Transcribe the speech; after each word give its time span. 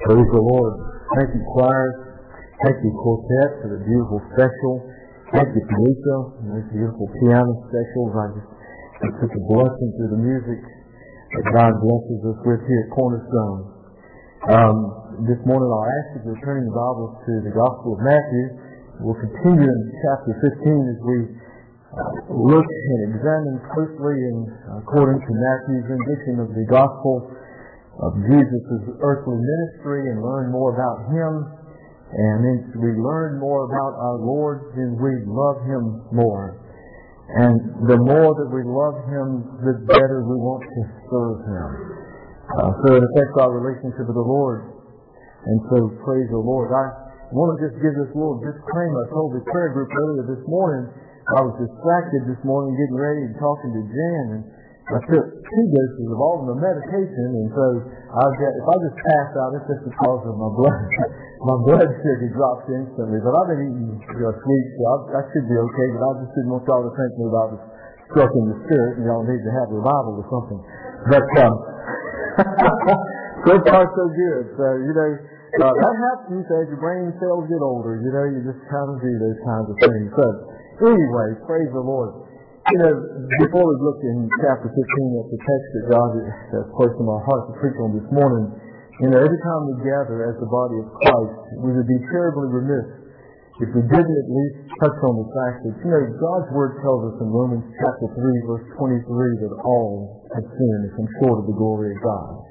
Praise 0.00 0.32
the 0.32 0.40
Lord. 0.40 0.74
Thank 1.12 1.28
you, 1.36 1.44
choir. 1.52 1.88
Thank 2.64 2.76
you, 2.80 2.92
quartet, 3.04 3.50
for 3.60 3.68
the 3.68 3.84
beautiful 3.84 4.16
special. 4.32 4.80
Thank 5.28 5.52
you, 5.52 5.60
Felicia, 5.60 6.18
and 6.40 6.48
this 6.56 6.68
beautiful 6.72 7.04
piano 7.20 7.52
special. 7.68 8.08
I 8.16 8.32
just, 8.32 8.48
it's 9.04 9.18
such 9.20 9.34
a 9.36 9.42
blessing 9.44 9.88
through 10.00 10.12
the 10.16 10.22
music 10.24 10.60
that 11.36 11.44
God 11.52 11.72
blesses 11.84 12.20
us 12.32 12.38
with 12.48 12.64
here 12.64 12.88
at 12.88 12.90
Cornerstone. 12.96 13.60
Um, 14.48 14.76
this 15.28 15.40
morning 15.44 15.68
I'll 15.68 15.92
ask 15.92 16.08
you 16.16 16.32
to 16.32 16.34
turn 16.48 16.64
the 16.64 16.72
Bibles 16.72 17.20
to 17.20 17.32
the 17.44 17.52
Gospel 17.52 17.92
of 17.92 18.00
Matthew. 18.00 18.44
We'll 19.04 19.20
continue 19.20 19.68
in 19.68 19.80
chapter 20.00 20.32
15 20.64 20.96
as 20.96 21.00
we 21.04 21.18
uh, 21.92 22.12
look 22.40 22.64
and 22.64 23.00
examine 23.12 23.56
closely 23.68 24.16
and 24.16 24.48
according 24.80 25.20
to 25.20 25.30
Matthew's 25.36 25.86
rendition 25.92 26.34
of 26.40 26.48
the 26.56 26.64
Gospel 26.72 27.36
of 28.00 28.16
Jesus' 28.24 28.96
earthly 29.04 29.36
ministry 29.36 30.08
and 30.08 30.24
learn 30.24 30.48
more 30.52 30.72
about 30.72 31.12
Him. 31.12 31.32
And 32.10 32.38
as 32.42 32.62
we 32.74 32.90
learn 32.96 33.38
more 33.38 33.68
about 33.68 33.94
our 33.94 34.18
Lord, 34.18 34.72
then 34.74 34.96
we 34.98 35.12
love 35.28 35.62
Him 35.68 36.02
more. 36.10 36.58
And 37.38 37.86
the 37.86 38.00
more 38.00 38.34
that 38.34 38.50
we 38.50 38.66
love 38.66 38.96
Him, 39.06 39.28
the 39.62 39.76
better 39.86 40.26
we 40.26 40.34
want 40.34 40.64
to 40.66 40.82
serve 41.06 41.38
Him. 41.46 41.68
Uh, 42.50 42.70
so 42.82 42.86
it 42.98 43.02
affects 43.06 43.36
our 43.38 43.52
relationship 43.54 44.10
with 44.10 44.18
the 44.18 44.26
Lord. 44.26 44.74
And 45.46 45.58
so 45.70 45.76
praise 46.02 46.26
the 46.34 46.42
Lord. 46.42 46.74
I 46.74 46.90
want 47.30 47.54
to 47.54 47.58
just 47.62 47.78
give 47.78 47.94
this 47.94 48.10
little 48.10 48.42
disclaimer. 48.42 49.06
I 49.06 49.08
told 49.14 49.38
the 49.38 49.44
prayer 49.46 49.70
group 49.70 49.88
earlier 49.94 50.26
this 50.34 50.42
morning, 50.50 50.90
I 51.30 51.46
was 51.46 51.54
distracted 51.62 52.26
this 52.26 52.42
morning 52.42 52.74
getting 52.74 52.98
ready 52.98 53.22
and 53.22 53.38
talking 53.38 53.70
to 53.70 53.82
Jan, 53.86 54.26
and 54.34 54.42
I 54.90 54.98
took 55.06 55.26
two 55.46 55.66
doses 55.70 56.08
of 56.10 56.18
all 56.18 56.42
the 56.42 56.58
medication, 56.58 57.28
and 57.30 57.48
so 57.54 57.66
I've 58.10 58.34
got, 58.34 58.52
if 58.58 58.66
I 58.66 58.76
just 58.82 58.98
pass 59.06 59.30
out, 59.38 59.50
it's 59.54 59.66
just 59.70 59.84
because 59.86 60.22
of 60.26 60.34
my 60.34 60.50
blood. 60.50 60.82
my 61.50 61.58
blood 61.62 61.88
sugar 62.02 62.28
drops 62.34 62.66
instantly. 62.66 63.22
But 63.22 63.38
I've 63.38 63.48
been 63.54 63.62
eating 63.70 63.90
you 64.02 64.18
know, 64.18 64.34
sweets, 64.34 64.70
so 64.74 64.82
I, 64.82 64.94
I 65.14 65.22
should 65.30 65.46
be 65.46 65.54
okay. 65.54 65.86
But 65.94 66.02
I 66.02 66.10
just 66.26 66.32
didn't 66.34 66.50
want 66.50 66.66
y'all 66.66 66.82
to 66.82 66.92
think 66.98 67.10
me 67.22 67.24
about 67.30 67.48
was 67.54 67.62
struck 68.10 68.32
in 68.34 68.44
the 68.50 68.58
spirit, 68.66 68.92
and 68.98 69.02
y'all 69.06 69.22
need 69.22 69.42
to 69.46 69.52
have 69.62 69.70
revival 69.70 70.18
or 70.18 70.26
something. 70.26 70.60
But 71.06 71.26
um, 71.38 71.54
so 73.46 73.54
far 73.70 73.82
so 73.86 74.04
good. 74.10 74.42
So 74.58 74.66
you 74.74 74.94
know. 74.94 75.12
Uh, 75.50 75.66
that 75.66 75.96
happens 76.14 76.46
as 76.46 76.70
your 76.70 76.78
brain 76.78 77.10
cells 77.18 77.42
get 77.50 77.58
older. 77.58 77.98
You 77.98 78.14
know, 78.14 78.22
you 78.22 78.38
just 78.46 78.62
kind 78.70 78.86
of 78.86 79.02
do 79.02 79.10
those 79.18 79.40
kinds 79.42 79.66
of 79.66 79.76
things. 79.82 80.06
So, 80.14 80.26
anyway, 80.94 81.28
praise 81.42 81.66
the 81.74 81.82
Lord. 81.82 82.29
You 82.68 82.76
know, 82.76 82.92
before 83.40 83.64
we 83.64 83.74
look 83.80 84.00
in 84.04 84.28
chapter 84.36 84.68
15 84.68 84.76
at 84.76 85.26
the 85.32 85.40
text 85.40 85.68
that 85.80 85.84
God 85.96 86.10
has 86.12 86.66
placed 86.76 86.92
in 87.00 87.06
my 87.08 87.16
heart 87.24 87.48
to 87.48 87.54
preach 87.56 87.72
on 87.80 87.96
this 87.96 88.04
morning, 88.12 88.52
you 89.00 89.08
know, 89.08 89.16
every 89.16 89.40
time 89.40 89.60
we 89.64 89.80
gather 89.80 90.28
as 90.28 90.36
the 90.36 90.46
body 90.46 90.76
of 90.76 90.86
Christ, 90.92 91.40
we 91.64 91.72
would 91.72 91.88
be 91.88 92.00
terribly 92.12 92.52
remiss 92.52 93.00
if 93.64 93.68
we 93.72 93.80
didn't 93.80 94.12
at 94.12 94.28
least 94.28 94.56
touch 94.76 94.98
on 95.08 95.14
the 95.24 95.28
fact 95.32 95.56
that, 95.64 95.74
you 95.80 95.88
know, 95.88 96.04
God's 96.20 96.48
Word 96.52 96.76
tells 96.84 97.00
us 97.08 97.16
in 97.24 97.32
Romans 97.32 97.64
chapter 97.80 98.06
3, 98.12 98.28
verse 98.44 98.66
23, 98.76 99.08
that 99.40 99.52
all 99.64 100.20
have 100.36 100.44
sinned 100.44 100.82
and 100.84 100.92
come 101.00 101.08
short 101.24 101.40
of 101.40 101.48
the 101.48 101.56
glory 101.56 101.96
of 101.96 102.00
God. 102.04 102.44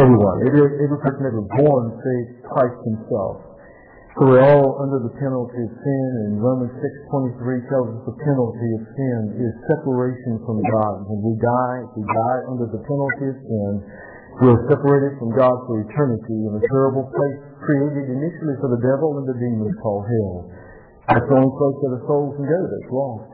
Everyone, 0.00 0.36
every, 0.48 0.88
every 0.88 1.00
person 1.04 1.20
ever 1.20 1.44
born 1.60 1.84
save 2.00 2.48
Christ 2.48 2.80
himself. 2.80 3.51
So 4.12 4.28
we're 4.28 4.44
all 4.44 4.76
under 4.84 5.00
the 5.00 5.14
penalty 5.16 5.56
of 5.56 5.72
sin, 5.72 6.08
and 6.28 6.36
Romans 6.36 6.68
6.23 7.08 7.64
tells 7.72 7.96
us 7.96 8.00
the 8.04 8.18
penalty 8.20 8.68
of 8.76 8.82
sin 8.92 9.20
is 9.40 9.52
separation 9.72 10.36
from 10.44 10.60
God. 10.68 11.08
When 11.08 11.24
we 11.24 11.34
die, 11.40 11.76
if 11.80 11.96
we 11.96 12.04
die 12.04 12.40
under 12.52 12.68
the 12.68 12.82
penalty 12.84 13.26
of 13.32 13.38
sin, 13.40 13.72
we're 14.44 14.60
separated 14.68 15.16
from 15.16 15.32
God 15.32 15.56
for 15.64 15.80
eternity 15.80 16.44
in 16.44 16.52
a 16.60 16.62
terrible 16.68 17.08
place 17.08 17.40
created 17.64 18.12
initially 18.12 18.56
for 18.60 18.68
the 18.68 18.84
devil 18.84 19.16
and 19.16 19.24
the 19.24 19.36
demons 19.40 19.72
called 19.80 20.04
hell. 20.04 20.36
That's 21.08 21.24
the 21.24 21.32
only 21.32 21.54
place 21.56 21.78
that 21.80 21.92
a 21.96 22.00
soul 22.04 22.36
can 22.36 22.44
go 22.44 22.60
that's 22.68 22.92
lost. 22.92 23.32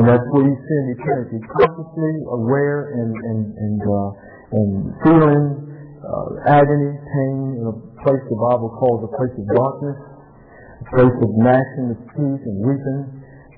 And 0.00 0.08
that's 0.08 0.24
where 0.32 0.48
you 0.48 0.56
spend 0.56 0.84
eternity, 0.96 1.36
consciously 1.52 2.14
aware 2.32 2.96
and, 2.96 3.12
and, 3.12 3.40
and, 3.60 3.80
uh, 3.84 4.56
and 4.56 4.68
feeling 5.04 5.44
uh, 6.00 6.48
agony, 6.48 6.92
pain, 6.96 7.60
in 7.60 7.64
a 7.68 7.76
place 8.02 8.22
the 8.26 8.40
Bible 8.50 8.70
calls 8.78 9.06
a 9.06 9.10
place 9.14 9.34
of 9.38 9.46
darkness, 9.54 9.98
a 10.82 10.86
place 10.98 11.16
of 11.22 11.30
gnashing 11.38 11.86
of 11.94 11.98
teeth 12.14 12.42
and 12.44 12.58
weeping, 12.62 13.02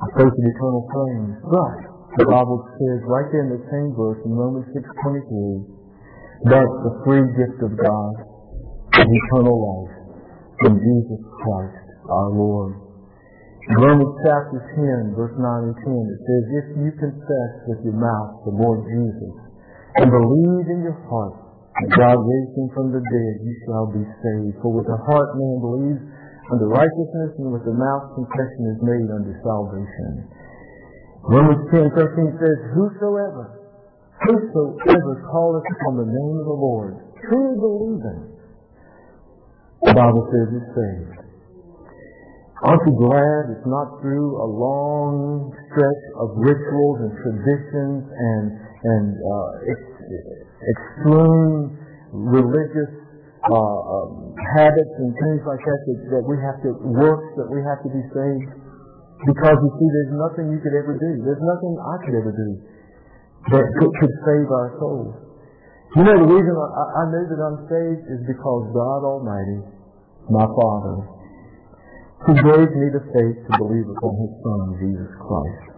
a 0.04 0.08
place 0.16 0.34
of 0.36 0.44
eternal 0.44 0.84
flames. 0.92 1.34
But 1.48 1.76
the 2.20 2.28
Bible 2.28 2.60
says 2.76 2.98
right 3.08 3.28
there 3.32 3.44
in 3.48 3.52
the 3.56 3.64
same 3.72 3.90
verse 3.96 4.20
in 4.22 4.32
Romans 4.36 4.68
6.23, 4.76 6.46
but 6.46 6.68
the 6.84 6.92
free 7.08 7.24
gift 7.40 7.58
of 7.64 7.72
God 7.74 8.14
is 9.00 9.08
eternal 9.08 9.56
life 9.58 9.96
in 10.68 10.72
Jesus 10.76 11.22
Christ 11.42 11.84
our 12.06 12.30
Lord. 12.30 12.84
In 13.64 13.80
Romans 13.80 14.12
chapter 14.20 14.60
10, 14.76 15.16
verse 15.16 15.32
9 15.40 15.72
and 15.72 15.76
10, 15.88 15.88
it 15.88 16.20
says, 16.20 16.42
If 16.52 16.66
you 16.84 16.90
confess 17.00 17.52
with 17.64 17.80
your 17.80 17.96
mouth 17.96 18.44
the 18.44 18.52
Lord 18.52 18.84
Jesus 18.92 19.34
and 19.96 20.12
believe 20.12 20.66
in 20.68 20.84
your 20.84 21.00
heart 21.08 21.32
that 21.32 21.43
God 21.74 22.18
raised 22.22 22.54
him 22.54 22.70
from 22.70 22.94
the 22.94 23.02
dead, 23.02 23.34
you 23.42 23.54
shall 23.66 23.90
be 23.90 24.06
saved. 24.22 24.62
For 24.62 24.70
with 24.70 24.86
the 24.86 24.94
heart 25.10 25.30
man 25.34 25.58
believes 25.58 26.02
unto 26.54 26.70
righteousness, 26.70 27.34
and 27.42 27.50
with 27.50 27.66
the 27.66 27.74
mouth 27.74 28.14
confession 28.14 28.62
is 28.70 28.80
made 28.86 29.08
unto 29.10 29.34
salvation. 29.42 30.30
Romans 31.26 31.66
10, 31.74 31.90
13 31.90 32.38
says, 32.38 32.58
Whosoever, 32.78 33.44
whosoever 34.22 35.12
calleth 35.26 35.66
upon 35.66 35.98
the 35.98 36.08
name 36.14 36.36
of 36.38 36.46
the 36.46 36.58
Lord, 36.62 36.94
truly 37.26 37.56
believing, 37.58 38.22
the 39.82 39.94
Bible 39.98 40.24
says 40.30 40.48
is 40.54 40.66
saved. 40.78 41.24
Aren't 42.64 42.86
you 42.86 42.94
glad 42.96 43.50
it's 43.50 43.66
not 43.66 43.98
through 44.00 44.40
a 44.40 44.48
long 44.48 45.50
stretch 45.68 46.04
of 46.22 46.38
rituals 46.38 46.96
and 47.02 47.12
traditions 47.18 48.02
and 48.08 48.44
and 48.84 49.16
uh, 49.16 49.72
extreme 50.72 51.76
religious 52.12 52.92
uh, 53.44 53.52
um, 53.52 54.32
habits 54.56 54.94
and 55.04 55.10
things 55.12 55.40
like 55.44 55.60
that, 55.60 55.80
that 55.84 55.98
that 56.16 56.24
we 56.24 56.36
have 56.40 56.58
to 56.64 56.70
work 56.96 57.22
that 57.36 57.48
we 57.52 57.60
have 57.60 57.80
to 57.84 57.90
be 57.92 58.02
saved? 58.14 58.50
Because 59.24 59.56
you 59.56 59.70
see, 59.80 59.88
there's 59.88 60.14
nothing 60.16 60.52
you 60.52 60.60
could 60.60 60.76
ever 60.76 60.96
do. 60.96 61.10
There's 61.24 61.44
nothing 61.44 61.72
I 61.80 61.96
could 62.04 62.16
ever 62.18 62.32
do 62.32 62.48
that 63.52 63.64
could, 63.76 63.92
could 64.00 64.14
save 64.24 64.48
our 64.48 64.76
souls. 64.80 65.14
You 65.96 66.02
know, 66.02 66.16
the 66.16 66.28
reason 66.28 66.52
I, 66.56 66.84
I 66.96 67.04
know 67.12 67.24
that 67.28 67.40
I'm 67.40 67.58
saved 67.68 68.04
is 68.08 68.20
because 68.26 68.62
God 68.72 69.00
Almighty, 69.04 69.60
my 70.32 70.46
Father, 70.48 70.96
who 72.24 72.32
gave 72.34 72.68
me 72.72 72.86
the 72.88 73.04
faith 73.12 73.36
to 73.46 73.50
believe 73.60 73.86
upon 73.92 74.12
His 74.16 74.32
Son, 74.40 74.60
Jesus 74.80 75.12
Christ. 75.20 75.73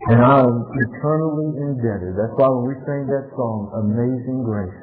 And 0.00 0.16
I 0.16 0.40
am 0.40 0.56
eternally 0.64 1.60
indebted. 1.60 2.16
That's 2.16 2.32
why 2.40 2.48
when 2.48 2.72
we 2.72 2.76
sing 2.88 3.04
that 3.12 3.28
song, 3.36 3.68
Amazing 3.84 4.40
Grace, 4.48 4.80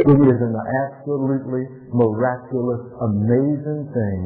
it 0.00 0.16
is 0.16 0.38
an 0.40 0.56
absolutely 0.56 1.68
miraculous, 1.92 2.82
amazing 2.96 3.92
thing 3.92 4.18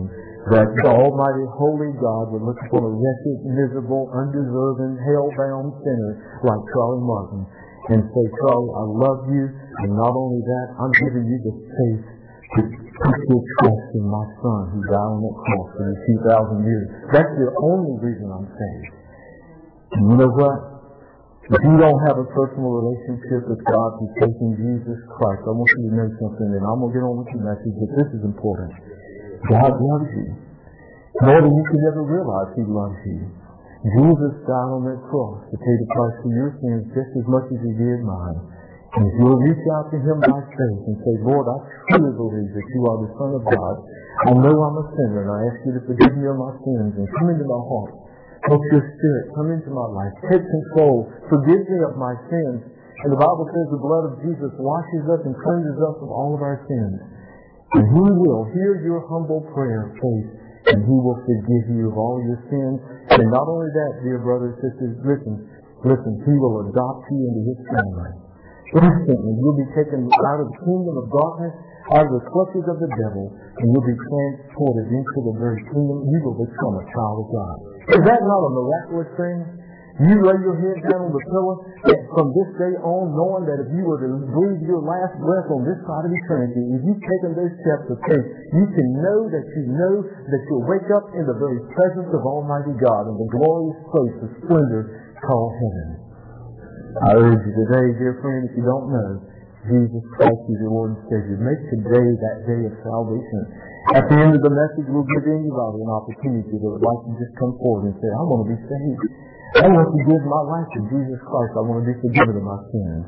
that 0.54 0.70
the 0.78 0.92
Almighty 0.94 1.46
Holy 1.58 1.90
God 1.98 2.30
would 2.30 2.46
look 2.46 2.60
upon 2.70 2.86
a 2.86 2.92
wretched, 2.94 3.38
miserable, 3.50 4.14
undeserving, 4.14 4.94
hell-bound 5.10 5.74
sinner 5.82 6.12
like 6.46 6.62
Charlie 6.70 7.02
Martin 7.02 7.42
and 7.90 8.00
say, 8.06 8.24
Charlie, 8.46 8.74
I 8.78 8.84
love 8.94 9.20
you, 9.26 9.44
and 9.50 9.90
not 9.98 10.14
only 10.14 10.38
that, 10.38 10.66
I'm 10.78 10.94
giving 11.02 11.26
you 11.26 11.38
the 11.50 11.54
faith 11.66 12.04
to 12.54 12.60
put 12.62 13.18
your 13.26 13.42
trust 13.58 13.88
in 13.98 14.06
my 14.06 14.24
Son 14.38 14.62
who 14.70 14.80
died 14.86 15.10
on 15.10 15.18
that 15.18 15.34
cross 15.34 15.68
for 15.74 15.84
you 15.90 16.62
2,000 16.62 16.62
years. 16.62 16.86
That's 17.10 17.34
the 17.42 17.50
only 17.58 17.98
reason 17.98 18.30
I'm 18.30 18.46
saved. 18.46 18.93
And 19.94 20.04
you 20.10 20.16
know 20.18 20.32
what? 20.34 20.58
If 21.44 21.60
you 21.60 21.76
don't 21.76 22.00
have 22.08 22.16
a 22.16 22.26
personal 22.32 22.72
relationship 22.82 23.44
with 23.52 23.60
God 23.68 23.88
through 24.00 24.12
taking 24.16 24.56
Jesus 24.56 24.96
Christ, 25.12 25.44
I 25.44 25.52
want 25.52 25.68
you 25.76 25.82
to 25.86 25.92
know 25.92 26.08
something, 26.16 26.50
and 26.56 26.64
I'm 26.64 26.80
going 26.80 26.88
to 26.88 26.96
get 26.96 27.04
on 27.04 27.14
with 27.20 27.30
the 27.36 27.40
message, 27.44 27.76
but 27.78 27.90
this 28.00 28.10
is 28.16 28.22
important. 28.24 28.72
God 29.52 29.76
loves 29.76 30.10
you. 30.16 30.28
More 31.20 31.40
than 31.44 31.52
you 31.52 31.64
could 31.68 31.84
ever 31.94 32.00
realize 32.00 32.48
He 32.56 32.64
loves 32.64 32.96
you. 33.04 33.28
Jesus 33.84 34.34
died 34.48 34.70
on 34.72 34.88
that 34.88 34.98
cross 35.12 35.44
to 35.52 35.56
pay 35.60 35.74
the 35.84 35.88
price 35.92 36.16
for 36.24 36.32
your 36.32 36.50
sins 36.64 36.88
just 36.96 37.12
as 37.12 37.26
much 37.28 37.44
as 37.52 37.60
He 37.60 37.72
did 37.76 38.00
mine. 38.00 38.38
And 38.96 39.04
if 39.04 39.14
you'll 39.20 39.36
reach 39.44 39.64
out 39.76 39.92
to 39.92 39.98
Him 40.00 40.24
by 40.24 40.40
faith 40.48 40.82
and 40.88 40.96
say, 41.04 41.14
Lord, 41.28 41.44
I 41.44 41.56
truly 41.92 42.14
believe 42.16 42.50
that 42.56 42.66
you 42.72 42.80
are 42.88 42.98
the 43.04 43.12
Son 43.20 43.30
of 43.36 43.44
God. 43.44 43.74
I 44.26 44.32
know 44.32 44.54
I'm 44.56 44.80
a 44.80 44.86
sinner, 44.96 45.28
and 45.28 45.30
I 45.30 45.38
ask 45.52 45.58
you 45.68 45.72
to 45.76 45.82
forgive 45.92 46.14
me 46.16 46.24
of 46.24 46.40
my 46.40 46.56
sins 46.64 46.92
and 46.96 47.04
come 47.20 47.28
into 47.36 47.44
my 47.44 47.62
heart. 47.68 48.03
Let 48.44 48.60
your 48.76 48.84
Spirit 48.84 49.24
come 49.32 49.48
into 49.56 49.72
my 49.72 49.88
life. 49.88 50.12
Take 50.28 50.44
control. 50.44 51.08
Forgive 51.32 51.64
me 51.64 51.78
of 51.88 51.96
my 51.96 52.12
sins. 52.28 52.60
And 53.04 53.10
the 53.12 53.20
Bible 53.20 53.48
says 53.48 53.66
the 53.72 53.80
blood 53.80 54.04
of 54.12 54.14
Jesus 54.20 54.52
washes 54.60 55.04
us 55.08 55.20
and 55.24 55.32
cleanses 55.32 55.80
us 55.80 55.96
of 56.04 56.08
all 56.12 56.36
of 56.36 56.40
our 56.44 56.60
sins. 56.68 56.96
And 57.76 57.84
He 57.88 58.04
will 58.04 58.44
hear 58.52 58.84
your 58.84 59.02
humble 59.08 59.48
prayer 59.56 59.96
faith, 59.96 60.28
and 60.72 60.78
He 60.84 60.96
will 60.96 61.18
forgive 61.24 61.64
you 61.72 61.88
of 61.88 61.96
all 61.96 62.20
your 62.20 62.40
sins. 62.52 62.78
And 63.16 63.28
not 63.32 63.48
only 63.48 63.68
that, 63.72 63.92
dear 64.04 64.20
brothers 64.20 64.56
and 64.56 64.60
sisters, 64.60 64.94
listen, 65.02 65.34
listen, 65.84 66.12
He 66.28 66.34
will 66.36 66.68
adopt 66.68 67.08
you 67.10 67.20
into 67.24 67.42
His 67.48 67.60
family. 67.66 68.12
Instantly, 68.76 69.32
you'll 69.40 69.60
be 69.60 69.70
taken 69.72 70.04
out 70.04 70.38
of 70.40 70.52
the 70.52 70.58
kingdom 70.64 70.94
of 71.00 71.06
darkness, 71.12 71.54
out 71.96 72.08
of 72.08 72.12
the 72.12 72.24
clutches 72.28 72.64
of 72.68 72.76
the 72.80 72.90
devil, 72.92 73.32
and 73.60 73.66
you'll 73.72 73.88
be 73.88 73.98
transported 73.98 74.86
into 74.88 75.18
the 75.32 75.34
very 75.40 75.60
kingdom. 75.68 76.08
You 76.08 76.18
will 76.24 76.38
become 76.40 76.74
a 76.80 76.84
child 76.92 77.16
of 77.24 77.28
God. 77.32 77.73
Is 77.84 78.00
that 78.00 78.20
not 78.24 78.40
a 78.40 78.50
miraculous 78.54 79.10
thing? 79.20 79.38
You 79.94 80.26
lay 80.26 80.38
your 80.42 80.58
head 80.58 80.82
down 80.90 81.06
on 81.06 81.12
the 81.14 81.22
pillow 81.30 81.54
and 81.86 82.02
from 82.10 82.34
this 82.34 82.50
day 82.58 82.74
on, 82.82 83.14
knowing 83.14 83.46
that 83.46 83.62
if 83.62 83.70
you 83.70 83.86
were 83.86 84.02
to 84.02 84.10
breathe 84.26 84.66
your 84.66 84.82
last 84.82 85.14
breath 85.22 85.46
on 85.54 85.62
this 85.62 85.78
side 85.86 86.02
of 86.02 86.10
eternity, 86.10 86.66
if 86.74 86.82
you've 86.82 86.98
taken 86.98 87.30
those 87.38 87.54
steps 87.62 87.86
of 87.94 87.98
faith, 88.10 88.26
you 88.58 88.66
can 88.74 88.88
know 88.98 89.30
that 89.30 89.46
you 89.54 89.70
know 89.70 90.02
that 90.02 90.42
you'll 90.50 90.66
wake 90.66 90.90
up 90.90 91.06
in 91.14 91.22
the 91.30 91.38
very 91.38 91.62
presence 91.78 92.10
of 92.10 92.26
Almighty 92.26 92.74
God 92.82 93.06
in 93.06 93.14
the 93.22 93.30
glorious 93.38 93.78
place 93.94 94.16
of 94.18 94.28
splendor 94.42 95.14
called 95.22 95.54
heaven. 95.62 95.88
I 96.98 97.10
urge 97.14 97.42
you 97.46 97.54
today, 97.54 97.86
dear 97.94 98.18
friend, 98.18 98.50
if 98.50 98.52
you 98.58 98.66
don't 98.66 98.90
know, 98.90 99.10
Jesus 99.70 100.02
Christ 100.18 100.42
is 100.50 100.58
your 100.58 100.74
Lord 100.74 100.98
and 100.98 101.02
Savior. 101.06 101.38
Make 101.38 101.62
today 101.70 102.08
that 102.18 102.36
day 102.50 102.62
of 102.66 102.74
salvation. 102.82 103.42
At 103.92 104.08
the 104.08 104.16
end 104.16 104.32
of 104.32 104.40
the 104.40 104.48
message, 104.48 104.88
we'll 104.88 105.04
give 105.04 105.28
anybody 105.28 105.78
an 105.84 105.92
opportunity 105.92 106.56
that 106.56 106.70
would 106.72 106.80
like 106.80 107.00
to 107.04 107.12
just 107.20 107.36
come 107.36 107.52
forward 107.60 107.92
and 107.92 107.94
say, 108.00 108.08
I 108.08 108.22
want 108.24 108.48
to 108.48 108.56
be 108.56 108.60
saved. 108.64 109.04
I 109.60 109.68
want 109.68 109.84
to 109.92 110.00
give 110.08 110.24
my 110.24 110.42
life 110.48 110.68
to 110.72 110.80
Jesus 110.88 111.20
Christ. 111.20 111.52
I 111.52 111.62
want 111.68 111.84
to 111.84 111.86
be 111.92 111.96
forgiven 112.00 112.40
of 112.40 112.44
my 112.48 112.60
sins. 112.72 113.04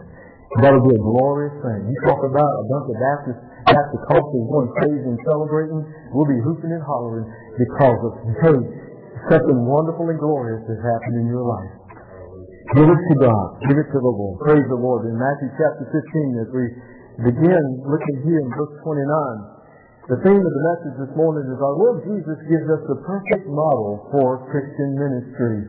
That'll 0.60 0.84
be 0.84 0.92
a 0.92 1.00
glorious 1.00 1.56
thing. 1.64 1.80
You 1.88 1.96
talk 2.04 2.20
about 2.28 2.52
a 2.60 2.64
bunch 2.68 2.86
of 2.92 2.96
Baptist, 3.00 3.40
Baptist 3.72 4.04
cultures 4.04 4.46
going 4.52 4.70
crazy 4.76 5.08
and 5.08 5.20
celebrating. 5.24 5.80
We'll 6.12 6.28
be 6.28 6.38
hooping 6.44 6.68
and 6.68 6.84
hollering 6.84 7.24
because 7.56 8.00
of, 8.04 8.12
hey, 8.44 8.58
something 9.32 9.58
wonderful 9.64 10.12
and 10.12 10.20
glorious 10.20 10.60
has 10.60 10.80
happened 10.84 11.24
in 11.24 11.26
your 11.32 11.44
life. 11.44 11.72
Give 12.76 12.84
it 12.84 13.00
to 13.00 13.14
God. 13.16 13.46
Give 13.64 13.80
it 13.80 13.88
to 13.96 13.98
the 14.04 14.12
Lord. 14.12 14.44
Praise 14.44 14.66
the 14.68 14.76
Lord. 14.76 15.08
In 15.08 15.16
Matthew 15.16 15.48
chapter 15.56 15.88
15, 15.88 16.44
as 16.44 16.48
we 16.52 16.64
begin 17.32 17.64
looking 17.80 18.16
here 18.28 18.44
in 18.44 18.48
verse 18.52 18.76
29, 18.84 19.55
the 20.06 20.22
theme 20.22 20.38
of 20.38 20.54
the 20.54 20.66
message 20.70 20.96
this 21.02 21.14
morning 21.18 21.42
is 21.50 21.58
our 21.58 21.74
Lord 21.82 22.06
Jesus 22.06 22.38
gives 22.46 22.68
us 22.70 22.78
the 22.86 22.94
perfect 23.02 23.42
model 23.50 24.06
for 24.14 24.46
Christian 24.54 24.94
ministry. 24.94 25.66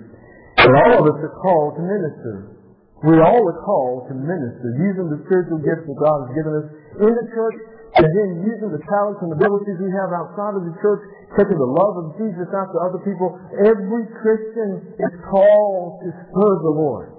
And 0.61 0.77
all 0.77 0.93
of 1.01 1.09
us 1.09 1.17
are 1.25 1.37
called 1.41 1.73
to 1.73 1.81
minister. 1.81 2.53
We 3.01 3.17
all 3.17 3.41
are 3.41 3.61
called 3.65 4.05
to 4.09 4.13
minister, 4.13 4.77
using 4.77 5.09
the 5.09 5.25
spiritual 5.25 5.57
gifts 5.65 5.89
that 5.89 5.97
God 5.97 6.29
has 6.29 6.31
given 6.37 6.53
us 6.53 6.67
in 7.01 7.13
the 7.17 7.27
church, 7.33 7.57
and 7.97 8.05
then 8.13 8.29
using 8.45 8.69
the 8.77 8.83
talents 8.85 9.25
and 9.25 9.33
abilities 9.33 9.81
we 9.81 9.89
have 9.89 10.13
outside 10.13 10.53
of 10.53 10.69
the 10.69 10.75
church, 10.85 11.01
taking 11.33 11.57
the 11.57 11.73
love 11.73 11.97
of 12.05 12.05
Jesus 12.21 12.45
out 12.53 12.69
to 12.69 12.77
other 12.77 13.01
people. 13.01 13.33
Every 13.65 14.05
Christian 14.21 14.85
is 15.01 15.13
called 15.33 15.97
to 16.05 16.09
serve 16.13 16.59
the 16.61 16.75
Lord. 16.77 17.16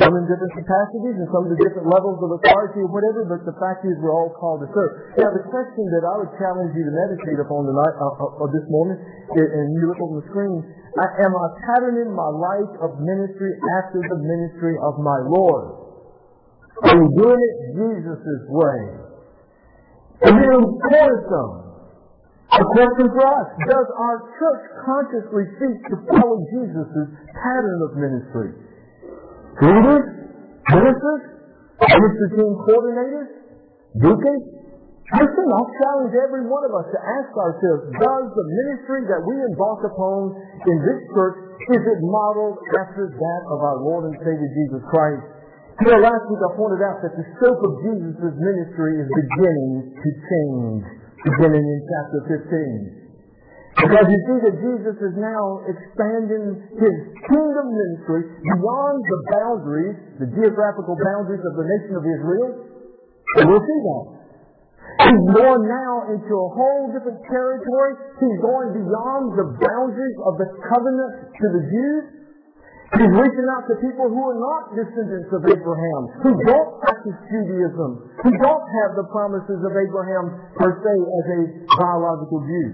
Some 0.00 0.16
in 0.16 0.24
different 0.24 0.56
capacities 0.56 1.16
and 1.20 1.28
some 1.28 1.44
in 1.52 1.60
different 1.60 1.92
levels 1.92 2.16
of 2.24 2.32
authority 2.40 2.80
or 2.80 2.88
whatever, 2.88 3.28
but 3.28 3.44
the 3.44 3.52
fact 3.60 3.84
is 3.84 3.92
we're 4.00 4.16
all 4.16 4.32
called 4.32 4.64
to 4.64 4.68
serve. 4.72 5.20
Now 5.20 5.28
the 5.28 5.44
question 5.44 5.84
that 5.92 6.04
I 6.08 6.14
would 6.24 6.32
challenge 6.40 6.72
you 6.72 6.88
to 6.88 6.94
meditate 7.04 7.36
upon 7.36 7.68
tonight, 7.68 7.94
uh, 8.00 8.40
uh, 8.40 8.48
this 8.48 8.64
morning, 8.72 8.96
and 8.96 9.66
you 9.76 9.92
look 9.92 10.00
on 10.00 10.16
the 10.16 10.24
screen, 10.32 10.56
I, 10.96 11.06
am 11.20 11.36
I 11.36 11.46
patterning 11.68 12.16
my 12.16 12.32
life 12.32 12.72
of 12.80 12.96
ministry 12.96 13.52
after 13.76 14.00
the 14.00 14.18
ministry 14.24 14.72
of 14.80 14.96
my 15.04 15.20
Lord? 15.28 15.68
Are 16.80 16.96
we 16.96 17.08
doing 17.20 17.36
it 17.36 17.54
Jesus' 17.76 18.44
way? 18.48 18.80
And 20.24 20.32
then 20.32 20.60
cornerstone. 20.64 21.70
A 22.56 22.64
question 22.72 23.06
for 23.12 23.24
us. 23.36 23.48
Does 23.68 23.88
our 24.00 24.16
church 24.40 24.62
consciously 24.80 25.44
seek 25.60 25.76
to 25.92 25.96
follow 26.08 26.40
Jesus' 26.56 27.20
pattern 27.36 27.78
of 27.84 27.90
ministry? 28.00 28.69
Leaders? 29.58 30.06
Ministers? 30.70 31.22
Ministry 31.82 32.28
team 32.38 32.52
coordinators? 32.62 33.28
Deacons? 33.98 34.44
Listen, 35.10 35.46
I'll 35.50 35.74
challenge 35.82 36.14
every 36.22 36.46
one 36.46 36.62
of 36.70 36.72
us 36.78 36.86
to 36.94 36.98
ask 37.02 37.34
ourselves, 37.34 37.82
does 37.98 38.26
the 38.30 38.46
ministry 38.46 39.10
that 39.10 39.18
we 39.26 39.34
embark 39.42 39.82
upon 39.82 40.38
in 40.70 40.76
this 40.86 41.00
church, 41.10 41.36
is 41.66 41.82
it 41.82 41.98
modeled 41.98 42.62
after 42.78 43.10
that 43.10 43.42
of 43.50 43.58
our 43.58 43.78
Lord 43.82 44.06
and 44.06 44.14
Savior 44.22 44.50
Jesus 44.54 44.86
Christ? 44.86 45.26
Here 45.82 45.98
last 45.98 46.24
week 46.30 46.38
I 46.46 46.50
pointed 46.54 46.78
out 46.86 47.02
that 47.02 47.10
the 47.18 47.26
scope 47.40 47.58
of 47.58 47.72
Jesus' 47.82 48.38
ministry 48.38 49.02
is 49.02 49.08
beginning 49.10 49.98
to 49.98 50.08
change, 50.30 50.82
beginning 51.26 51.64
in 51.66 51.80
chapter 51.90 52.20
15. 52.46 52.99
Because 53.78 54.06
you 54.10 54.20
see 54.26 54.38
that 54.50 54.54
Jesus 54.58 54.96
is 54.98 55.14
now 55.16 55.62
expanding 55.70 56.58
his 56.74 56.96
kingdom 57.30 57.66
ministry 57.70 58.22
beyond 58.42 58.98
the 58.98 59.20
boundaries, 59.30 59.96
the 60.18 60.28
geographical 60.36 60.98
boundaries 60.98 61.40
of 61.46 61.54
the 61.54 61.66
nation 61.78 61.94
of 61.94 62.04
Israel. 62.04 62.48
And 63.40 63.44
we'll 63.46 63.62
see 63.62 63.80
that. 63.86 64.04
He's 65.06 65.24
going 65.32 65.64
now 65.64 66.12
into 66.12 66.34
a 66.34 66.48
whole 66.50 66.92
different 66.92 67.22
territory. 67.24 67.92
He's 68.20 68.38
going 68.42 68.74
beyond 68.74 69.24
the 69.38 69.46
boundaries 69.62 70.18
of 70.28 70.34
the 70.36 70.48
covenant 70.66 71.12
to 71.30 71.46
the 71.54 71.62
Jews. 71.70 72.04
He's 72.90 73.14
reaching 73.14 73.48
out 73.54 73.70
to 73.70 73.78
people 73.78 74.10
who 74.10 74.18
are 74.18 74.40
not 74.42 74.74
descendants 74.74 75.30
of 75.30 75.46
Abraham, 75.46 76.02
who 76.26 76.34
don't 76.42 76.70
practice 76.82 77.18
Judaism, 77.30 77.90
who 78.18 78.30
don't 78.34 78.66
have 78.82 78.98
the 78.98 79.06
promises 79.14 79.62
of 79.62 79.72
Abraham 79.78 80.24
per 80.58 80.74
se 80.74 80.94
as 80.98 81.26
a 81.38 81.40
biological 81.78 82.42
Jew. 82.42 82.68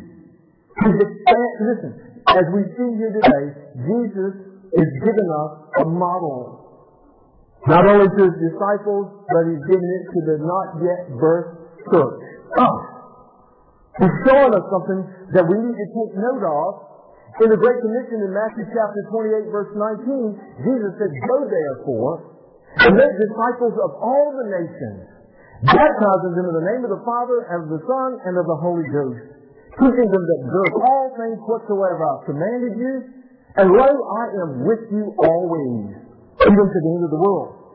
He's 0.85 0.99
expand, 1.01 1.53
listen, 1.65 1.93
as 2.37 2.45
we 2.53 2.63
see 2.77 2.91
here 3.01 3.13
today, 3.17 3.47
Jesus 3.81 4.35
is 4.77 4.89
giving 5.01 5.31
us 5.31 5.53
a 5.81 5.87
model. 5.89 6.67
Not 7.67 7.83
only 7.89 8.07
to 8.07 8.23
his 8.29 8.37
disciples, 8.53 9.27
but 9.27 9.43
he's 9.49 9.65
giving 9.67 9.91
it 9.97 10.05
to 10.13 10.19
the 10.29 10.37
not 10.45 10.67
yet 10.85 11.01
birthed 11.17 11.67
church. 11.91 12.23
Oh. 12.61 12.77
He's 13.97 14.17
showing 14.29 14.53
us 14.53 14.65
something 14.69 15.01
that 15.33 15.45
we 15.49 15.57
need 15.57 15.77
to 15.77 15.89
take 15.97 16.13
note 16.21 16.45
of. 16.45 16.69
In 17.37 17.53
the 17.53 17.61
Great 17.61 17.77
Commission 17.85 18.17
in 18.25 18.33
Matthew 18.33 18.65
chapter 18.73 19.01
28 19.13 19.53
verse 19.53 19.73
19, 19.77 20.41
Jesus 20.65 20.93
said, 20.97 21.13
Go 21.13 21.37
therefore 21.45 22.13
and 22.81 22.97
make 22.97 23.13
disciples 23.13 23.77
of 23.77 23.91
all 24.01 24.27
the 24.37 24.47
nations, 24.57 25.05
baptizing 25.69 26.33
them 26.33 26.49
in 26.49 26.55
the 26.61 26.67
name 26.73 26.83
of 26.85 26.93
the 26.97 27.05
Father 27.05 27.45
and 27.53 27.69
of 27.69 27.71
the 27.77 27.83
Son 27.85 28.09
and 28.25 28.35
of 28.41 28.47
the 28.49 28.59
Holy 28.61 28.89
Ghost, 28.89 29.36
teaching 29.77 30.09
them 30.09 30.25
that 30.25 30.39
observe 30.45 30.73
all 30.81 31.07
things 31.17 31.39
whatsoever 31.45 32.03
I've 32.05 32.25
commanded 32.25 32.75
you, 32.81 32.95
and 33.57 33.67
lo, 33.73 33.89
I 33.89 34.25
am 34.45 34.51
with 34.65 34.85
you 34.93 35.05
always, 35.21 35.97
even 36.45 36.65
to 36.69 36.79
the 36.81 36.93
end 36.97 37.05
of 37.05 37.13
the 37.13 37.21
world. 37.21 37.67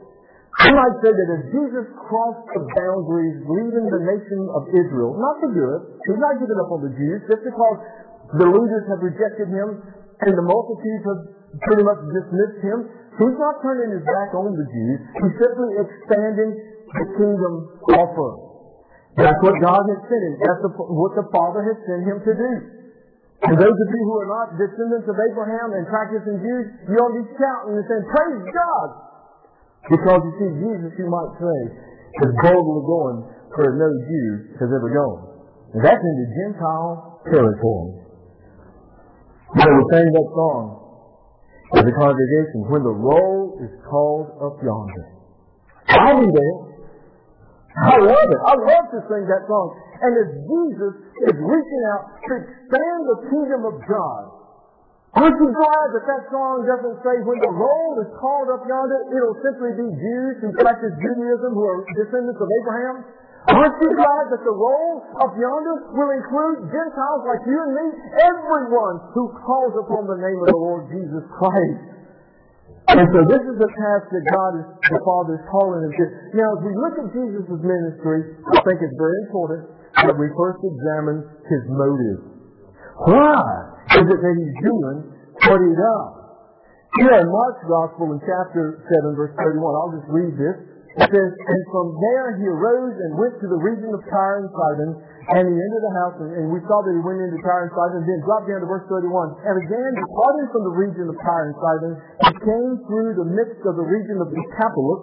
I 0.61 0.69
might 0.69 0.95
say 1.01 1.09
that 1.09 1.29
as 1.31 1.43
Jesus 1.49 1.85
crossed 2.05 2.45
the 2.53 2.61
boundaries, 2.61 3.39
leaving 3.49 3.85
the 3.87 4.01
nation 4.03 4.41
of 4.53 4.67
Israel, 4.69 5.17
not 5.17 5.41
for 5.41 5.49
good, 5.49 5.79
he's 6.05 6.21
not 6.21 6.37
giving 6.37 6.59
up 6.59 6.69
on 6.69 6.85
the 6.85 6.93
Jews, 6.93 7.25
just 7.25 7.41
because 7.41 7.77
the 8.37 8.45
leaders 8.45 8.85
have 8.91 9.01
rejected 9.01 9.47
him 9.49 9.81
and 10.21 10.31
the 10.37 10.45
multitudes 10.45 11.03
have 11.07 11.21
pretty 11.65 11.81
much 11.81 11.97
dismissed 12.13 12.61
him. 12.61 12.77
He's 13.17 13.37
not 13.41 13.57
turning 13.65 13.89
his 13.95 14.05
back 14.05 14.37
on 14.37 14.53
the 14.53 14.67
Jews. 14.69 14.99
He's 15.17 15.35
simply 15.41 15.69
expanding 15.81 16.51
the 16.93 17.05
kingdom 17.17 17.53
offer. 17.97 18.50
That's 19.19 19.39
what 19.43 19.55
God 19.59 19.83
has 19.91 20.01
sent 20.07 20.23
him. 20.23 20.33
That's 20.39 20.61
the, 20.63 20.71
what 20.71 21.13
the 21.19 21.27
Father 21.35 21.61
has 21.67 21.77
sent 21.83 22.01
him 22.07 22.17
to 22.23 22.31
do. 22.31 22.51
And 23.41 23.55
those 23.57 23.73
of 23.73 23.87
you 23.89 24.01
who 24.05 24.15
are 24.21 24.29
not 24.29 24.47
descendants 24.55 25.09
of 25.09 25.17
Abraham 25.17 25.73
and 25.73 25.83
practicing 25.89 26.37
Jews, 26.39 26.65
you 26.87 26.95
ought 26.95 27.11
to 27.11 27.19
be 27.19 27.27
shouting 27.35 27.73
and 27.75 27.85
saying, 27.89 28.05
Praise 28.05 28.45
God! 28.53 28.89
Because 29.89 30.19
you 30.23 30.33
see, 30.37 30.51
Jesus, 30.61 30.91
you 30.95 31.09
might 31.09 31.33
say, 31.41 31.59
is 32.21 32.31
boldly 32.45 32.83
going 32.85 33.17
where 33.57 33.73
no 33.75 33.89
Jew 33.89 34.29
has 34.61 34.69
ever 34.69 34.89
gone. 34.93 35.21
And 35.73 35.81
that's 35.83 35.99
into 35.99 36.25
Gentile 36.37 37.19
territory. 37.25 37.91
So 39.57 39.65
we 39.67 39.83
sang 39.91 40.07
that 40.07 40.29
song 40.31 40.63
as 41.75 41.83
a 41.87 41.95
congregation, 41.95 42.67
when 42.67 42.83
the 42.83 42.91
roll 42.91 43.57
is 43.63 43.71
called 43.87 44.27
up 44.43 44.59
yonder. 44.59 45.05
I'll 45.87 46.19
be 46.19 46.27
there. 46.27 46.70
I 47.71 47.97
love 48.03 48.27
it. 48.27 48.41
I 48.43 48.55
love 48.59 48.85
to 48.91 48.99
sing 49.07 49.23
that 49.31 49.43
song. 49.47 49.67
And 50.03 50.11
as 50.11 50.29
Jesus 50.43 50.93
is 51.31 51.35
reaching 51.39 51.83
out 51.95 52.03
to 52.19 52.31
expand 52.43 53.01
the 53.07 53.17
kingdom 53.31 53.61
of 53.69 53.75
God, 53.87 54.23
Aren't 55.11 55.35
you 55.43 55.51
glad 55.51 55.87
that 55.91 56.07
that 56.07 56.23
song 56.31 56.63
doesn't 56.63 57.03
say 57.03 57.15
when 57.27 57.35
the 57.43 57.51
roll 57.51 57.91
is 57.99 58.07
called 58.15 58.47
up 58.47 58.63
yonder, 58.63 58.95
it'll 59.11 59.35
simply 59.43 59.75
be 59.75 59.83
Jews 59.91 60.39
who 60.39 60.55
practice 60.55 60.95
Judaism 61.03 61.51
who 61.51 61.63
are 61.67 61.83
descendants 61.99 62.39
of 62.39 62.47
Abraham? 62.47 62.95
Aren't 63.51 63.75
you 63.83 63.91
glad 63.91 64.23
that 64.31 64.39
the 64.39 64.55
roll 64.55 65.03
up 65.19 65.35
yonder 65.35 65.75
will 65.91 66.11
include 66.15 66.71
Gentiles 66.71 67.21
like 67.27 67.43
you 67.43 67.59
and 67.59 67.71
me? 67.75 67.85
Everyone 68.23 68.95
who 69.11 69.35
calls 69.43 69.75
upon 69.83 70.07
the 70.07 70.15
name 70.15 70.39
of 70.47 70.47
the 70.47 70.61
Lord 70.63 70.87
Jesus 70.87 71.27
Christ. 71.35 72.00
And 72.91 73.07
so 73.15 73.19
this 73.23 73.43
is 73.47 73.55
the 73.55 73.71
task 73.71 74.03
that 74.11 74.25
God 74.35 74.51
is, 74.59 74.67
the 74.91 75.01
Father 75.03 75.39
is 75.39 75.43
calling 75.47 75.81
him 75.87 75.93
to. 75.95 76.03
Now, 76.35 76.49
as 76.55 76.61
we 76.63 76.73
look 76.75 76.95
at 76.99 77.07
Jesus' 77.15 77.61
ministry, 77.63 78.35
I 78.51 78.59
think 78.67 78.77
it's 78.83 78.97
very 78.99 79.17
important 79.27 79.61
that 80.03 80.15
we 80.15 80.27
first 80.35 80.59
examine 80.59 81.23
his 81.47 81.63
motive. 81.71 82.19
Why? 83.07 83.71
is 83.91 84.07
it 84.07 84.19
that 84.23 84.35
he's 84.39 84.57
doing 84.63 84.97
what 85.47 85.59
he 85.59 85.71
does? 85.75 86.11
Here 86.99 87.15
in 87.23 87.27
Mark's 87.27 87.63
Gospel 87.67 88.11
in 88.15 88.19
chapter 88.23 88.83
7, 88.83 89.15
verse 89.15 89.31
31, 89.39 89.63
I'll 89.63 89.95
just 89.95 90.09
read 90.11 90.35
this 90.35 90.70
It 90.91 91.07
says, 91.07 91.31
and 91.31 91.61
from 91.71 91.87
there 92.03 92.35
he 92.35 92.43
arose 92.51 92.95
and 92.99 93.11
went 93.15 93.39
to 93.39 93.47
the 93.47 93.55
region 93.63 93.95
of 93.95 94.03
Tyre 94.11 94.43
and 94.43 94.51
Sidon, 94.51 94.89
and 95.31 95.43
he 95.47 95.55
entered 95.55 95.85
the 95.87 95.95
house, 96.03 96.15
and, 96.19 96.51
we 96.51 96.59
saw 96.67 96.83
that 96.83 96.91
he 96.91 96.99
went 96.99 97.23
into 97.23 97.39
Tyre 97.39 97.71
and 97.71 97.71
Sidon, 97.71 98.03
and 98.03 98.07
then 98.11 98.19
dropped 98.27 98.51
down 98.51 98.59
to 98.59 98.67
verse 98.67 98.83
31. 98.91 99.07
And 99.39 99.55
again, 99.63 99.91
departing 99.95 100.47
from 100.51 100.63
the 100.67 100.75
region 100.75 101.05
of 101.07 101.15
Tyre 101.23 101.47
and 101.47 101.55
Sidon, 101.55 101.91
he 102.27 102.33
came 102.43 102.71
through 102.91 103.11
the 103.23 103.27
midst 103.31 103.63
of 103.63 103.79
the 103.79 103.87
region 103.87 104.19
of 104.19 104.35
Decapolis, 104.35 105.01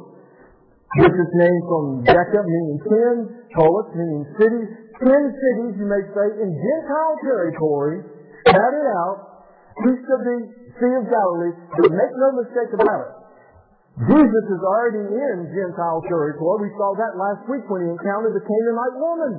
which 1.08 1.16
is 1.16 1.30
named 1.40 1.64
from 1.72 1.84
Deca, 2.04 2.40
meaning 2.44 2.78
ten, 2.84 3.14
polis, 3.56 3.88
meaning 3.96 4.24
cities, 4.36 4.68
ten 5.00 5.22
cities, 5.24 5.72
you 5.80 5.88
may 5.88 6.04
say, 6.12 6.26
in 6.36 6.48
Gentile 6.52 7.16
territory, 7.24 8.04
scattered 8.44 8.88
out, 9.08 9.48
east 9.88 10.04
of 10.04 10.20
the 10.20 10.36
Sea 10.76 10.94
of 11.00 11.04
Galilee, 11.08 11.54
but 11.80 11.90
make 11.96 12.12
no 12.12 12.28
mistake 12.44 12.72
about 12.76 13.00
it. 13.08 13.17
Jesus 13.98 14.44
is 14.46 14.62
already 14.62 15.02
in 15.10 15.36
Gentile 15.50 15.98
territory. 16.06 16.70
We 16.70 16.70
saw 16.78 16.94
that 16.94 17.18
last 17.18 17.42
week 17.50 17.66
when 17.66 17.82
he 17.82 17.88
encountered 17.90 18.30
the 18.30 18.44
Canaanite 18.46 18.94
woman. 18.94 19.32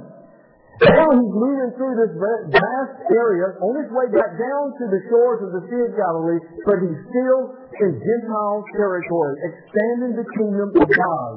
Now 0.80 1.12
he's 1.12 1.36
moving 1.36 1.72
through 1.76 1.96
this 2.00 2.14
vast 2.56 2.96
area 3.12 3.52
on 3.60 3.74
his 3.84 3.92
way 3.92 4.08
back 4.16 4.32
down 4.36 4.66
to 4.80 4.86
the 4.88 5.02
shores 5.12 5.40
of 5.44 5.52
the 5.52 5.64
Sea 5.68 5.82
of 5.88 5.96
Galilee, 5.96 6.40
but 6.64 6.80
he's 6.80 7.00
still 7.12 7.42
in 7.84 8.00
Gentile 8.00 8.64
territory, 8.76 9.36
expanding 9.44 10.16
the 10.16 10.28
kingdom 10.40 10.72
of 10.76 10.88
God. 10.88 11.36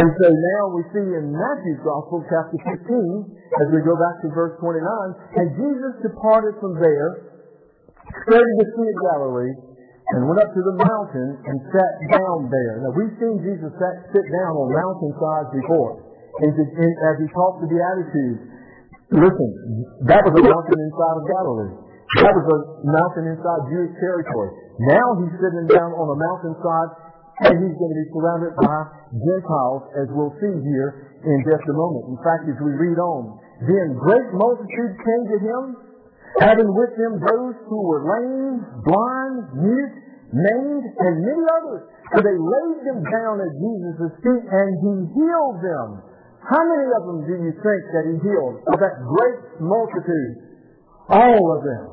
And 0.00 0.08
so 0.20 0.26
now 0.32 0.62
we 0.72 0.82
see 0.96 1.08
in 1.12 1.28
Matthew's 1.28 1.80
Gospel, 1.84 2.24
chapter 2.28 2.56
15, 2.56 3.36
as 3.60 3.68
we 3.72 3.84
go 3.84 3.94
back 3.96 4.16
to 4.24 4.28
verse 4.32 4.56
29, 4.64 4.80
and 5.36 5.46
Jesus 5.56 5.94
departed 6.00 6.56
from 6.60 6.76
there, 6.80 7.40
skirted 8.24 8.54
the 8.64 8.68
Sea 8.80 8.88
of 8.92 8.98
Galilee, 9.12 9.54
and 10.14 10.22
went 10.30 10.38
up 10.38 10.50
to 10.54 10.62
the 10.62 10.76
mountain 10.78 11.28
and 11.50 11.56
sat 11.74 11.92
down 12.14 12.46
there. 12.46 12.74
Now 12.86 12.94
we've 12.94 13.16
seen 13.18 13.42
Jesus 13.42 13.74
sat, 13.74 13.94
sit 14.14 14.22
down 14.22 14.52
on 14.54 14.70
mountainsides 14.70 15.50
before. 15.50 16.06
And, 16.46 16.52
as 16.52 17.14
he 17.18 17.26
talked 17.32 17.64
to 17.64 17.66
the 17.66 17.74
Beatitudes, 17.74 18.40
listen, 19.10 19.50
that 20.06 20.22
was 20.22 20.34
a 20.36 20.44
mountain 20.44 20.78
inside 20.78 21.16
of 21.16 21.24
Galilee. 21.26 21.74
That 22.22 22.34
was 22.38 22.46
a 22.46 22.58
mountain 22.86 23.24
inside 23.34 23.60
Jewish 23.66 23.92
territory. 23.98 24.50
Now 24.94 25.06
he's 25.18 25.34
sitting 25.42 25.66
down 25.74 25.90
on 25.96 26.06
a 26.06 26.16
mountainside 26.16 26.90
and 27.50 27.54
he's 27.60 27.76
going 27.76 27.92
to 27.92 27.98
be 27.98 28.08
surrounded 28.14 28.52
by 28.56 28.76
Gentiles 29.10 29.82
as 30.00 30.06
we'll 30.14 30.32
see 30.38 30.54
here 30.64 31.18
in 31.24 31.38
just 31.44 31.64
a 31.66 31.74
moment. 31.74 32.14
In 32.14 32.18
fact, 32.22 32.46
as 32.48 32.56
we 32.62 32.72
read 32.78 32.96
on, 32.96 33.36
then 33.64 33.96
great 33.96 34.28
multitudes 34.36 34.96
came 35.02 35.24
to 35.34 35.38
him 35.40 35.62
having 36.40 36.68
with 36.68 36.92
them 36.96 37.20
those 37.20 37.56
who 37.68 37.80
were 37.86 38.02
lame, 38.04 38.56
blind, 38.84 39.42
mute, 39.56 39.96
maimed, 40.32 40.86
and 41.00 41.14
many 41.24 41.44
others. 41.62 41.82
So 42.12 42.18
they 42.22 42.36
laid 42.36 42.78
them 42.86 43.00
down 43.02 43.40
at 43.40 43.52
Jesus' 43.56 44.14
feet 44.20 44.44
and 44.46 44.70
he 44.82 44.94
healed 45.16 45.58
them. 45.64 45.88
How 46.46 46.62
many 46.62 46.88
of 46.94 47.02
them 47.10 47.18
do 47.26 47.34
you 47.42 47.52
think 47.58 47.82
that 47.90 48.04
he 48.06 48.14
healed? 48.22 48.62
Of 48.70 48.78
that 48.78 48.96
great 49.02 49.40
multitude. 49.58 50.34
All 51.10 51.44
of 51.56 51.60
them. 51.66 51.84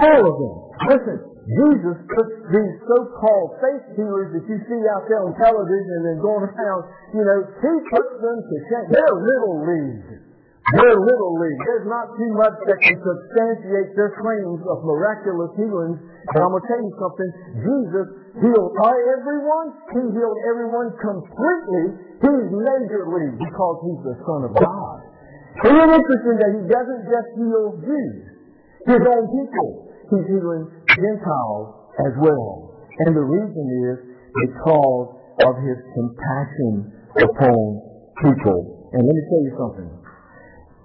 All 0.00 0.22
of 0.24 0.34
them. 0.40 0.54
Listen, 0.88 1.18
Jesus 1.44 1.96
puts 2.08 2.34
these 2.48 2.74
so-called 2.88 3.50
faith 3.60 3.84
healers 4.00 4.32
that 4.32 4.44
you 4.48 4.56
see 4.64 4.82
out 4.96 5.04
there 5.12 5.20
on 5.20 5.36
television 5.36 5.98
and 6.08 6.16
going 6.24 6.48
around, 6.48 6.80
you 7.12 7.20
know, 7.20 7.38
he 7.60 7.72
puts 7.92 8.12
them 8.24 8.36
to 8.40 8.56
shame. 8.72 8.86
They're 8.88 9.18
little 9.20 9.56
league. 9.68 10.33
They're 10.72 10.96
little 10.96 11.36
league. 11.36 11.60
There's 11.60 11.88
not 11.92 12.16
too 12.16 12.32
much 12.40 12.56
that 12.64 12.78
can 12.80 12.96
substantiate 12.96 13.92
their 13.92 14.16
claims 14.16 14.64
of 14.64 14.80
miraculous 14.80 15.52
healings. 15.60 16.00
But 16.32 16.40
I'm 16.40 16.56
going 16.56 16.64
to 16.64 16.68
tell 16.72 16.80
you 16.80 16.94
something. 16.96 17.30
Jesus 17.60 18.06
healed 18.40 18.72
everyone. 18.80 19.68
He 19.92 20.02
healed 20.08 20.40
everyone 20.48 20.88
completely. 20.96 21.84
He's 22.16 22.48
major 22.48 23.04
league 23.12 23.36
because 23.44 23.76
he's 23.84 24.02
the 24.08 24.16
Son 24.24 24.40
of 24.48 24.52
God. 24.56 24.98
Isn't 25.68 25.84
it 25.84 25.90
interesting 26.00 26.36
that 26.40 26.50
he 26.56 26.62
doesn't 26.64 27.02
just 27.12 27.28
heal 27.36 27.66
Jews, 27.84 28.24
his 28.88 29.02
own 29.04 29.24
people. 29.36 29.68
He's 30.16 30.26
healing 30.32 30.64
Gentiles 30.96 31.92
as 32.08 32.14
well. 32.24 32.72
And 33.04 33.12
the 33.12 33.22
reason 33.22 33.64
is 33.84 33.96
because 34.32 35.08
of 35.44 35.54
his 35.60 35.78
compassion 35.92 36.88
upon 37.20 37.60
people. 38.24 38.90
And 38.96 39.04
let 39.04 39.12
me 39.12 39.24
tell 39.28 39.42
you 39.44 39.54
something. 39.60 40.03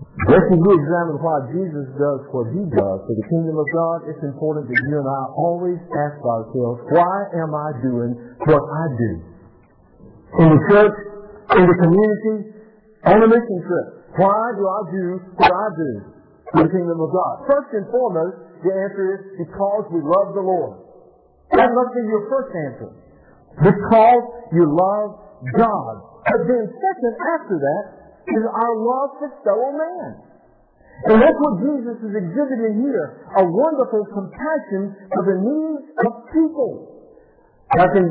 As 0.09 0.43
we 0.51 0.57
examine 0.57 1.17
why 1.23 1.37
Jesus 1.53 1.87
does 1.95 2.21
what 2.35 2.51
he 2.51 2.59
does 2.75 2.97
for 3.07 3.13
the 3.15 3.27
kingdom 3.31 3.55
of 3.55 3.67
God, 3.71 3.97
it's 4.09 4.23
important 4.25 4.67
that 4.67 4.79
you 4.89 4.99
and 4.99 5.07
I 5.07 5.23
always 5.37 5.79
ask 5.95 6.19
ourselves, 6.19 6.81
why 6.91 7.17
am 7.39 7.51
I 7.55 7.69
doing 7.79 8.11
what 8.43 8.59
I 8.59 8.85
do? 8.99 9.11
In 10.43 10.47
the 10.53 10.61
church, 10.69 10.97
in 11.55 11.65
the 11.65 11.77
community, 11.81 12.37
on 13.07 13.17
a 13.23 13.29
mission 13.31 13.59
trip, 13.63 13.87
why 14.19 14.43
do 14.59 14.63
I 14.67 14.81
do 14.91 15.05
what 15.39 15.53
I 15.55 15.67
do 15.77 15.91
for 16.51 16.61
the 16.67 16.71
kingdom 16.73 16.99
of 16.99 17.09
God? 17.15 17.33
First 17.47 17.69
and 17.79 17.85
foremost, 17.87 18.35
the 18.65 18.71
answer 18.75 19.05
is 19.15 19.21
because 19.39 19.83
we 19.93 20.03
love 20.03 20.35
the 20.35 20.43
Lord. 20.43 20.83
That 21.55 21.69
must 21.71 21.91
be 21.95 22.03
your 22.05 22.23
first 22.27 22.51
answer. 22.53 22.89
Because 23.71 24.23
you 24.51 24.67
love 24.67 25.09
God. 25.55 25.95
But 26.27 26.43
then 26.43 26.63
second, 26.67 27.13
after 27.39 27.55
that, 27.55 27.83
is 28.27 28.43
our 28.43 28.73
love 28.75 29.09
for 29.21 29.29
fellow 29.45 29.71
man. 29.77 30.29
And 31.07 31.15
that's 31.15 31.39
what 31.39 31.55
Jesus 31.63 31.97
is 32.03 32.11
exhibiting 32.11 32.83
here, 32.83 33.31
a 33.39 33.43
wonderful 33.47 34.03
compassion 34.11 34.91
for 35.15 35.23
the 35.23 35.37
needs 35.39 35.85
of 36.03 36.11
people. 36.27 36.99
Back 37.71 37.95
in 37.95 38.09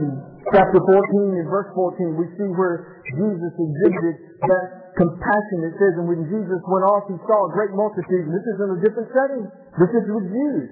chapter 0.54 0.80
14 0.80 1.36
and 1.36 1.48
verse 1.52 1.68
14, 1.74 2.16
we 2.16 2.24
see 2.40 2.48
where 2.56 3.04
Jesus 3.12 3.52
exhibited 3.58 4.14
that 4.48 4.94
compassion. 4.96 5.58
It 5.68 5.74
says, 5.76 6.00
and 6.00 6.08
when 6.08 6.24
Jesus 6.32 6.60
went 6.64 6.86
off, 6.88 7.04
he 7.12 7.18
saw 7.28 7.38
a 7.44 7.50
great 7.52 7.74
multitude. 7.76 8.24
And 8.24 8.32
this 8.32 8.46
is 8.46 8.56
in 8.56 8.68
a 8.72 8.78
different 8.80 9.08
setting. 9.12 9.44
This 9.76 9.92
is 9.92 10.04
with 10.08 10.26
Jews. 10.32 10.68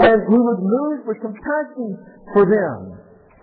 And 0.00 0.18
he 0.32 0.38
was 0.40 0.58
moved 0.64 1.02
with 1.10 1.18
compassion 1.20 1.88
for 2.32 2.48
them. 2.48 2.78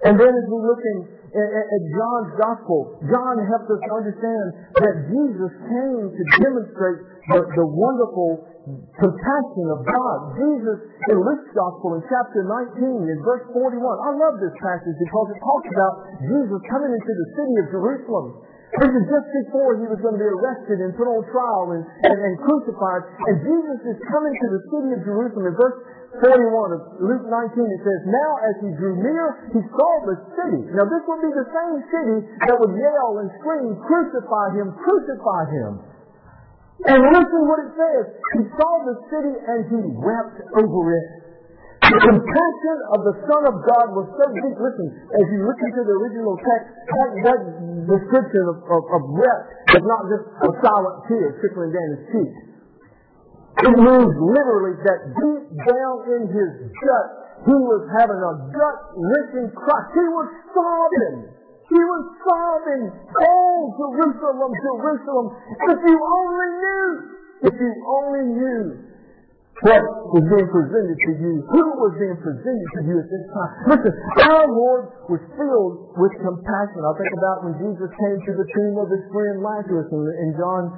And 0.10 0.14
then 0.18 0.30
as 0.30 0.46
we 0.50 0.58
look 0.62 0.82
in 0.82 0.98
at 1.36 1.82
John's 1.92 2.32
Gospel, 2.40 2.96
John 3.04 3.36
helps 3.44 3.68
us 3.68 3.82
understand 3.92 4.46
that 4.80 4.96
Jesus 5.12 5.52
came 5.68 6.06
to 6.08 6.24
demonstrate 6.40 7.00
the, 7.28 7.40
the 7.52 7.68
wonderful 7.68 8.48
compassion 8.96 9.66
of 9.72 9.80
God. 9.84 10.18
Jesus, 10.40 10.78
in 11.12 11.18
Luke's 11.20 11.52
Gospel, 11.52 12.00
in 12.00 12.04
chapter 12.08 12.44
19, 12.80 13.12
in 13.12 13.18
verse 13.24 13.44
41, 13.52 13.76
I 13.80 14.12
love 14.16 14.36
this 14.40 14.56
passage 14.60 14.98
because 15.00 15.28
it 15.36 15.40
talks 15.40 15.68
about 15.72 15.94
Jesus 16.24 16.60
coming 16.72 16.92
into 16.96 17.14
the 17.16 17.28
city 17.36 17.56
of 17.64 17.66
Jerusalem. 17.76 18.28
This 18.76 18.92
is 18.92 19.06
just 19.08 19.28
before 19.48 19.80
he 19.80 19.88
was 19.88 19.96
going 20.04 20.20
to 20.20 20.22
be 20.22 20.28
arrested 20.28 20.84
and 20.84 20.92
put 21.00 21.08
on 21.08 21.24
trial 21.32 21.72
and, 21.72 21.88
and, 22.04 22.18
and 22.20 22.36
crucified. 22.44 23.08
And 23.32 23.36
Jesus 23.40 23.96
is 23.96 23.98
coming 24.12 24.36
to 24.36 24.48
the 24.52 24.62
city 24.68 24.90
of 24.92 25.00
Jerusalem. 25.08 25.48
In 25.48 25.56
verse 25.56 25.80
41 26.16 26.72
of 26.72 26.82
Luke 27.04 27.26
19, 27.28 27.68
it 27.68 27.82
says, 27.84 28.00
Now 28.08 28.32
as 28.48 28.56
he 28.64 28.70
drew 28.80 28.96
near, 29.04 29.52
he 29.52 29.62
saw 29.76 29.92
the 30.08 30.18
city. 30.40 30.62
Now 30.72 30.88
this 30.88 31.04
would 31.04 31.22
be 31.22 31.32
the 31.36 31.48
same 31.52 31.78
city 31.92 32.18
that 32.48 32.56
would 32.56 32.74
yell 32.80 33.20
and 33.20 33.28
scream, 33.44 33.76
Crucify 33.84 34.56
him, 34.56 34.72
crucify 34.80 35.44
him. 35.52 35.72
And 36.88 37.00
listen 37.12 37.42
what 37.50 37.60
it 37.60 37.72
says. 37.76 38.06
He 38.40 38.44
saw 38.56 38.72
the 38.88 38.96
city 39.12 39.34
and 39.36 39.60
he 39.68 39.82
wept 40.00 40.38
over 40.62 40.82
it. 40.96 41.08
The 41.88 42.02
compassion 42.04 42.78
of 42.94 43.00
the 43.08 43.16
Son 43.32 43.44
of 43.48 43.56
God 43.64 43.88
was 43.96 44.08
so 44.12 44.26
deep. 44.32 44.58
Listen, 44.60 44.88
as 45.08 45.26
you 45.32 45.40
look 45.48 45.60
into 45.72 45.82
the 45.88 45.96
original 46.04 46.36
text, 46.36 46.68
that, 46.84 47.10
that 47.32 47.40
description 47.88 48.44
of, 48.52 48.58
of, 48.68 48.82
of 48.92 49.02
wept 49.16 49.48
is 49.72 49.84
not 49.88 50.02
just 50.12 50.26
a 50.28 50.50
silent 50.68 50.98
tear 51.08 51.28
trickling 51.40 51.72
down 51.72 51.88
his 51.96 52.04
cheek. 52.12 52.47
It 53.58 53.74
means 53.74 54.14
literally 54.22 54.76
that 54.86 55.00
deep 55.18 55.46
down 55.66 55.96
in 56.14 56.24
his 56.30 56.52
gut, 56.78 57.08
he 57.42 57.58
was 57.58 57.84
having 57.98 58.22
a 58.22 58.34
gut-wrenching 58.54 59.50
cry. 59.58 59.82
He 59.98 60.06
was 60.14 60.28
sobbing. 60.54 61.18
He 61.66 61.82
was 61.82 62.04
sobbing. 62.22 62.84
Oh, 62.94 63.58
Jerusalem, 63.78 64.52
Jerusalem, 64.62 65.28
if 65.74 65.80
you 65.90 65.98
only 65.98 66.50
knew, 66.62 66.90
if 67.50 67.56
you 67.58 67.72
only 67.98 68.24
knew 68.38 68.64
what 69.66 69.82
was 70.14 70.26
being 70.30 70.50
presented 70.54 70.98
to 71.02 71.12
you, 71.18 71.42
who 71.50 71.66
was 71.82 71.94
being 71.98 72.18
presented 72.22 72.68
to 72.78 72.82
you 72.86 72.96
at 73.02 73.10
this 73.10 73.26
time. 73.34 73.54
Listen, 73.74 73.94
our 74.30 74.46
Lord 74.54 74.84
was 75.10 75.22
filled 75.34 75.98
with 75.98 76.14
compassion. 76.22 76.80
I 76.86 76.94
think 76.94 77.14
about 77.18 77.38
when 77.42 77.58
Jesus 77.58 77.90
came 77.90 78.18
to 78.22 78.34
the 78.38 78.46
tomb 78.54 78.78
of 78.78 78.88
his 78.94 79.02
friend 79.10 79.42
Lazarus 79.42 79.90
in 79.90 80.30
John 80.38 80.78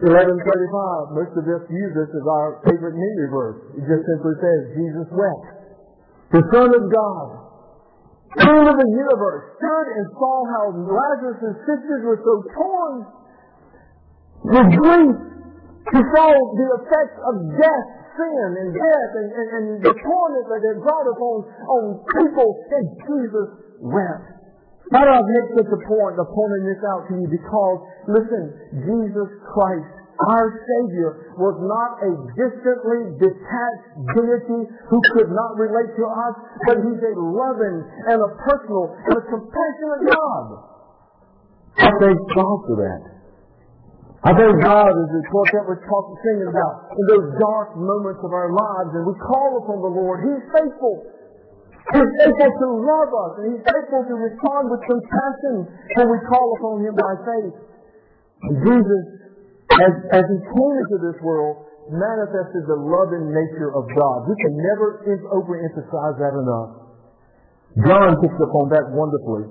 1135, 0.00 1.12
most 1.12 1.34
of 1.36 1.44
us 1.44 1.64
use 1.68 1.92
this 1.92 2.08
as 2.08 2.24
our 2.24 2.64
favorite 2.64 2.96
memory 2.96 3.28
verse. 3.28 3.60
It 3.76 3.84
just 3.84 4.04
simply 4.08 4.34
says, 4.40 4.60
Jesus 4.72 5.08
wept. 5.12 5.46
The 6.32 6.44
Son 6.56 6.70
of 6.72 6.84
God, 6.88 7.28
King 8.40 8.64
of 8.64 8.76
the 8.80 8.90
universe, 8.96 9.44
stood 9.60 9.86
and 10.00 10.04
saw 10.16 10.36
how 10.56 10.64
Lazarus' 10.88 11.58
sisters 11.68 12.02
were 12.08 12.20
so 12.24 12.34
torn 12.56 12.94
with 14.48 14.68
grief. 14.80 15.16
He 15.92 16.00
saw 16.16 16.28
the 16.32 16.68
effects 16.80 17.18
of 17.20 17.34
death, 17.60 17.86
sin, 18.16 18.48
and 18.56 18.68
death, 18.72 19.10
and, 19.20 19.28
and, 19.36 19.48
and 19.52 19.66
the 19.84 19.94
torment 20.00 20.46
that 20.48 20.62
it 20.64 20.76
brought 20.80 21.08
upon 21.12 21.36
on 21.44 21.82
people, 22.08 22.48
and 22.72 22.84
Jesus 23.04 23.48
wept. 23.84 24.39
Why 24.90 25.06
do 25.06 25.10
I 25.10 25.22
make 25.22 25.48
such 25.54 25.70
a 25.70 25.80
point 25.86 26.18
of 26.18 26.26
pointing 26.34 26.66
this 26.66 26.82
out 26.82 27.06
to 27.06 27.14
you? 27.14 27.28
Because, 27.30 27.78
listen, 28.10 28.42
Jesus 28.82 29.30
Christ 29.54 30.00
our 30.28 30.52
Savior 30.52 31.32
was 31.40 31.56
not 31.64 31.96
a 32.04 32.12
distantly 32.36 33.16
detached 33.16 33.88
deity 34.12 34.68
who 34.92 34.98
could 35.16 35.32
not 35.32 35.56
relate 35.56 35.96
to 35.96 36.04
us, 36.04 36.34
but 36.68 36.76
He's 36.84 37.00
a 37.00 37.14
loving 37.16 37.80
and 38.12 38.18
a 38.20 38.30
personal 38.44 38.92
and 39.08 39.16
a 39.16 39.24
compassionate 39.32 40.02
God. 40.12 40.46
I 41.80 41.90
thank 42.04 42.18
God 42.36 42.58
for 42.68 42.76
that. 42.84 43.02
I 44.20 44.36
thank 44.36 44.52
God 44.60 44.92
as 44.92 45.08
the 45.16 45.24
quartet 45.32 45.64
was 45.64 45.80
talking, 45.88 46.16
singing 46.20 46.52
about 46.52 46.92
in 46.92 47.04
those 47.08 47.40
dark 47.40 47.72
moments 47.80 48.20
of 48.20 48.36
our 48.36 48.52
lives 48.52 48.92
and 48.92 49.08
we 49.08 49.16
call 49.16 49.64
upon 49.64 49.80
the 49.80 49.92
Lord. 49.96 50.20
He's 50.20 50.44
faithful. 50.52 51.19
He's 51.90 52.12
faithful 52.22 52.50
to 52.54 52.70
love 52.86 53.10
us 53.10 53.32
and 53.40 53.44
He's 53.54 53.64
faithful 53.66 54.02
to 54.06 54.14
respond 54.14 54.62
with 54.70 54.82
compassion 54.86 55.56
when 55.98 56.06
we 56.10 56.18
call 56.30 56.46
upon 56.58 56.74
Him 56.86 56.94
by 56.94 57.12
faith. 57.26 57.56
And 58.40 58.54
Jesus 58.62 59.04
as, 59.70 59.92
as 60.10 60.24
he 60.26 60.38
came 60.42 60.74
into 60.82 60.98
this 60.98 61.18
world, 61.22 61.62
manifested 61.94 62.66
the 62.66 62.78
loving 62.78 63.30
nature 63.30 63.70
of 63.74 63.86
God. 63.94 64.26
We 64.26 64.34
can 64.42 64.54
never 64.58 65.02
overemphasize 65.30 66.16
that 66.18 66.34
enough. 66.34 66.70
John 67.86 68.18
picks 68.18 68.38
up 68.42 68.50
on 68.50 68.66
that 68.74 68.90
wonderfully. 68.90 69.46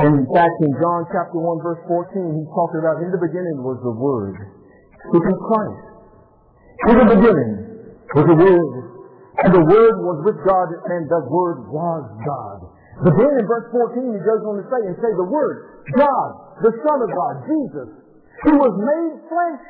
And 0.00 0.24
in 0.24 0.26
fact, 0.32 0.56
in 0.64 0.72
John 0.80 1.04
chapter 1.12 1.36
1 1.36 1.60
verse 1.60 1.82
14, 1.86 2.40
he's 2.40 2.50
talking 2.56 2.80
about 2.80 3.04
in 3.04 3.10
the 3.12 3.20
beginning 3.20 3.60
was 3.60 3.76
the 3.84 3.92
Word. 3.92 4.36
Speaking 5.12 5.38
Christ. 5.44 5.84
In 6.88 6.96
the 7.04 7.08
beginning 7.18 7.52
was 8.16 8.24
the 8.32 8.38
Word. 8.38 8.72
And 9.38 9.54
the 9.54 9.64
Word 9.70 9.96
was 10.02 10.18
with 10.26 10.38
God 10.42 10.68
and 10.74 11.06
the 11.06 11.22
Word 11.30 11.70
was 11.70 12.04
God. 12.26 12.58
But 13.06 13.14
then 13.14 13.32
in 13.38 13.46
verse 13.46 13.70
14 13.70 14.10
he 14.10 14.22
goes 14.26 14.42
on 14.42 14.58
to 14.58 14.66
say 14.66 14.80
and 14.82 14.96
say 14.98 15.12
the 15.14 15.30
Word, 15.30 15.86
God, 15.94 16.28
the 16.58 16.74
Son 16.82 16.98
of 17.06 17.10
God, 17.14 17.34
Jesus, 17.46 17.88
who 18.42 18.58
was 18.58 18.74
made 18.74 19.14
flesh. 19.30 19.62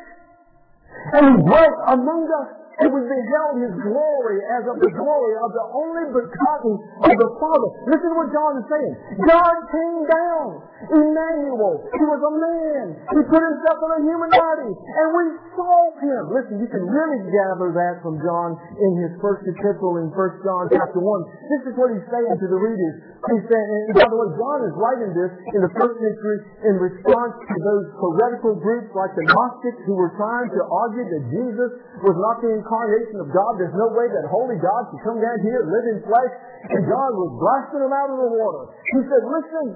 And 1.12 1.22
he 1.28 1.34
dwelt 1.44 1.76
among 1.92 2.25
us. 2.32 2.67
And 2.78 2.94
we 2.94 3.02
beheld 3.02 3.54
his 3.58 3.75
glory 3.82 4.38
as 4.54 4.62
of 4.70 4.78
the 4.78 4.92
glory 4.94 5.35
of 5.42 5.50
the 5.50 5.66
only 5.75 6.04
begotten 6.14 6.75
of 6.78 7.11
the 7.11 7.30
Father. 7.42 7.68
Listen 7.90 8.08
to 8.14 8.16
what 8.23 8.30
John 8.30 8.52
is 8.62 8.66
saying. 8.70 8.94
God 9.26 9.56
came 9.66 10.00
down. 10.06 10.62
Emmanuel. 10.87 11.82
He 11.90 12.04
was 12.06 12.23
a 12.23 12.32
man. 12.38 12.87
He 13.02 13.20
put 13.26 13.42
himself 13.42 13.78
in 13.82 13.90
a 13.99 14.00
human 14.06 14.30
body. 14.30 14.70
And 14.70 15.06
we 15.11 15.25
saw 15.58 15.90
him. 15.99 16.23
Listen, 16.30 16.62
you 16.62 16.70
can 16.70 16.87
really 16.87 17.18
gather 17.35 17.75
that 17.75 17.99
from 18.06 18.23
John 18.23 18.54
in 18.54 18.90
his 19.02 19.18
first 19.18 19.42
epistle 19.42 19.99
in 19.99 20.14
1 20.14 20.47
John 20.47 20.70
chapter 20.70 21.02
1. 21.02 21.50
This 21.50 21.62
is 21.66 21.75
what 21.75 21.90
he's 21.90 22.06
saying 22.06 22.30
to 22.30 22.47
the 22.47 22.61
readers. 22.62 22.94
He's 23.26 23.47
saying, 23.50 23.68
and 23.90 23.99
by 23.99 24.06
the 24.06 24.14
way, 24.14 24.30
John 24.38 24.58
is 24.70 24.75
writing 24.78 25.11
this 25.18 25.32
in 25.50 25.61
the 25.66 25.73
first 25.75 25.99
century 25.99 26.38
in 26.70 26.75
response 26.78 27.35
to 27.42 27.56
those 27.58 27.85
heretical 27.99 28.54
groups 28.62 28.94
like 28.94 29.11
the 29.18 29.26
Gnostics 29.26 29.82
who 29.82 29.99
were 29.99 30.14
trying 30.14 30.47
to 30.54 30.62
argue 30.62 31.06
that 31.11 31.23
Jesus 31.26 31.70
was 32.06 32.14
not 32.23 32.38
the 32.38 32.54
incarnation 32.68 33.16
of 33.25 33.32
God. 33.32 33.56
There's 33.56 33.72
no 33.72 33.88
way 33.96 34.04
that 34.12 34.28
holy 34.28 34.60
God 34.60 34.92
could 34.92 35.00
come 35.00 35.16
down 35.16 35.40
here 35.40 35.64
and 35.64 35.72
live 35.72 35.87
in 35.96 35.98
flesh. 36.04 36.32
And 36.68 36.84
John 36.84 37.10
was 37.16 37.32
blasting 37.40 37.80
them 37.80 37.94
out 37.96 38.12
of 38.12 38.18
the 38.20 38.32
water. 38.37 38.62
He 38.92 39.00
said, 39.08 39.22
listen, 39.25 39.66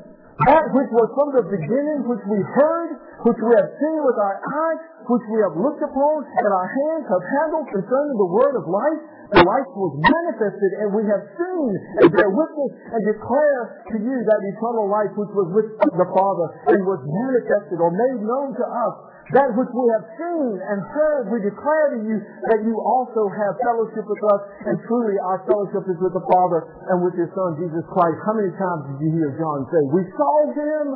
that 0.44 0.64
which 0.76 0.90
was 0.92 1.08
from 1.16 1.28
the 1.40 1.44
beginning, 1.48 2.04
which 2.04 2.24
we 2.28 2.40
heard, 2.40 2.90
which 3.24 3.40
we 3.40 3.52
have 3.56 3.70
seen 3.80 3.98
with 4.04 4.18
our 4.20 4.36
eyes, 4.44 4.80
which 5.08 5.24
we 5.32 5.38
have 5.40 5.56
looked 5.56 5.80
upon, 5.80 6.16
and 6.24 6.48
our 6.52 6.68
hands 6.68 7.04
have 7.08 7.24
handled 7.40 7.66
concerning 7.72 8.16
the 8.20 8.30
word 8.32 8.54
of 8.60 8.64
life, 8.68 9.00
the 9.32 9.44
life 9.44 9.70
was 9.72 9.92
manifested, 9.96 10.70
and 10.84 10.88
we 10.92 11.04
have 11.08 11.24
seen 11.40 11.70
and 12.04 12.08
bear 12.12 12.28
witness 12.28 12.72
and 12.92 13.00
declare 13.08 13.60
to 13.88 13.96
you 13.96 14.16
that 14.28 14.40
eternal 14.44 14.92
life 14.92 15.12
which 15.16 15.32
was 15.32 15.48
with 15.56 15.68
the 15.80 16.08
Father 16.12 16.46
and 16.68 16.80
was 16.84 17.00
manifested 17.00 17.80
or 17.80 17.88
made 17.88 18.20
known 18.20 18.52
to 18.52 18.64
us. 18.64 18.94
That 19.32 19.48
which 19.56 19.72
we 19.72 19.86
have 19.96 20.06
seen 20.20 20.60
and 20.60 20.78
heard, 20.92 21.32
we 21.32 21.40
declare 21.40 21.96
to 21.96 22.00
you 22.04 22.20
that 22.52 22.60
you 22.68 22.76
also 22.76 23.32
have 23.32 23.56
fellowship 23.64 24.04
with 24.04 24.22
us, 24.28 24.42
and 24.68 24.76
truly 24.84 25.16
our 25.24 25.40
fellowship 25.48 25.88
is 25.88 25.96
with 26.04 26.12
the 26.12 26.20
Father 26.28 26.68
and 26.92 27.00
with 27.00 27.16
His 27.16 27.32
Son, 27.32 27.56
Jesus 27.56 27.80
Christ. 27.88 28.20
How 28.28 28.36
many 28.36 28.52
times 28.60 28.92
did 28.92 29.08
you 29.08 29.10
hear 29.16 29.32
John 29.40 29.64
say, 29.72 29.82
we 29.88 30.04
saw 30.12 30.36
Him, 30.52 30.86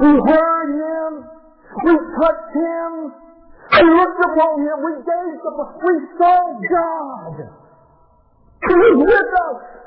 we 0.00 0.12
heard 0.32 0.70
Him, 0.80 1.10
we 1.84 1.92
touched 2.24 2.52
Him, 2.56 2.90
we 3.12 3.84
looked 4.00 4.20
upon 4.32 4.54
Him, 4.64 4.76
we 4.80 4.92
gazed 5.04 5.44
upon, 5.44 5.68
him, 5.76 5.84
we 5.84 5.96
saw 6.16 6.36
God. 6.56 7.36
He 8.64 8.74
was 8.80 8.96
with 9.12 9.32
us. 9.44 9.81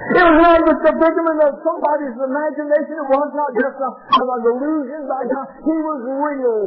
It 0.00 0.16
was 0.16 0.32
not 0.40 0.64
a 0.64 0.92
figment 0.96 1.38
of 1.44 1.52
somebody's 1.60 2.16
imagination. 2.16 2.94
It 3.04 3.08
was 3.12 3.30
not 3.36 3.50
just 3.52 3.76
a, 3.84 3.90
an 4.16 4.42
illusion 4.48 5.00
by 5.04 5.22
God. 5.28 5.46
He 5.60 5.76
was 5.76 6.00
real. 6.08 6.64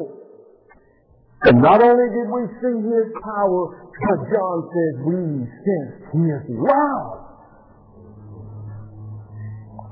And 1.50 1.58
not 1.58 1.82
only 1.82 2.08
did 2.13 2.30
we 2.30 2.46
see 2.62 2.78
His 2.93 3.10
power, 3.26 3.89
but 3.89 4.19
John 4.30 4.58
says 4.69 4.93
we 5.02 5.19
sensed 5.50 6.13
His 6.13 6.46
love. 6.62 7.10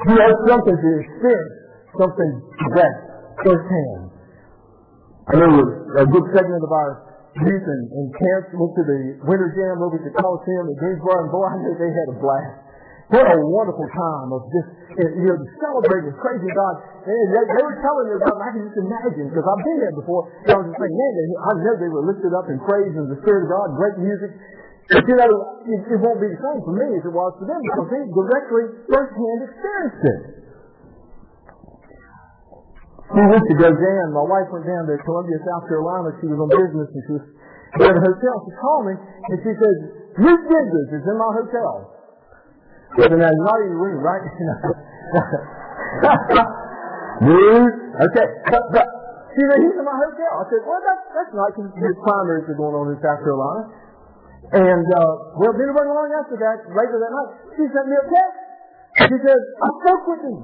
He 0.05 0.13
had 0.21 0.37
something 0.45 0.77
to 0.77 0.89
experience, 1.01 1.57
something 1.97 2.31
to 2.45 2.65
that 2.77 2.95
firsthand. 3.41 4.03
I 5.29 5.33
know 5.41 5.53
a 5.97 6.05
good 6.05 6.25
segment 6.37 6.61
of 6.61 6.71
our 6.73 6.91
youth 7.41 7.65
and, 7.65 7.83
and 7.89 8.07
camps 8.13 8.53
went 8.53 8.73
to 8.77 8.83
the 8.85 8.99
winter 9.25 9.49
jam 9.57 9.81
over 9.81 9.97
at 9.97 10.05
the 10.05 10.13
Coliseum 10.13 10.69
at 10.69 10.77
Greensboro, 10.77 11.25
and 11.25 11.31
boy, 11.33 11.45
I 11.49 11.57
know 11.57 11.73
they 11.73 11.89
had 11.89 12.07
a 12.13 12.17
blast. 12.21 12.60
What 13.11 13.27
a 13.27 13.37
wonderful 13.43 13.83
time 13.91 14.31
of 14.31 14.47
just, 14.55 14.71
eh, 14.95 15.11
you 15.19 15.27
know, 15.27 15.35
celebrating 15.59 16.15
crazy 16.15 16.47
God. 16.47 16.75
And 17.03 17.27
they, 17.27 17.43
they 17.43 17.59
were 17.59 17.75
telling 17.83 18.07
me 18.07 18.15
about 18.15 18.39
I 18.39 18.49
can 18.55 18.63
just 18.71 18.79
imagine, 18.79 19.27
because 19.27 19.43
I've 19.43 19.63
been 19.67 19.79
there 19.83 19.95
before. 19.99 20.31
And 20.47 20.49
I 20.55 20.55
was 20.63 20.71
just 20.71 20.79
thinking, 20.79 20.95
man, 20.95 21.11
they, 21.19 21.27
I 21.35 21.51
know 21.59 21.73
they 21.75 21.91
were 21.91 22.05
lifted 22.07 22.31
up 22.31 22.47
in 22.47 22.55
praise 22.63 22.95
and 22.95 23.11
the 23.11 23.19
Spirit 23.19 23.45
of 23.45 23.49
God, 23.51 23.75
great 23.75 23.99
music. 23.99 24.31
But 24.95 25.03
you 25.03 25.15
know, 25.19 25.27
it, 25.27 25.79
it 25.91 25.99
won't 25.99 26.19
be 26.23 26.31
the 26.31 26.39
same 26.39 26.59
for 26.63 26.71
me 26.71 26.87
as 26.87 27.03
it 27.03 27.11
was 27.11 27.31
for 27.35 27.47
them, 27.51 27.59
because 27.59 27.87
they 27.91 28.01
directly, 28.15 28.63
firsthand 28.87 29.39
experienced 29.43 30.03
it. 30.07 30.21
A 33.11 33.11
few 33.11 33.27
weeks 33.27 33.49
ago, 33.59 33.67
Jan, 33.75 34.07
my 34.15 34.23
wife 34.23 34.47
went 34.55 34.63
down 34.63 34.87
to 34.87 34.95
Columbia, 35.03 35.35
South 35.43 35.67
Carolina. 35.67 36.15
She 36.23 36.31
was 36.31 36.39
on 36.39 36.47
business, 36.47 36.87
and 36.95 37.01
she 37.07 37.13
was 37.19 37.25
at 37.75 37.91
a 37.91 38.03
hotel. 38.07 38.35
She 38.47 38.51
called 38.55 38.83
me, 38.87 38.95
and 38.95 39.37
she 39.43 39.51
said, 39.51 39.75
Newt 40.15 40.41
Gingrich 40.47 40.91
is 40.95 41.03
in 41.03 41.17
my 41.19 41.31
hotel. 41.35 42.00
But 42.97 43.11
now 43.15 43.31
you're 43.31 43.47
not 43.47 43.59
the 43.59 43.69
room, 43.71 44.03
right? 44.03 44.21
News. 47.21 47.73
Okay. 47.95 48.27
But, 48.51 48.63
but 48.73 48.87
she 49.31 49.41
said, 49.47 49.59
he's 49.63 49.77
in 49.79 49.85
my 49.87 49.95
hotel. 49.95 50.31
I 50.41 50.43
said, 50.51 50.59
well, 50.67 50.81
that's, 50.83 51.05
that's 51.15 51.31
nice 51.31 51.55
because 51.55 51.71
his 51.79 51.95
primaries 52.03 52.43
are 52.51 52.59
going 52.59 52.75
on 52.75 52.91
in 52.91 52.99
South 52.99 53.23
Carolina. 53.23 53.71
And, 54.51 54.83
uh, 54.91 55.39
well, 55.39 55.55
then 55.55 55.71
run 55.71 55.87
along 55.87 56.11
after 56.11 56.35
that, 56.35 56.67
later 56.75 56.99
that 56.99 57.15
night, 57.15 57.31
she 57.55 57.63
sent 57.71 57.87
me 57.87 57.95
a 57.95 58.03
text. 58.03 58.35
She 59.07 59.15
said, 59.23 59.39
I 59.39 59.67
spoke 59.79 60.03
with 60.11 60.27
him. 60.27 60.43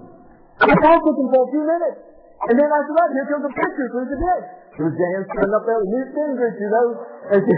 I 0.64 0.72
talked 0.72 1.04
with 1.04 1.20
him 1.20 1.28
for 1.36 1.44
a 1.44 1.52
few 1.52 1.68
minutes. 1.68 2.00
And 2.48 2.56
then 2.56 2.72
after 2.72 2.96
that, 2.96 3.12
here 3.12 3.28
comes 3.28 3.44
a 3.44 3.52
picture 3.52 3.92
through 3.92 4.08
the 4.08 4.16
text. 4.24 4.48
It 4.78 4.86
was 4.86 4.94
Jan 4.94 5.26
standing 5.26 5.58
up 5.58 5.66
there 5.66 5.82
with 5.82 5.90
Newt 5.90 6.14
Gingrich, 6.14 6.62
you 6.62 6.70
know. 6.70 7.02
And 7.34 7.42
she, 7.44 7.52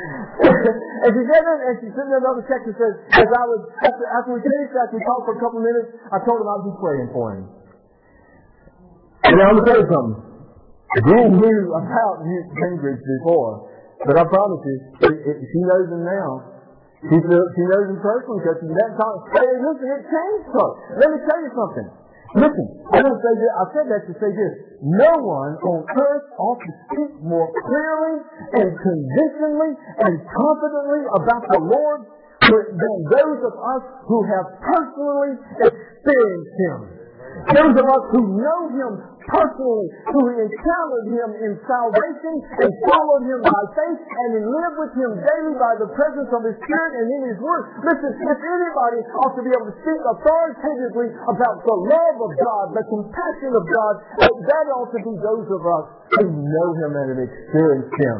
and 0.00 1.10
she 1.12 1.22
said 1.28 1.42
that, 1.44 1.58
and 1.66 1.74
she 1.80 1.88
sent 1.92 2.06
me 2.08 2.16
another 2.16 2.44
text 2.46 2.64
and 2.68 2.76
said, 2.76 2.94
as 3.20 3.28
I 3.28 3.44
was, 3.48 3.60
after, 3.84 4.04
after 4.06 4.30
we 4.36 4.40
finished, 4.40 4.72
after 4.76 4.96
we 4.96 5.02
talked 5.04 5.24
for 5.28 5.34
a 5.36 5.40
couple 5.40 5.60
minutes, 5.60 5.96
I 6.12 6.18
told 6.24 6.40
him 6.40 6.48
I'd 6.48 6.66
be 6.66 6.74
praying 6.80 7.08
for 7.12 7.26
him. 7.36 7.44
And 9.28 9.32
now 9.36 9.52
I'm 9.52 9.56
going 9.60 9.64
to 9.64 9.70
tell 9.70 9.80
you 9.80 9.90
something. 9.90 10.18
Jan 10.90 11.28
knew 11.38 11.60
about 11.70 12.14
Newt 12.26 12.46
Gingrich 12.50 12.98
before, 12.98 13.70
but 14.02 14.18
I 14.18 14.24
promise 14.26 14.62
you, 14.66 14.76
it, 15.06 15.16
it, 15.22 15.36
she 15.38 15.60
knows 15.62 15.86
him 15.86 16.02
now. 16.02 16.30
She, 17.06 17.16
she 17.16 17.64
knows 17.70 17.86
him 17.94 18.00
personally 18.02 18.42
because 18.42 18.58
she's 18.58 18.74
that 18.74 18.92
time. 18.98 19.18
Hey, 19.32 19.50
listen, 19.54 19.86
it 19.86 20.02
changed 20.02 20.48
her. 20.50 20.68
Let 20.98 21.08
me 21.14 21.18
tell 21.24 21.40
you 21.40 21.50
something. 21.54 21.88
Listen, 22.30 22.66
I 22.94 23.02
don't 23.02 23.18
say 23.18 23.34
this, 23.42 23.52
I 23.58 23.64
said 23.74 23.86
that 23.90 24.02
to 24.06 24.14
say 24.22 24.30
this. 24.30 24.54
No 24.86 25.18
one 25.18 25.58
on 25.66 25.82
earth 25.82 26.26
ought 26.38 26.62
to 26.62 26.72
speak 26.86 27.10
more 27.26 27.50
clearly 27.50 28.22
and 28.54 28.68
convincingly 28.70 29.70
and 29.98 30.14
confidently 30.30 31.02
about 31.10 31.42
the 31.50 31.58
Lord 31.58 32.00
than 32.38 32.96
those 33.10 33.40
of 33.50 33.54
us 33.54 33.82
who 34.06 34.18
have 34.30 34.46
personally 34.62 35.32
experienced 35.58 36.54
Him. 36.54 36.78
Those 37.50 37.74
of 37.82 37.86
us 37.86 38.04
who 38.14 38.22
know 38.38 38.60
Him 38.78 38.92
personally, 39.28 39.88
who 40.12 40.22
encountered 40.32 41.06
Him 41.12 41.30
in 41.44 41.52
salvation 41.66 42.34
and 42.64 42.70
followed 42.88 43.24
Him 43.28 43.40
by 43.44 43.62
faith 43.76 44.00
and 44.00 44.30
live 44.48 44.74
with 44.80 44.92
Him 44.96 45.10
daily 45.20 45.54
by 45.60 45.74
the 45.76 45.88
presence 45.92 46.30
of 46.32 46.40
His 46.46 46.56
Spirit 46.62 46.92
and 46.96 47.06
in 47.10 47.22
His 47.34 47.38
Word. 47.42 47.62
Listen, 47.84 48.10
if 48.16 48.38
anybody 48.40 49.00
ought 49.24 49.34
to 49.36 49.42
be 49.44 49.52
able 49.52 49.68
to 49.68 49.76
speak 49.84 50.00
authoritatively 50.00 51.08
about 51.28 51.56
the 51.64 51.76
love 51.90 52.16
of 52.24 52.32
God, 52.40 52.64
the 52.72 52.86
compassion 52.88 53.52
of 53.52 53.64
God, 53.68 53.94
that 54.20 54.66
ought 54.72 54.90
to 54.94 55.00
be 55.04 55.14
those 55.20 55.48
of 55.52 55.62
us 55.64 55.86
who 56.20 56.26
know 56.30 56.68
Him 56.80 56.90
and 56.96 57.06
have 57.16 57.22
experienced 57.22 57.94
Him. 57.96 58.18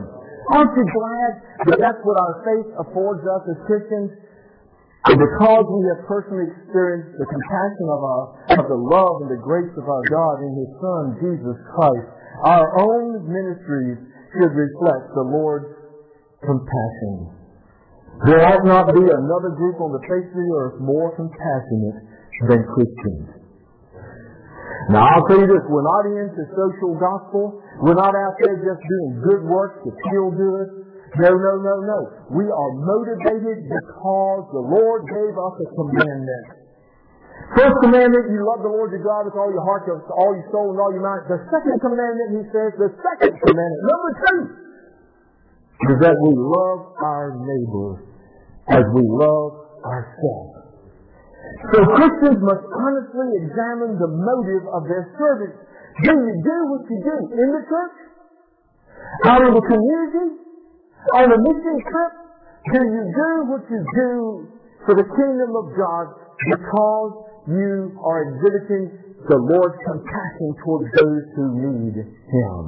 Aren't 0.51 0.75
you 0.75 0.83
glad 0.83 1.31
that 1.71 1.79
that's 1.79 2.03
what 2.03 2.17
our 2.19 2.35
faith 2.43 2.69
affords 2.83 3.23
us 3.23 3.43
as 3.55 3.59
Christians? 3.71 4.11
And 5.01 5.17
because 5.17 5.65
we 5.65 5.83
have 5.97 6.05
personally 6.05 6.47
experienced 6.53 7.17
the 7.17 7.25
compassion 7.25 7.87
of 7.89 8.01
our, 8.05 8.25
of 8.61 8.65
the 8.69 8.77
love 8.77 9.25
and 9.25 9.31
the 9.33 9.41
grace 9.41 9.73
of 9.81 9.89
our 9.89 10.05
God 10.13 10.37
in 10.45 10.53
His 10.61 10.71
Son, 10.77 11.03
Jesus 11.25 11.57
Christ, 11.73 12.07
our 12.45 12.69
own 12.77 13.25
ministries 13.25 13.97
should 14.37 14.53
reflect 14.53 15.09
the 15.17 15.25
Lord's 15.25 15.73
compassion. 16.45 17.41
There 18.29 18.45
ought 18.45 18.65
not 18.69 18.93
be 18.93 19.01
another 19.01 19.57
group 19.57 19.81
on 19.81 19.97
the 19.97 20.05
face 20.05 20.29
of 20.29 20.37
the 20.37 20.51
earth 20.61 20.77
more 20.85 21.17
compassionate 21.17 22.05
than 22.53 22.61
Christians. 22.77 23.41
Now 24.93 25.09
I'll 25.09 25.25
tell 25.29 25.41
you 25.41 25.49
this, 25.49 25.65
we're 25.73 25.87
not 25.87 26.05
into 26.05 26.43
social 26.53 26.93
gospel. 27.01 27.63
We're 27.81 27.97
not 27.97 28.13
out 28.13 28.35
there 28.45 28.57
just 28.61 28.81
doing 28.85 29.11
good 29.25 29.43
works 29.49 29.81
to 29.85 29.91
feel 30.13 30.29
good. 30.37 30.67
No, 31.19 31.31
no, 31.35 31.53
no, 31.59 31.75
no. 31.83 31.99
We 32.31 32.47
are 32.47 32.73
motivated 32.87 33.67
because 33.67 34.43
the 34.55 34.63
Lord 34.63 35.03
gave 35.11 35.35
us 35.35 35.55
a 35.59 35.69
commandment. 35.75 36.47
First 37.59 37.77
commandment, 37.83 38.31
you 38.31 38.47
love 38.47 38.63
the 38.63 38.71
Lord 38.71 38.95
your 38.95 39.03
God 39.03 39.27
with 39.27 39.35
all 39.35 39.51
your 39.51 39.65
heart, 39.67 39.91
all 39.91 40.33
your 40.39 40.47
soul, 40.55 40.71
and 40.71 40.79
all 40.79 40.93
your 40.95 41.03
mind. 41.03 41.27
The 41.27 41.43
second 41.51 41.83
commandment, 41.83 42.29
he 42.39 42.43
says, 42.55 42.71
the 42.79 42.95
second 43.03 43.35
commandment, 43.43 43.83
number 43.91 44.13
two, 44.23 44.41
is 45.91 45.97
that 45.99 46.15
we 46.15 46.31
love 46.31 46.95
our 47.03 47.35
neighbor 47.43 48.07
as 48.71 48.85
we 48.95 49.03
love 49.03 49.83
ourselves. 49.83 50.61
So 51.75 51.79
Christians 51.91 52.39
must 52.39 52.65
honestly 52.71 53.29
examine 53.43 53.99
the 53.99 54.11
motive 54.15 54.65
of 54.71 54.87
their 54.87 55.11
service. 55.19 55.57
Do 56.07 56.13
you 56.15 56.35
do 56.39 56.57
what 56.71 56.87
you 56.87 56.99
do 57.03 57.17
in 57.35 57.49
the 57.51 57.63
church? 57.67 57.97
Out 59.27 59.43
in 59.43 59.53
the 59.59 59.65
community? 59.67 60.50
On 61.17 61.25
a 61.25 61.39
mission 61.41 61.77
trip, 61.81 62.13
do 62.77 62.81
you 62.85 63.03
do 63.09 63.31
what 63.49 63.65
you 63.73 63.81
do 63.81 64.13
for 64.85 64.95
the 64.95 65.07
kingdom 65.09 65.51
of 65.57 65.73
God 65.73 66.13
because 66.45 67.13
you 67.49 67.97
are 68.05 68.21
exhibiting 68.29 68.93
the 69.25 69.39
Lord's 69.41 69.81
compassion 69.81 70.49
towards 70.61 70.93
those 71.01 71.25
who 71.37 71.47
need 71.57 71.97
Him? 72.05 72.65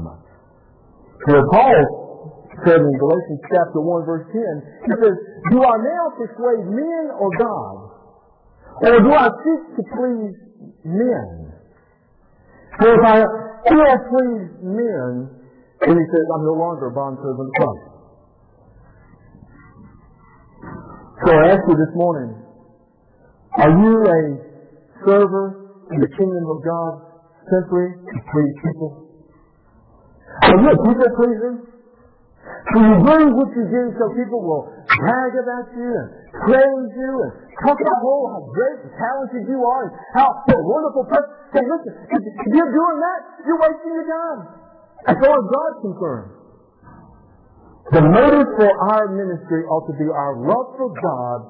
So 1.28 1.34
Paul 1.52 1.76
said 2.64 2.80
in 2.80 2.92
Galatians 2.96 3.40
chapter 3.52 3.80
1 3.84 4.04
verse 4.08 4.26
10, 4.32 4.88
he 4.88 4.92
says, 4.96 5.16
Do 5.52 5.58
I 5.60 5.76
now 5.76 6.04
persuade 6.16 6.64
men 6.72 7.04
or 7.20 7.30
God? 7.36 7.76
Or 8.80 8.96
do 8.96 9.12
I 9.12 9.28
seek 9.44 9.62
to 9.76 9.82
please 9.92 10.36
men? 10.88 11.52
For 12.80 12.88
if 12.96 13.02
I 13.04 13.16
still 13.68 13.96
please 14.08 14.48
men, 14.64 15.10
then 15.84 15.94
he 16.00 16.06
says, 16.08 16.24
I'm 16.32 16.44
no 16.48 16.56
longer 16.56 16.88
a 16.88 16.94
bondservant 16.96 17.48
of 17.48 17.54
Christ. 17.60 17.91
So 21.22 21.30
I 21.30 21.54
ask 21.54 21.62
you 21.70 21.76
this 21.78 21.94
morning, 21.94 22.34
are 23.54 23.70
you 23.70 23.94
a 23.94 24.20
server 25.06 25.78
in 25.94 26.02
the 26.02 26.10
kingdom 26.18 26.44
of 26.50 26.58
God 26.66 26.92
simply 27.46 27.94
to 27.94 28.18
please 28.26 28.54
people? 28.66 28.90
Are 30.42 30.58
you 30.58 30.66
a 30.66 30.78
people 30.82 31.10
pleaser? 31.14 31.52
Do 31.62 32.78
you 32.82 32.96
do 33.06 33.18
what 33.38 33.54
you 33.54 33.64
do 33.70 33.82
so 33.94 34.10
people 34.18 34.42
will 34.42 34.66
brag 34.82 35.32
about 35.38 35.70
you 35.78 35.94
and 35.94 36.08
praise 36.42 36.90
you 36.90 37.12
and 37.22 37.32
talk 37.70 37.78
about 37.78 38.02
oh, 38.02 38.22
how 38.26 38.42
great 38.50 38.82
and 38.82 38.92
talented 38.98 39.46
you 39.46 39.62
are 39.62 39.82
and 39.86 39.92
how 40.18 40.26
a 40.26 40.58
wonderful 40.58 41.06
person. 41.06 41.30
Hey, 41.54 41.62
listen, 41.62 41.92
if 42.18 42.50
you're 42.50 42.74
doing 42.74 42.98
that, 42.98 43.20
you're 43.46 43.62
wasting 43.62 43.94
your 43.94 44.08
time. 44.10 44.40
As 45.06 45.16
far 45.22 45.38
as 45.38 45.46
God's 45.46 45.78
concerned. 45.86 46.41
The 47.92 48.00
motive 48.00 48.48
for 48.56 48.72
our 48.88 49.12
ministry 49.12 49.68
ought 49.68 49.84
to 49.84 49.94
be 50.00 50.08
our 50.08 50.40
love 50.48 50.68
for 50.80 50.88
God 50.96 51.40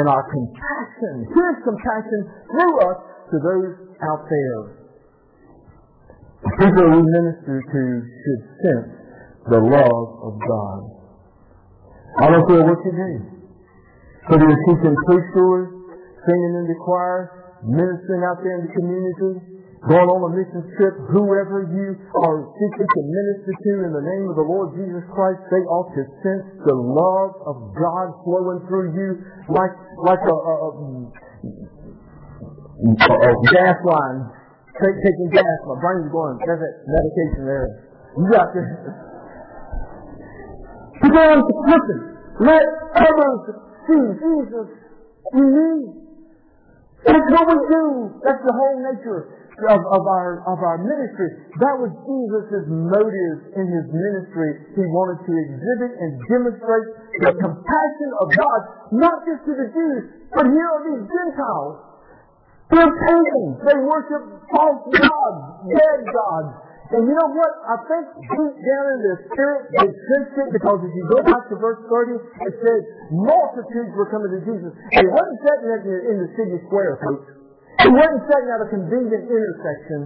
and 0.00 0.08
our 0.08 0.24
compassion, 0.32 1.28
His 1.28 1.54
compassion 1.60 2.20
through 2.48 2.74
us 2.88 2.98
to 3.28 3.36
those 3.36 3.72
out 4.00 4.22
there. 4.24 4.60
The 6.40 6.52
people 6.56 6.84
we 6.88 7.02
minister 7.04 7.60
to 7.60 7.82
should 8.00 8.42
sense 8.64 8.90
the 9.52 9.60
love 9.60 10.08
of 10.24 10.32
God. 10.40 10.80
I 12.16 12.32
don't 12.32 12.48
care 12.48 12.64
what 12.64 12.80
you 12.80 12.92
do. 12.96 13.12
Whether 14.32 14.46
you're 14.48 14.64
teaching 14.72 14.96
preschoolers, 15.04 15.68
singing 16.24 16.52
in 16.60 16.64
the 16.64 16.78
choir, 16.80 17.60
ministering 17.60 18.24
out 18.24 18.40
there 18.40 18.56
in 18.56 18.62
the 18.68 18.72
community, 18.72 19.59
going 19.88 20.08
on 20.12 20.20
a 20.28 20.30
mission 20.36 20.60
trip, 20.76 20.94
whoever 21.08 21.64
you 21.72 21.96
are 22.20 22.38
seeking 22.58 22.88
to 22.88 23.00
minister 23.00 23.52
to 23.56 23.72
in 23.88 23.92
the 23.96 24.04
name 24.04 24.28
of 24.28 24.36
the 24.36 24.44
Lord 24.44 24.76
Jesus 24.76 25.04
Christ, 25.14 25.40
they 25.48 25.64
ought 25.64 25.88
to 25.96 26.02
sense 26.20 26.46
the 26.68 26.76
love 26.76 27.32
of 27.48 27.56
God 27.72 28.06
flowing 28.24 28.60
through 28.68 28.92
you 28.92 29.24
like, 29.48 29.72
like 30.04 30.20
a, 30.20 30.36
a, 30.36 30.54
a, 32.84 33.16
a 33.16 33.32
gas 33.56 33.78
line 33.88 34.40
Take, 34.80 34.96
taking 35.04 35.28
gas. 35.28 35.44
My 35.68 35.76
brain's 35.76 36.08
going, 36.08 36.40
there's 36.40 36.56
that 36.56 36.74
medication 36.88 37.44
there. 37.44 37.68
You 38.16 38.24
got 38.32 38.48
to. 38.48 38.60
To 41.04 41.16
listen. 41.68 42.00
Let 42.40 42.64
others 42.96 43.40
see 43.84 44.04
Jesus 44.16 44.68
in 45.36 45.46
me. 45.52 45.72
That's 47.04 47.28
what 47.28 47.44
we 47.44 47.56
do. 47.68 47.84
That's 48.24 48.40
the 48.40 48.54
whole 48.56 48.76
nature 48.80 49.39
of, 49.68 49.80
of, 49.84 50.02
our, 50.08 50.40
of 50.48 50.58
our 50.64 50.78
ministry. 50.80 51.28
That 51.60 51.76
was 51.76 51.92
Jesus' 52.08 52.64
motive 52.70 53.36
in 53.58 53.66
his 53.68 53.86
ministry. 53.92 54.50
He 54.78 54.84
wanted 54.88 55.20
to 55.26 55.32
exhibit 55.36 55.92
and 56.00 56.10
demonstrate 56.30 56.88
the 57.20 57.32
compassion 57.36 58.10
of 58.20 58.26
God, 58.32 58.60
not 58.96 59.16
just 59.28 59.44
to 59.44 59.52
the 59.52 59.68
Jews, 59.74 60.02
but 60.32 60.48
here 60.48 60.68
are 60.68 60.82
these 60.88 61.04
Gentiles. 61.04 61.90
They're 62.70 62.86
pagans. 62.86 63.54
They 63.66 63.78
worship 63.82 64.22
false 64.54 64.82
gods, 64.94 65.42
dead 65.74 66.00
gods. 66.06 66.52
And 66.90 67.06
you 67.06 67.14
know 67.14 67.30
what? 67.38 67.52
I 67.70 67.76
think 67.86 68.04
deep 68.18 68.56
down 68.66 68.84
in 68.94 68.98
their 69.06 69.18
spirit, 69.30 69.62
they 69.78 69.90
sensed 69.90 70.34
it 70.42 70.48
because 70.58 70.82
if 70.82 70.90
you 70.90 71.04
go 71.06 71.22
back 71.22 71.46
to 71.50 71.54
verse 71.54 71.78
30, 71.86 72.18
it 72.18 72.54
says 72.58 72.80
multitudes 73.14 73.94
were 73.94 74.10
coming 74.10 74.34
to 74.34 74.42
Jesus. 74.42 74.74
He 74.90 75.06
wasn't 75.06 75.38
sitting 75.38 75.70
in 75.86 76.16
the 76.18 76.30
city 76.34 76.58
square, 76.66 76.98
folks. 76.98 77.39
He 77.80 77.88
wasn't 77.88 78.28
at 78.28 78.60
a 78.60 78.68
convenient 78.68 79.24
intersection. 79.24 80.00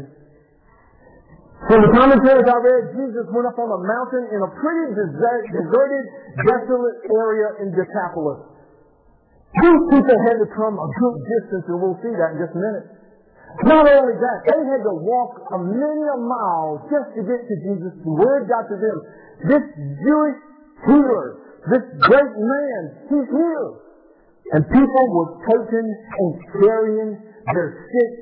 From 1.64 1.80
the 1.80 1.90
commentaries 1.96 2.44
I 2.44 2.58
read, 2.60 2.82
Jesus 2.92 3.24
went 3.32 3.48
up 3.48 3.56
on 3.56 3.70
a 3.72 3.80
mountain 3.80 4.24
in 4.36 4.40
a 4.44 4.50
pretty 4.52 4.86
deserted, 4.94 6.04
desolate 6.44 6.98
area 7.08 7.48
in 7.64 7.72
Decapolis. 7.72 8.52
These 9.54 9.82
people 9.96 10.18
had 10.28 10.36
to 10.44 10.48
come 10.52 10.76
a 10.76 10.88
good 10.98 11.18
distance, 11.24 11.64
and 11.72 11.76
we'll 11.80 11.98
see 12.04 12.12
that 12.12 12.36
in 12.36 12.38
just 12.42 12.52
a 12.52 12.60
minute. 12.60 12.86
Not 13.64 13.86
only 13.86 14.18
that, 14.18 14.38
they 14.50 14.60
had 14.66 14.82
to 14.82 14.94
walk 14.98 15.46
a 15.54 15.58
many 15.62 16.04
a 16.10 16.18
mile 16.20 16.84
just 16.90 17.16
to 17.16 17.20
get 17.22 17.38
to 17.38 17.54
Jesus. 17.62 17.92
The 18.02 18.12
word 18.12 18.50
got 18.50 18.66
to 18.66 18.76
them. 18.76 18.98
This 19.46 19.64
Jewish 20.02 20.38
healer, 20.90 21.26
this 21.70 21.84
great 22.02 22.34
man, 22.34 22.80
he's 23.08 23.30
here. 23.30 23.66
And 24.58 24.60
people 24.68 25.04
were 25.16 25.30
taking 25.48 25.86
and 25.86 26.30
carrying 26.60 27.10
they're 27.52 27.88
sick, 27.92 28.12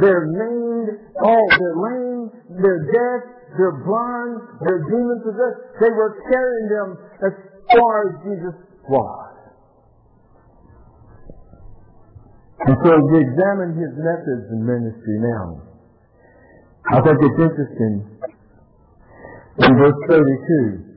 they're 0.00 0.26
maimed, 0.26 0.90
oh, 1.22 1.44
they're 1.58 1.78
lame, 1.78 2.30
they're 2.58 2.82
deaf, 2.90 3.20
they're 3.56 3.78
blind, 3.86 4.42
they're 4.66 4.82
demon 4.90 5.22
possessed. 5.22 5.60
They 5.80 5.90
were 5.90 6.18
carrying 6.30 6.68
them 6.68 6.88
as 7.22 7.32
far 7.78 8.10
as 8.10 8.14
Jesus 8.26 8.56
was. 8.88 9.30
And 12.66 12.76
so 12.82 12.90
we 13.12 13.20
examine 13.20 13.76
his 13.78 13.92
methods 13.94 14.50
in 14.50 14.66
ministry 14.66 15.18
now. 15.20 15.62
I 16.90 17.00
think 17.00 17.16
it's 17.20 17.40
interesting. 17.40 17.94
In 19.54 19.72
verse 19.78 20.00
32, 20.08 20.94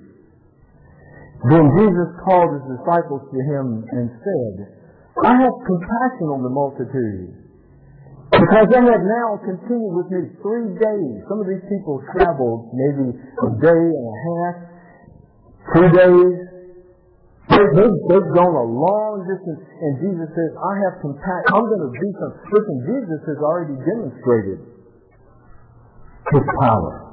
then 1.51 1.69
Jesus 1.77 2.09
called 2.25 2.49
his 2.57 2.65
disciples 2.81 3.21
to 3.29 3.39
him 3.45 3.85
and 3.93 4.09
said, 4.09 4.55
I 5.23 5.37
have 5.37 5.55
compassion 5.69 6.33
on 6.33 6.41
the 6.41 6.49
multitude 6.49 7.46
because 8.37 8.67
they 8.69 8.83
have 8.85 9.03
now 9.03 9.29
continued 9.41 9.93
with 9.97 10.09
me 10.13 10.21
three 10.45 10.69
days. 10.77 11.13
Some 11.25 11.41
of 11.41 11.47
these 11.49 11.65
people 11.65 12.01
traveled 12.13 12.69
maybe 12.73 13.17
a 13.17 13.49
day 13.57 13.83
and 13.89 14.05
a 14.05 14.17
half, 14.21 14.55
two 15.73 15.87
days. 15.89 16.35
They, 17.47 17.63
they, 17.63 17.87
they've 17.87 18.31
gone 18.35 18.55
a 18.59 18.67
long 18.67 19.23
distance, 19.23 19.63
and 19.63 19.91
Jesus 20.03 20.27
says, 20.35 20.51
I 20.59 20.73
have 20.83 20.93
compassion. 20.99 21.47
I'm 21.55 21.63
going 21.63 21.85
to 21.89 21.93
do 21.95 22.09
something. 22.19 22.43
Listen, 22.51 22.75
Jesus 22.85 23.21
has 23.23 23.39
already 23.39 23.77
demonstrated 23.87 24.59
his 26.27 26.45
power. 26.59 27.07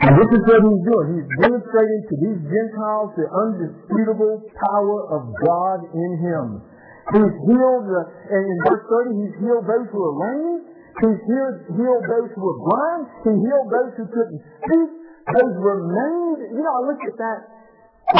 And 0.00 0.16
this 0.16 0.30
is 0.32 0.42
what 0.48 0.60
he's 0.64 0.84
doing. 0.88 1.06
He's 1.20 1.30
demonstrating 1.44 2.00
to 2.08 2.14
these 2.24 2.40
Gentiles 2.48 3.08
the 3.20 3.28
undisputable 3.28 4.40
power 4.56 4.98
of 5.12 5.28
God 5.44 5.78
in 5.92 6.10
him. 6.24 6.64
He's 7.10 7.34
healed, 7.42 7.88
uh, 7.90 8.32
and 8.34 8.42
in 8.46 8.58
verse 8.70 8.84
30, 8.86 9.18
He's 9.18 9.34
healed 9.42 9.66
those 9.66 9.88
who 9.90 9.98
are 9.98 10.14
lame. 10.14 10.62
He's 11.02 11.20
healed, 11.26 11.56
healed 11.74 12.04
those 12.06 12.30
who 12.38 12.42
were 12.42 12.60
blind. 12.70 13.02
He 13.26 13.32
healed 13.34 13.68
those 13.72 13.92
who 13.98 14.04
couldn't 14.14 14.40
speak. 14.62 14.90
Those 15.34 15.54
remained. 15.58 16.54
You 16.54 16.62
know, 16.62 16.70
I 16.70 16.82
looked 16.86 17.06
at 17.06 17.16
that. 17.18 17.38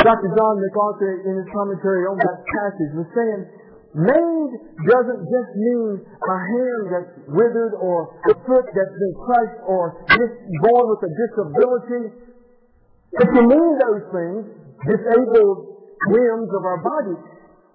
Dr. 0.02 0.30
John 0.38 0.54
MacArthur, 0.62 1.22
in 1.26 1.34
his 1.38 1.48
commentary 1.50 2.06
on 2.06 2.18
that 2.18 2.38
passage, 2.46 2.92
was 2.94 3.10
saying, 3.10 3.40
maimed 3.94 4.54
doesn't 4.86 5.22
just 5.26 5.50
mean 5.58 5.98
a 6.06 6.36
hand 6.38 6.82
that's 6.94 7.14
withered 7.26 7.74
or 7.74 8.14
a 8.30 8.34
foot 8.46 8.66
that's 8.70 8.96
been 8.96 9.14
crushed 9.26 9.60
or 9.66 10.06
just 10.14 10.34
born 10.62 10.84
with 10.94 11.02
a 11.02 11.10
disability. 11.10 12.02
It 13.18 13.26
can 13.34 13.46
mean 13.50 13.72
those 13.82 14.04
things, 14.14 14.42
disabled 14.86 15.58
limbs 16.06 16.50
of 16.54 16.62
our 16.62 16.80
body. 16.82 17.16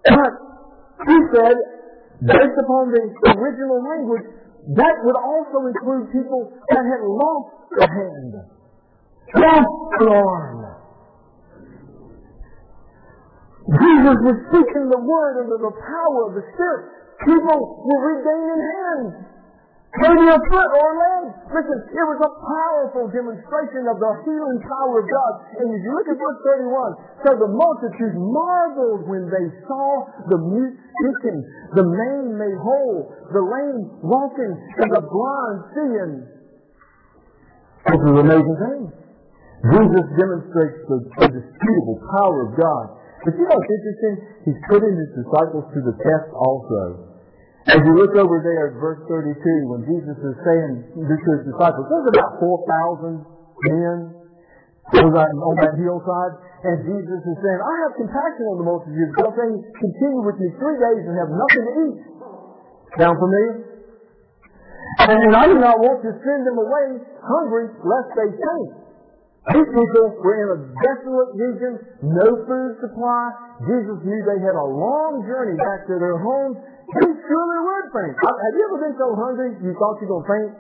But 0.06 0.55
he 1.04 1.18
said, 1.36 1.56
based 2.24 2.58
upon 2.64 2.92
the 2.96 3.04
original 3.36 3.80
language, 3.84 4.26
that 4.80 4.96
would 5.04 5.20
also 5.20 5.68
include 5.68 6.10
people 6.16 6.54
that 6.72 6.84
had 6.88 7.04
lost 7.04 7.52
a 7.78 7.88
hand, 7.88 8.34
lost 9.36 10.02
an 10.02 10.08
arm. 10.10 10.62
Jesus 13.66 14.18
was 14.22 14.38
speaking 14.50 14.86
the 14.94 15.02
word 15.02 15.42
under 15.42 15.58
the 15.58 15.74
power 15.74 16.20
of 16.30 16.38
the 16.38 16.46
Spirit. 16.54 16.86
People 17.26 17.82
were 17.82 18.02
regaining 18.14 18.62
hands. 18.62 19.35
Maybe 19.96 20.28
a 20.28 20.40
foot 20.52 20.70
or 20.76 20.88
a 20.92 20.96
leg. 21.00 21.26
Listen, 21.56 21.80
it 21.88 22.04
was 22.04 22.20
a 22.20 22.32
powerful 22.36 23.08
demonstration 23.16 23.88
of 23.88 23.96
the 23.96 24.12
healing 24.28 24.60
power 24.68 25.00
of 25.00 25.08
God. 25.08 25.34
And 25.56 25.72
if 25.72 25.80
you 25.80 25.92
look 25.96 26.08
at 26.12 26.20
verse 26.20 26.40
31, 26.60 27.24
so 27.24 27.30
the 27.40 27.52
multitude 27.56 28.16
marveled 28.20 29.08
when 29.08 29.32
they 29.32 29.48
saw 29.64 29.88
the 30.28 30.40
mute 30.52 30.76
speaking, 30.76 31.40
the 31.80 31.86
lame 31.88 32.36
made 32.36 32.60
whole, 32.60 33.08
the 33.32 33.40
lame 33.40 33.80
walking, 34.04 34.52
and 34.84 34.90
the 34.92 35.04
blind 35.08 35.58
seeing. 35.72 36.14
This 37.88 37.96
is 37.96 38.10
an 38.12 38.20
amazing 38.20 38.58
thing. 38.68 38.82
Jesus 39.72 40.06
demonstrates 40.20 40.80
the 40.92 41.00
indisputable 41.24 41.98
power 42.20 42.52
of 42.52 42.60
God. 42.60 42.86
But 43.24 43.34
you 43.40 43.48
know 43.48 43.58
what's 43.58 43.72
interesting? 43.72 44.16
He's 44.44 44.62
putting 44.68 44.92
his 44.92 45.24
disciples 45.24 45.66
to 45.72 45.80
the 45.88 45.96
test 46.04 46.30
also. 46.36 47.15
As 47.66 47.82
you 47.82 47.94
look 47.98 48.14
over 48.14 48.38
there 48.46 48.70
at 48.70 48.74
verse 48.78 49.02
32, 49.10 49.42
when 49.74 49.82
Jesus 49.90 50.18
is 50.22 50.36
saying 50.46 50.74
to 51.02 51.16
his 51.18 51.40
disciples, 51.50 51.86
there's 51.90 52.10
about 52.14 52.38
4,000 52.38 53.26
men 53.66 53.98
on 55.02 55.10
that, 55.18 55.32
on 55.34 55.56
that 55.66 55.74
hillside, 55.74 56.34
and 56.62 56.86
Jesus 56.86 57.22
is 57.26 57.38
saying, 57.42 57.60
I 57.66 57.76
have 57.90 57.94
compassion 57.98 58.46
on 58.54 58.58
the 58.62 58.68
multitude, 58.70 59.10
because 59.18 59.34
they 59.34 59.50
continue 59.82 60.22
with 60.22 60.38
me 60.38 60.54
three 60.62 60.78
days 60.78 61.04
and 61.10 61.14
have 61.18 61.32
nothing 61.34 61.64
to 61.66 61.74
eat. 61.90 61.98
Sound 63.02 63.18
familiar? 63.18 63.56
And, 65.10 65.18
and 65.26 65.34
I 65.34 65.46
do 65.50 65.58
not 65.58 65.82
want 65.82 66.06
to 66.06 66.12
send 66.22 66.42
them 66.46 66.62
away 66.62 67.02
hungry, 67.18 67.66
lest 67.82 68.10
they 68.14 68.30
faint. 68.30 68.72
These 69.46 69.70
people 69.74 70.06
were 70.26 70.38
in 70.42 70.50
a 70.58 70.60
desolate 70.82 71.32
region, 71.38 71.74
no 72.02 72.30
food 72.50 72.72
supply. 72.82 73.24
Jesus 73.70 74.02
knew 74.02 74.20
they 74.26 74.42
had 74.42 74.58
a 74.58 74.68
long 74.70 75.22
journey 75.26 75.54
back 75.54 75.86
to 75.86 76.02
their 76.02 76.18
homes. 76.18 76.58
He 76.86 77.02
surely 77.02 77.60
would 77.66 77.88
faint. 77.90 78.16
Have 78.22 78.54
you 78.54 78.64
ever 78.70 78.80
been 78.86 78.96
so 79.00 79.08
hungry 79.18 79.50
you 79.62 79.74
thought 79.78 79.98
you 80.02 80.08
were 80.08 80.22
going 80.22 80.26
to 80.26 80.30
faint? 80.30 80.52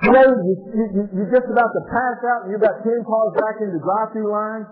You 0.00 0.10
know, 0.16 0.28
you, 0.32 0.54
you, 0.96 1.02
you're 1.12 1.28
just 1.28 1.44
about 1.44 1.70
to 1.76 1.82
pass 1.92 2.18
out 2.24 2.48
and 2.48 2.56
you're 2.56 2.62
about 2.62 2.80
10 2.80 2.88
cars 3.04 3.32
back 3.36 3.60
in 3.60 3.68
the 3.68 3.80
drive-through 3.84 4.32
line. 4.32 4.64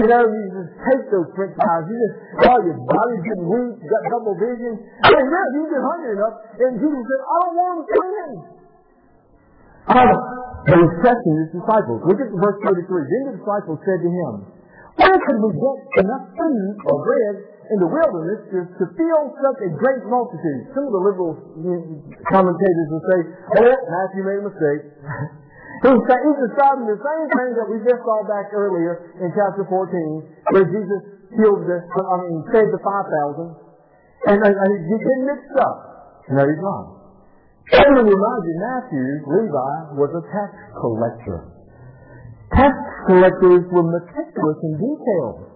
You 0.00 0.06
know, 0.08 0.22
you 0.24 0.42
just 0.56 0.72
take 0.88 1.04
those 1.12 1.28
french 1.36 1.52
fries. 1.60 1.84
You 1.84 1.96
just, 2.00 2.16
oh, 2.48 2.58
your 2.64 2.78
body's 2.88 3.22
getting 3.26 3.44
weak. 3.44 3.76
You 3.76 3.88
got 3.90 4.02
double 4.08 4.38
vision. 4.40 4.80
And 4.80 5.24
yeah, 5.28 5.46
you 5.52 5.62
get 5.68 5.82
hungry 5.84 6.12
enough. 6.16 6.36
And 6.56 6.72
Jesus 6.80 7.02
said, 7.04 7.20
I 7.20 7.36
don't 7.44 7.56
want 7.58 7.76
to 7.84 8.60
he 9.90 10.76
was 10.76 10.92
testing 11.02 11.34
his 11.40 11.50
disciples. 11.56 11.98
Look 12.06 12.20
at 12.20 12.30
verse 12.30 12.58
33. 12.62 12.86
Then 12.86 13.22
the 13.32 13.34
disciples 13.42 13.80
said 13.82 13.98
to 13.98 14.10
him, 14.12 14.32
Where 15.02 15.18
could 15.18 15.38
we 15.40 15.50
get 15.50 16.04
enough 16.06 16.24
food 16.36 16.74
or 16.86 16.96
bread 17.02 17.34
in 17.70 17.78
the 17.78 17.90
wilderness 17.90 18.40
to, 18.50 18.84
fill 18.98 19.22
such 19.38 19.60
a 19.62 19.70
great 19.78 20.02
multitude? 20.10 20.74
Some 20.74 20.90
of 20.90 20.92
the 20.92 21.02
liberal 21.06 21.38
commentators 22.26 22.88
will 22.90 23.06
say, 23.06 23.18
Oh, 23.62 23.76
Matthew 23.86 24.22
made 24.26 24.40
a 24.42 24.46
mistake. 24.50 24.82
he's, 25.86 26.02
he's 26.02 26.38
describing 26.50 26.86
the 26.90 26.98
same 26.98 27.26
thing 27.30 27.50
that 27.54 27.66
we 27.70 27.78
just 27.86 28.02
saw 28.02 28.26
back 28.26 28.50
earlier 28.50 29.14
in 29.22 29.30
chapter 29.32 29.62
14, 29.64 29.70
where 30.50 30.66
Jesus 30.66 31.00
healed 31.38 31.62
the, 31.62 31.78
I 31.86 32.14
mean, 32.26 32.42
saved 32.50 32.74
the 32.74 32.82
5,000. 32.82 33.70
And, 34.28 34.38
and, 34.42 34.54
and 34.54 34.68
he's 34.74 35.00
getting 35.00 35.24
mixed 35.30 35.56
up. 35.62 35.78
No, 36.30 36.42
he's 36.44 36.60
not. 36.60 37.00
And 37.70 38.02
when 38.02 38.06
you 38.10 38.18
Matthew, 38.18 39.06
Levi 39.30 39.94
was 39.94 40.10
a 40.10 40.22
tax 40.34 40.50
collector. 40.74 41.46
Tax 42.50 42.74
collectors 43.06 43.62
were 43.70 43.86
meticulous 43.86 44.58
in 44.66 44.72
details. 44.74 45.49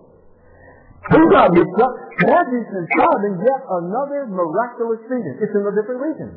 Got 1.04 1.52
mixed 1.52 1.80
up. 1.84 1.92
Matthew's 2.24 2.68
describing 2.72 3.36
yet 3.44 3.60
another 3.68 4.24
miraculous 4.30 5.02
feeding. 5.04 5.36
It's 5.42 5.52
in 5.52 5.60
a 5.60 5.74
different 5.76 6.00
region. 6.00 6.30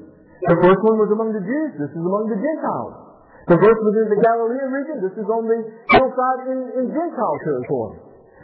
The 0.44 0.58
first 0.60 0.82
one 0.84 1.00
was 1.00 1.10
among 1.14 1.32
the 1.32 1.44
Jews. 1.46 1.72
This 1.80 1.92
is 1.96 2.04
among 2.04 2.28
the 2.28 2.36
Gentiles. 2.36 2.94
The 3.48 3.56
first 3.56 3.80
was 3.80 3.96
in 3.96 4.08
the 4.12 4.20
Galilean 4.20 4.70
region. 4.76 4.96
This 5.00 5.16
is 5.16 5.28
on 5.32 5.48
the 5.48 5.60
hillside 5.96 6.42
in, 6.52 6.60
in 6.84 6.86
Gentile 6.92 7.38
territory. 7.48 7.96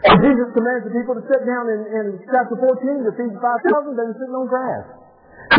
And 0.08 0.16
Jesus 0.24 0.48
commands 0.56 0.88
the 0.88 0.96
people 0.96 1.16
to 1.20 1.24
sit 1.28 1.44
down 1.44 1.68
in, 1.68 1.80
in 1.92 2.06
chapter 2.32 2.56
14 2.56 2.72
to 3.04 3.12
feed 3.20 3.34
5,000. 3.36 4.00
They 4.00 4.08
were 4.08 4.16
sitting 4.16 4.36
on 4.36 4.48
grass. 4.48 4.84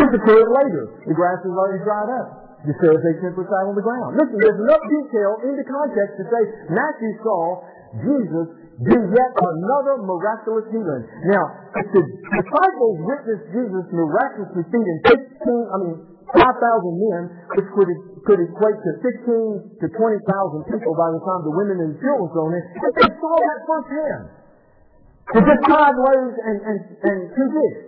Clear 0.00 0.48
it 0.48 0.52
later. 0.52 0.84
The 1.04 1.16
grass 1.16 1.44
is 1.44 1.52
already 1.52 1.84
dried 1.84 2.08
up. 2.08 2.28
The 2.64 2.72
Pharisees 2.80 3.20
simply 3.20 3.44
sat 3.44 3.68
on 3.68 3.76
the 3.76 3.84
ground. 3.84 4.16
Listen, 4.16 4.40
there's 4.40 4.56
enough 4.64 4.84
detail 4.88 5.44
in 5.44 5.60
the 5.60 5.66
context 5.68 6.16
to 6.16 6.24
say 6.32 6.42
Matthew 6.72 7.12
saw 7.20 7.60
Jesus 8.00 8.63
do 8.82 8.96
yet 9.14 9.32
another 9.38 10.02
miraculous 10.02 10.66
healing. 10.74 11.04
Now, 11.30 11.44
the 11.78 12.02
disciples 12.02 12.96
witnessed 13.06 13.46
Jesus 13.54 13.84
miraculously 13.94 14.66
feeding 14.66 14.98
15, 15.06 15.14
I 15.14 15.76
mean, 15.78 15.96
5,000 16.34 16.42
men, 16.42 17.22
which 17.54 17.68
could, 17.70 17.90
could 18.26 18.40
equate 18.42 18.78
to 18.82 18.90
15 18.98 19.78
to 19.78 19.86
20,000 19.86 20.72
people 20.74 20.92
by 20.98 21.08
the 21.14 21.22
time 21.22 21.40
the 21.46 21.54
women 21.54 21.78
and 21.86 21.92
children 22.02 22.26
thrown 22.34 22.52
in, 22.58 22.62
if 22.74 22.92
they 22.98 23.10
saw 23.22 23.34
that 23.38 23.58
firsthand, 23.62 24.24
with 25.38 25.44
just 25.46 25.62
five 25.70 25.94
loaves 25.94 26.36
and, 26.42 26.58
and, 26.66 26.78
and 27.06 27.18
two 27.30 27.48
fish, 27.54 27.78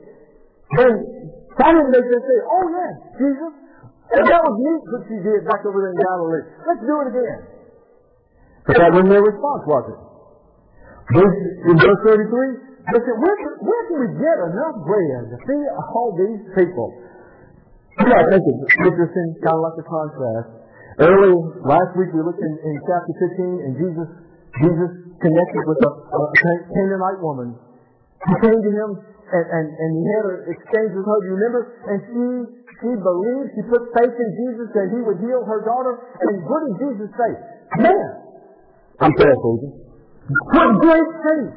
why 1.58 1.68
didn't 1.74 1.90
they 1.90 2.04
just 2.06 2.26
say, 2.30 2.38
oh 2.46 2.64
yes, 2.70 2.92
Jesus, 3.18 3.54
and 4.06 4.22
that 4.22 4.38
was 4.38 4.54
neat 4.54 4.82
what 4.86 5.02
you 5.10 5.18
did 5.18 5.42
back 5.50 5.66
over 5.66 5.82
there 5.82 5.90
in 5.90 5.98
Galilee. 5.98 6.44
Let's 6.62 6.82
do 6.86 6.94
it 7.02 7.08
again. 7.10 7.40
But 8.70 8.74
that 8.78 8.90
wasn't 8.94 9.10
their 9.10 9.26
response, 9.26 9.62
was 9.66 9.84
it? 9.90 10.05
Verse, 11.06 11.38
in 11.70 11.74
verse 11.78 12.00
33, 12.02 12.66
they 12.86 13.00
said, 13.02 13.16
where, 13.18 13.36
where 13.62 13.82
can 13.86 13.96
we 14.02 14.08
get 14.18 14.36
enough 14.50 14.76
bread 14.86 15.22
to 15.30 15.36
feed 15.42 15.66
all 15.94 16.10
these 16.18 16.42
people? 16.54 16.88
You 17.98 18.06
know, 18.10 18.18
I 18.18 18.24
think 18.26 18.42
it's 18.42 18.76
interesting, 18.82 19.28
kind 19.42 19.56
of 19.56 19.62
like 19.62 19.76
the 19.78 19.86
contrast. 19.86 20.48
Early 20.96 21.34
last 21.62 21.92
week 21.94 22.10
we 22.10 22.24
looked 22.24 22.40
in, 22.40 22.54
in 22.56 22.74
chapter 22.88 23.12
15 23.36 23.68
and 23.68 23.72
Jesus 23.76 24.08
Jesus 24.56 24.90
connected 25.20 25.62
with 25.68 25.80
a, 25.84 25.90
a 25.92 26.20
Canaanite 26.72 27.20
woman. 27.20 27.52
He 28.24 28.34
came 28.40 28.56
to 28.56 28.72
him 28.72 28.88
and, 28.96 29.46
and, 29.52 29.66
and 29.68 29.90
he 29.92 30.04
had 30.08 30.24
an 30.24 30.38
exchange 30.48 30.90
with 30.96 31.04
her, 31.04 31.18
do 31.20 31.26
you 31.28 31.36
remember? 31.36 31.62
And 31.84 31.98
she, 32.08 32.24
she 32.80 32.90
believed, 32.96 33.46
she 33.52 33.62
put 33.68 33.82
faith 33.92 34.16
in 34.16 34.30
Jesus 34.40 34.68
that 34.72 34.88
he 34.88 34.98
would 35.04 35.20
heal 35.20 35.44
her 35.44 35.60
daughter. 35.68 36.00
And 36.24 36.34
what 36.48 36.60
did 36.64 36.74
Jesus 36.88 37.10
say? 37.12 37.32
Man, 37.84 38.08
I'm 39.04 39.12
paraphrasing. 39.12 39.85
What 40.26 40.70
great 40.82 41.10
faith! 41.22 41.52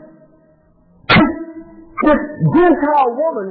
This 1.09 2.21
Gentile 2.53 3.11
woman 3.17 3.47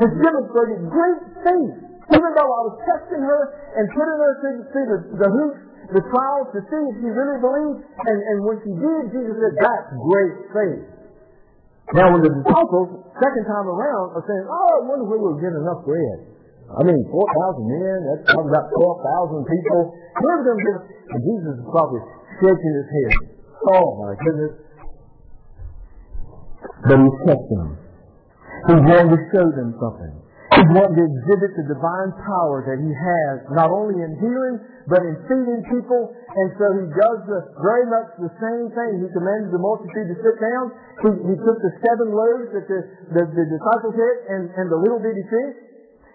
has 0.00 0.10
demonstrated 0.18 0.78
great 0.88 1.20
faith. 1.44 1.74
Even 2.08 2.30
though 2.32 2.50
I 2.50 2.60
was 2.72 2.76
testing 2.88 3.20
her 3.20 3.40
and 3.76 3.84
putting 3.92 4.18
her 4.18 4.32
through, 4.40 4.58
through 4.72 4.88
the, 4.88 4.98
the 5.20 5.28
hoops, 5.28 5.60
the 5.92 6.02
trials 6.08 6.48
to 6.56 6.60
see 6.64 6.82
if 6.88 6.94
she 7.04 7.08
really 7.12 7.38
believed, 7.44 7.84
and, 7.84 8.18
and 8.18 8.36
when 8.48 8.56
she 8.64 8.72
did, 8.72 9.02
Jesus 9.12 9.36
said, 9.36 9.54
that's 9.60 9.88
great 10.08 10.36
faith. 10.56 10.84
Now 11.92 12.12
when 12.12 12.24
the 12.24 12.32
disciples 12.32 13.08
Second 13.18 13.44
time 13.50 13.66
around, 13.66 14.14
are 14.14 14.22
saying, 14.22 14.46
oh, 14.46 14.70
I 14.78 14.80
wonder 14.86 15.04
where 15.10 15.18
we'll 15.18 15.42
get 15.42 15.50
enough 15.50 15.82
bread. 15.82 16.18
I 16.70 16.86
mean, 16.86 17.02
4,000 17.10 17.18
men, 17.66 17.98
that's 18.06 18.30
probably 18.30 18.54
about 18.54 18.70
12,000 18.70 19.42
people. 19.42 19.80
Where's 20.22 20.44
going 20.46 20.62
And 20.62 21.20
Jesus 21.26 21.52
is 21.58 21.66
probably 21.66 21.98
shaking 22.38 22.74
his 22.78 22.88
head. 22.94 23.37
Oh, 23.66 23.98
my 23.98 24.14
goodness. 24.22 24.54
But 26.86 26.96
he's 27.02 27.18
testing 27.26 27.58
them. 27.58 27.74
He's 28.70 28.84
wanting 28.86 29.12
to 29.14 29.20
show 29.34 29.46
them 29.50 29.74
something. 29.82 30.14
He's 30.58 30.72
wanting 30.74 30.96
to 30.98 31.06
exhibit 31.06 31.50
the 31.54 31.66
divine 31.70 32.10
power 32.24 32.66
that 32.66 32.78
he 32.82 32.90
has, 32.90 33.46
not 33.54 33.70
only 33.70 34.00
in 34.00 34.10
healing, 34.18 34.56
but 34.90 35.04
in 35.04 35.14
feeding 35.28 35.62
people. 35.70 36.10
And 36.10 36.48
so 36.58 36.66
he 36.74 36.86
does 36.98 37.18
the, 37.28 37.40
very 37.62 37.86
much 37.86 38.08
the 38.18 38.32
same 38.42 38.66
thing. 38.74 38.90
He 39.04 39.08
commanded 39.12 39.54
the 39.54 39.62
multitude 39.62 40.08
to 40.10 40.16
sit 40.18 40.36
down. 40.40 40.64
He, 41.04 41.10
he 41.30 41.34
took 41.46 41.58
the 41.62 41.72
seven 41.84 42.10
loaves 42.10 42.48
that 42.56 42.66
the, 42.66 42.80
the, 43.12 43.22
the 43.28 43.46
disciples 43.46 43.94
had 43.94 44.16
and, 44.34 44.42
and 44.56 44.66
the 44.72 44.80
little 44.80 44.98
bitty 44.98 45.22
fish. 45.28 45.67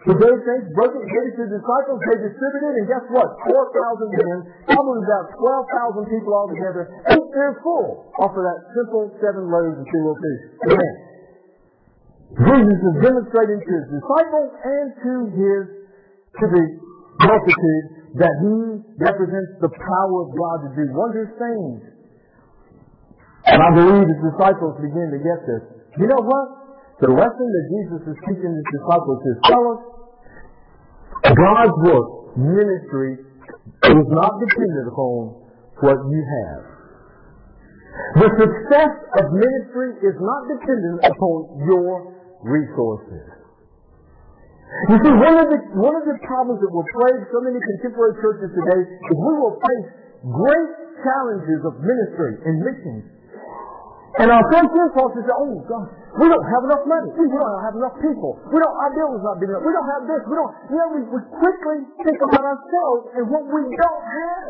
He 0.04 0.12
gave 0.12 0.38
things, 0.44 0.64
broke 0.76 0.92
it, 1.00 1.06
gave 1.08 1.26
it 1.32 1.36
to 1.40 1.44
the 1.48 1.64
disciples, 1.64 1.96
they 2.12 2.18
distributed, 2.28 2.76
it, 2.76 2.80
and 2.84 2.88
guess 2.92 3.06
what? 3.08 3.30
4,000 3.48 4.12
men, 4.20 4.38
probably 4.68 5.00
about 5.00 5.32
12,000 5.32 6.12
people 6.12 6.32
altogether, 6.36 6.84
ate 7.08 7.30
their 7.32 7.56
full 7.64 8.12
off 8.20 8.36
of 8.36 8.44
that 8.44 8.60
simple 8.76 9.16
seven 9.24 9.48
loaves 9.48 9.80
and 9.80 9.88
two 9.88 10.02
little 10.04 10.20
fish. 10.20 10.42
Amen. 10.76 10.96
Jesus 12.36 12.80
is 12.84 12.96
demonstrating 13.00 13.60
to 13.64 13.72
his 13.80 13.88
disciples 13.96 14.52
and 14.60 14.88
to 15.08 15.14
his 15.40 15.64
to 16.34 16.46
the 16.50 16.64
multitude 17.24 17.86
that 18.18 18.34
he 18.42 18.56
represents 18.98 19.52
the 19.62 19.70
power 19.70 20.18
of 20.26 20.30
God 20.34 20.58
to 20.66 20.70
do 20.74 20.84
wondrous 20.98 21.32
things. 21.38 21.80
And 23.46 23.60
I 23.62 23.70
believe 23.72 24.04
his 24.10 24.22
disciples 24.34 24.82
begin 24.82 25.14
to 25.14 25.20
get 25.22 25.40
this. 25.46 25.64
You 26.02 26.08
know 26.10 26.26
what? 26.26 26.63
The 27.02 27.10
lesson 27.10 27.48
that 27.50 27.66
Jesus 27.74 28.02
is 28.14 28.18
teaching 28.28 28.52
his 28.54 28.68
disciples 28.70 29.20
is 29.26 29.38
tell 29.50 29.64
us 29.74 29.82
God's 31.34 31.78
work, 31.90 32.38
ministry, 32.38 33.18
is 33.18 34.08
not 34.12 34.32
dependent 34.38 34.88
upon 34.92 35.42
what 35.82 35.98
you 36.10 36.22
have. 36.22 36.64
The 38.18 38.30
success 38.42 38.94
of 39.22 39.24
ministry 39.34 39.90
is 40.02 40.18
not 40.18 40.42
dependent 40.50 40.98
upon 41.06 41.38
your 41.66 42.14
resources. 42.42 43.26
You 44.90 44.98
see, 45.06 45.14
one 45.14 45.38
of 45.38 45.48
the 45.54 45.60
one 45.78 45.94
of 45.94 46.06
the 46.10 46.18
problems 46.26 46.58
that 46.58 46.72
will 46.74 46.90
plague 46.98 47.22
so 47.30 47.40
many 47.46 47.62
contemporary 47.62 48.18
churches 48.18 48.50
today 48.58 48.82
is 48.82 49.14
we 49.14 49.34
will 49.38 49.54
face 49.62 49.88
great 50.26 50.72
challenges 51.06 51.62
of 51.62 51.78
ministry 51.78 52.42
and 52.50 52.56
missions. 52.58 53.13
And 54.14 54.30
our 54.30 54.46
first 54.54 54.70
impulse 54.70 55.18
is, 55.18 55.26
oh 55.34 55.58
God, 55.66 55.90
we 56.22 56.30
don't 56.30 56.46
have 56.46 56.64
enough 56.70 56.86
money. 56.86 57.10
We 57.18 57.26
don't 57.34 57.64
have 57.66 57.74
enough 57.74 57.98
people. 57.98 58.38
We 58.46 58.62
don't, 58.62 58.76
our 58.78 58.94
building's 58.94 59.26
not 59.26 59.42
big 59.42 59.50
enough. 59.50 59.66
We 59.66 59.74
don't 59.74 59.90
have 59.90 60.04
this. 60.06 60.22
We 60.30 60.36
don't, 60.38 60.54
you 60.70 60.78
know, 60.78 60.90
we, 60.94 61.02
we 61.18 61.20
quickly 61.34 61.80
think 62.06 62.20
about 62.22 62.46
ourselves 62.46 63.04
and 63.18 63.26
what 63.34 63.44
we 63.50 63.62
don't 63.74 64.06
have. 64.06 64.50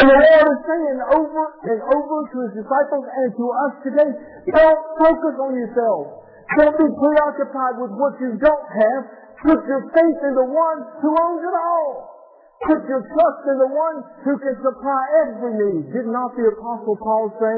And 0.00 0.04
the 0.08 0.16
Lord 0.16 0.46
is 0.48 0.60
saying 0.64 0.98
over 1.12 1.44
and 1.68 1.80
over 1.92 2.16
to 2.24 2.36
His 2.48 2.52
disciples 2.64 3.04
and 3.04 3.28
to 3.36 3.44
us 3.52 3.72
today, 3.84 4.10
don't 4.56 4.82
focus 4.96 5.34
on 5.44 5.52
yourselves. 5.52 6.08
Don't 6.56 6.76
be 6.80 6.88
preoccupied 6.88 7.76
with 7.76 7.92
what 8.00 8.16
you 8.16 8.32
don't 8.40 8.68
have. 8.80 9.02
Put 9.44 9.60
your 9.68 9.82
faith 9.92 10.18
in 10.24 10.32
the 10.32 10.48
one 10.48 10.78
who 11.04 11.10
owns 11.12 11.42
it 11.44 11.56
all. 11.56 12.16
Put 12.64 12.80
your 12.88 13.04
trust 13.12 13.40
in 13.46 13.56
the 13.60 13.70
one 13.70 13.96
who 14.24 14.34
can 14.40 14.56
supply 14.64 15.02
every 15.28 15.52
need. 15.52 15.92
Did 15.92 16.08
not 16.10 16.34
the 16.34 16.48
Apostle 16.58 16.96
Paul 16.98 17.30
say, 17.38 17.56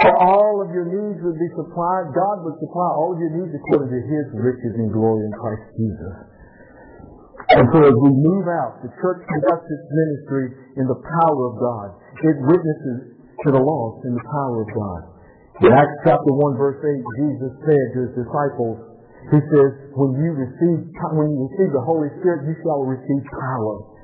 for 0.00 0.14
all 0.16 0.64
of 0.64 0.72
your 0.72 0.88
needs 0.88 1.20
would 1.20 1.36
be 1.36 1.50
supplied, 1.56 2.12
God 2.16 2.36
would 2.48 2.56
supply 2.56 2.88
all 2.96 3.12
of 3.12 3.18
your 3.20 3.32
needs 3.36 3.52
according 3.52 3.92
to 3.92 4.00
His 4.00 4.26
riches 4.32 4.72
and 4.80 4.88
glory 4.92 5.28
in 5.28 5.32
Christ 5.36 5.66
Jesus. 5.76 6.14
And 7.50 7.66
so 7.74 7.78
as 7.82 7.96
we 7.98 8.10
move 8.14 8.46
out, 8.46 8.80
the 8.80 8.92
church 9.02 9.20
conducts 9.26 9.66
its 9.66 9.86
ministry 9.90 10.46
in 10.78 10.86
the 10.86 11.00
power 11.02 11.42
of 11.50 11.54
God. 11.58 11.88
It 12.22 12.36
witnesses 12.46 13.20
to 13.44 13.48
the 13.50 13.58
lost 13.58 14.06
in 14.06 14.14
the 14.14 14.24
power 14.24 14.56
of 14.62 14.68
God. 14.70 15.00
In 15.66 15.70
Acts 15.74 15.98
chapter 16.06 16.32
1 16.32 16.56
verse 16.56 16.80
8, 16.80 17.04
Jesus 17.20 17.52
said 17.68 17.84
to 17.92 17.98
his 18.08 18.12
disciples, 18.24 18.90
he 19.28 19.40
says, 19.52 19.70
when 19.92 20.16
you 20.16 20.32
receive, 20.32 20.80
when 21.12 21.28
you 21.28 21.44
receive 21.44 21.70
the 21.76 21.84
Holy 21.84 22.08
Spirit, 22.24 22.48
you 22.48 22.56
shall 22.64 22.88
receive 22.88 23.20
power. 23.28 23.99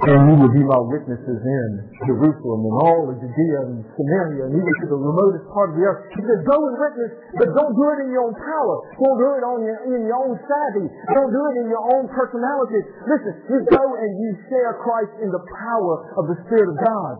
And 0.00 0.32
you 0.32 0.34
will 0.40 0.48
be 0.48 0.64
my 0.64 0.80
witnesses 0.80 1.40
in 1.44 1.70
Jerusalem 2.08 2.64
and 2.64 2.76
all 2.88 3.04
of 3.12 3.20
Judea 3.20 3.58
and 3.68 3.84
Samaria 3.84 4.48
and 4.48 4.56
even 4.56 4.72
to 4.80 4.86
the 4.88 4.96
remotest 4.96 5.44
part 5.52 5.72
of 5.72 5.76
the 5.76 5.84
earth. 5.84 6.08
He 6.16 6.24
says, 6.24 6.40
go 6.48 6.56
and 6.56 6.72
witness, 6.80 7.12
but 7.36 7.52
don't 7.52 7.74
do 7.76 7.84
it 7.92 7.98
in 8.04 8.16
your 8.16 8.24
own 8.24 8.32
power. 8.32 8.76
Don't 8.96 9.18
do 9.20 9.28
it 9.36 9.44
on 9.44 9.58
your, 9.60 9.78
in 9.92 10.08
your 10.08 10.16
own 10.24 10.40
savvy. 10.48 10.88
Don't 10.88 11.28
do 11.28 11.42
it 11.52 11.54
in 11.60 11.66
your 11.68 11.84
own 11.92 12.08
personality. 12.08 12.80
Listen, 13.12 13.32
you 13.44 13.58
go 13.68 13.84
and 14.00 14.10
you 14.16 14.30
share 14.48 14.72
Christ 14.80 15.20
in 15.20 15.28
the 15.28 15.44
power 15.68 15.94
of 16.16 16.32
the 16.32 16.36
Spirit 16.48 16.72
of 16.72 16.76
God. 16.80 17.12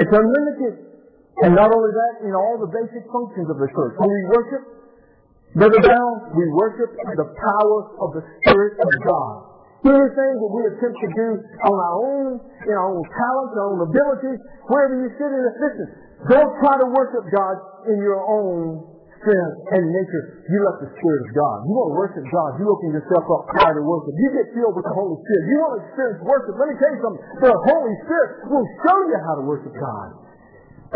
It's 0.00 0.12
unlimited. 0.16 0.88
And 1.44 1.52
not 1.52 1.68
only 1.68 1.92
that, 1.92 2.24
in 2.24 2.32
all 2.32 2.56
the 2.56 2.72
basic 2.72 3.04
functions 3.12 3.44
of 3.52 3.60
the 3.60 3.68
church. 3.76 3.92
When 4.00 4.08
we 4.08 4.22
worship, 4.32 4.62
Brother 5.52 5.80
Bell, 5.84 6.10
we 6.32 6.48
worship 6.48 6.96
the 6.96 7.28
power 7.28 7.78
of 8.00 8.08
the 8.16 8.24
Spirit 8.40 8.80
of 8.80 8.88
God. 9.04 9.55
Anything 9.84 10.32
that 10.40 10.50
we 10.50 10.62
attempt 10.72 10.98
to 10.98 11.08
do 11.12 11.28
on 11.68 11.76
our 11.76 11.96
own, 12.00 12.26
in 12.64 12.74
our 12.74 12.88
own 12.96 13.04
talents, 13.06 13.52
our 13.54 13.68
own 13.76 13.80
abilities, 13.86 14.40
wherever 14.66 14.94
you 15.04 15.08
sit 15.14 15.30
in 15.30 15.42
it, 15.46 15.56
listen, 15.62 15.86
don't 16.32 16.52
try 16.64 16.74
to 16.80 16.88
worship 16.90 17.22
God 17.30 17.54
in 17.86 18.00
your 18.00 18.18
own 18.18 18.82
strength 19.20 19.58
and 19.76 19.82
nature. 19.92 20.42
You 20.48 20.58
let 20.64 20.76
the 20.80 20.90
Spirit 20.96 21.20
of 21.28 21.30
God. 21.36 21.56
You 21.68 21.72
want 21.76 21.88
to 21.92 21.96
worship 22.02 22.24
God. 22.32 22.50
You 22.58 22.66
open 22.66 22.88
yourself 22.98 23.24
up 23.30 23.42
prior 23.52 23.74
to 23.78 23.82
worship. 23.84 24.14
You 24.16 24.28
get 24.34 24.46
filled 24.56 24.74
with 24.74 24.86
the 24.86 24.96
Holy 24.96 25.16
Spirit. 25.22 25.42
You 25.50 25.56
want 25.60 25.72
to 25.76 25.80
experience 25.86 26.20
worship. 26.24 26.54
Let 26.56 26.66
me 26.66 26.76
tell 26.80 26.90
you 26.90 27.00
something. 27.04 27.22
The 27.46 27.54
Holy 27.54 27.94
Spirit 28.06 28.30
will 28.48 28.66
show 28.82 28.98
you 29.06 29.18
how 29.22 29.34
to 29.38 29.44
worship 29.44 29.74
God 29.76 30.08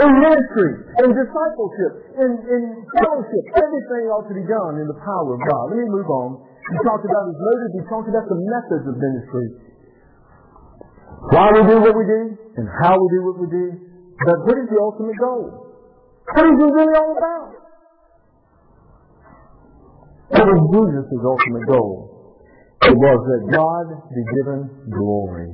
in 0.01 0.11
ministry, 0.23 0.71
in 1.03 1.09
discipleship, 1.13 1.93
in, 2.23 2.31
in 2.47 2.63
fellowship. 2.95 3.45
Everything 3.59 4.03
ought 4.15 4.27
to 4.31 4.37
be 4.39 4.47
done 4.47 4.79
in 4.79 4.87
the 4.87 4.99
power 5.03 5.35
of 5.35 5.41
God. 5.43 5.65
Let 5.75 5.79
me 5.83 5.89
move 5.91 6.09
on. 6.09 6.31
We 6.71 6.79
talked 6.87 7.03
about 7.03 7.25
his 7.27 7.39
motives. 7.43 7.73
We 7.75 7.83
talked 7.91 8.09
about 8.09 8.27
the 8.31 8.39
methods 8.39 8.85
of 8.87 8.95
ministry. 8.95 9.47
Why 11.35 11.51
we 11.51 11.61
do 11.67 11.77
what 11.83 11.95
we 11.99 12.05
do 12.07 12.23
and 12.57 12.67
how 12.81 12.95
we 12.95 13.07
do 13.11 13.21
what 13.27 13.37
we 13.43 13.49
do. 13.51 13.67
But 14.25 14.39
what 14.47 14.57
is 14.57 14.69
the 14.71 14.79
ultimate 14.79 15.19
goal? 15.19 15.75
What 16.31 16.45
is 16.47 16.57
it 16.63 16.71
really 16.71 16.95
all 16.95 17.13
about? 17.19 17.51
What 20.31 20.47
was 20.47 20.63
Jesus' 20.71 21.25
ultimate 21.27 21.67
goal? 21.67 22.39
It 22.87 22.97
was 22.97 23.19
that 23.29 23.43
God 23.51 23.87
be 24.15 24.23
given 24.39 24.71
glory 24.95 25.51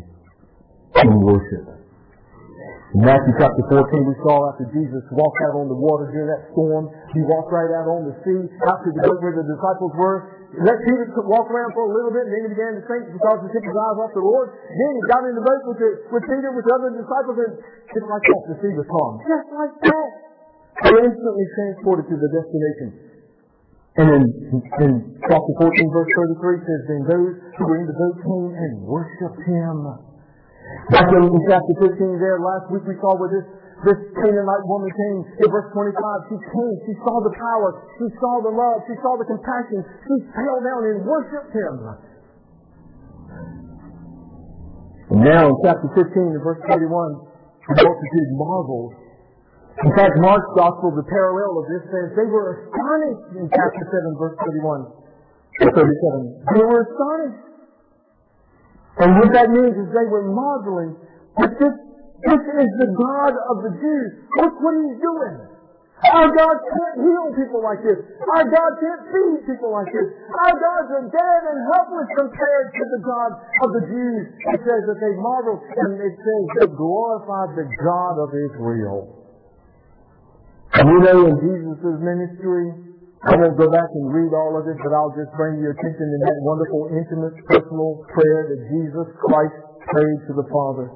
in 1.00 1.20
worship. 1.24 1.85
In 2.94 3.02
Matthew 3.02 3.34
chapter 3.34 3.64
14, 3.66 3.82
we 3.82 4.14
saw 4.22 4.54
after 4.54 4.70
Jesus 4.70 5.02
walked 5.10 5.40
out 5.50 5.58
on 5.58 5.66
the 5.66 5.74
water 5.74 6.06
during 6.14 6.30
that 6.30 6.46
storm, 6.54 6.86
he 7.18 7.20
walked 7.26 7.50
right 7.50 7.66
out 7.82 7.90
on 7.90 8.06
the 8.06 8.14
sea, 8.22 8.46
after 8.62 8.94
the 8.94 9.02
boat 9.10 9.18
where 9.18 9.34
the 9.34 9.42
disciples 9.42 9.90
were. 9.98 10.30
Let 10.62 10.78
Peter 10.86 11.10
walk 11.26 11.50
around 11.50 11.74
for 11.74 11.90
a 11.90 11.92
little 11.92 12.14
bit, 12.14 12.30
and 12.30 12.32
then 12.32 12.42
he 12.46 12.50
began 12.54 12.78
to 12.78 12.82
sink 12.86 13.10
because 13.10 13.42
he 13.42 13.48
took 13.50 13.66
his 13.66 13.74
eyes 13.74 13.98
off 13.98 14.14
the 14.14 14.22
Lord. 14.22 14.54
Then 14.70 14.90
he 14.94 15.02
got 15.10 15.26
in 15.26 15.34
the 15.34 15.42
boat 15.42 15.62
with, 15.66 15.78
the, 15.82 15.90
with 16.14 16.24
Peter, 16.30 16.48
with 16.54 16.62
the 16.62 16.74
other 16.78 16.90
disciples, 16.94 17.36
and 17.42 17.52
just 17.90 18.06
like 18.06 18.22
that, 18.22 18.42
the 18.54 18.56
sea 18.62 18.72
was 18.78 18.86
calm. 18.86 19.12
Just 19.18 19.48
like 19.50 19.74
that. 19.90 20.10
Were 20.86 21.02
instantly 21.10 21.46
transported 21.58 22.06
to 22.06 22.16
the 22.16 22.30
destination. 22.30 22.88
And 23.98 24.08
in, 24.14 24.22
in 24.86 24.92
chapter 25.26 25.52
14, 25.58 25.74
verse 25.90 26.10
33 26.38 26.68
says, 26.68 26.80
Then 26.86 27.02
those 27.08 27.34
who 27.34 27.62
were 27.66 27.78
in 27.82 27.88
the 27.90 27.98
boat 27.98 28.16
came 28.22 28.52
and 28.54 28.72
worshipped 28.86 29.42
him 29.42 30.05
Back 30.90 31.06
in 31.10 31.22
chapter 31.46 31.74
15 31.78 32.18
there, 32.18 32.38
last 32.42 32.66
week 32.74 32.82
we 32.86 32.94
saw 32.98 33.14
where 33.14 33.30
this, 33.30 33.46
this 33.86 33.98
Canaanite 34.18 34.66
woman 34.66 34.90
came 34.90 35.18
in 35.42 35.48
verse 35.50 35.70
25. 35.70 35.94
She 36.30 36.38
came, 36.38 36.74
she 36.90 36.94
saw 37.06 37.22
the 37.22 37.34
power, 37.34 37.68
she 37.98 38.06
saw 38.18 38.42
the 38.42 38.50
love, 38.50 38.82
she 38.90 38.94
saw 38.98 39.14
the 39.14 39.26
compassion. 39.30 39.82
She 39.82 40.16
fell 40.34 40.58
down 40.62 40.82
and 40.90 40.98
worshipped 41.06 41.54
him. 41.54 41.74
And 45.14 45.20
now 45.22 45.50
in 45.50 45.56
chapter 45.62 45.86
15 45.94 46.34
and 46.34 46.42
verse 46.42 46.62
31, 46.66 46.82
the 46.82 47.74
multitude 47.86 48.30
marveled. 48.34 48.94
In 49.86 49.92
fact, 49.94 50.18
Mark's 50.18 50.50
gospel, 50.56 50.90
the 50.96 51.06
parallel 51.06 51.62
of 51.62 51.66
this 51.68 51.84
says 51.92 52.06
they 52.16 52.26
were 52.26 52.58
astonished 52.58 53.38
in 53.38 53.44
chapter 53.52 53.82
7 53.86 54.18
verse 54.18 54.36
31 54.40 54.88
37. 55.62 56.58
They 56.58 56.64
were 56.64 56.80
astonished. 56.84 57.45
And 58.96 59.10
what 59.20 59.30
that 59.36 59.52
means 59.52 59.76
is 59.76 59.86
they 59.92 60.08
were 60.08 60.24
marveling 60.32 60.96
that 61.36 61.52
this, 61.60 61.74
this 62.24 62.42
is 62.64 62.68
the 62.80 62.90
God 62.96 63.34
of 63.36 63.56
the 63.60 63.72
Jews. 63.76 64.10
Look 64.40 64.56
what 64.64 64.74
he's 64.80 64.96
doing. 65.04 65.56
Our 65.96 66.28
God 66.28 66.56
can't 66.60 66.96
heal 67.08 67.26
people 67.32 67.64
like 67.64 67.80
this. 67.80 67.96
Our 68.36 68.44
God 68.44 68.72
can't 68.84 69.02
feed 69.08 69.48
people 69.48 69.72
like 69.72 69.88
this. 69.88 70.08
Our 70.44 70.52
gods 70.52 70.88
are 70.92 71.06
dead 71.08 71.40
and 71.48 71.58
helpless 71.72 72.08
compared 72.20 72.66
to 72.72 72.84
the 72.96 73.00
God 73.00 73.30
of 73.64 73.68
the 73.80 73.84
Jews. 73.88 74.24
It 74.52 74.60
says 74.60 74.82
that 74.92 74.98
they 75.00 75.12
marveled 75.16 75.64
and 75.64 75.96
it 75.96 76.16
says 76.20 76.42
they 76.60 76.68
glorified 76.68 77.56
the 77.56 77.64
God 77.80 78.14
of 78.20 78.28
Israel. 78.28 79.08
And 80.76 80.84
you 80.84 80.98
know 81.00 81.20
in 81.32 81.36
Jesus' 81.40 81.96
ministry, 82.04 82.64
I 83.24 83.32
won't 83.40 83.56
go 83.56 83.72
back 83.72 83.88
and 83.96 84.12
read 84.12 84.32
all 84.36 84.60
of 84.60 84.68
it, 84.68 84.76
but 84.76 84.92
I'll 84.92 85.14
just 85.16 85.32
bring 85.40 85.58
your 85.64 85.72
attention 85.72 86.04
to 86.04 86.18
that 86.28 86.36
wonderful, 86.44 86.92
intimate, 86.92 87.34
personal 87.48 88.04
prayer 88.12 88.52
that 88.52 88.60
Jesus 88.68 89.08
Christ 89.24 89.56
prayed 89.88 90.20
to 90.28 90.32
the 90.36 90.46
Father. 90.52 90.92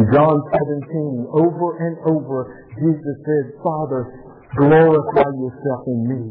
In 0.00 0.02
John 0.10 0.34
17, 0.50 1.28
over 1.36 1.68
and 1.78 1.94
over, 2.08 2.38
Jesus 2.80 3.16
said, 3.22 3.44
Father, 3.62 4.10
glorify 4.58 5.28
yourself 5.38 5.82
in 5.86 6.00
me. 6.08 6.22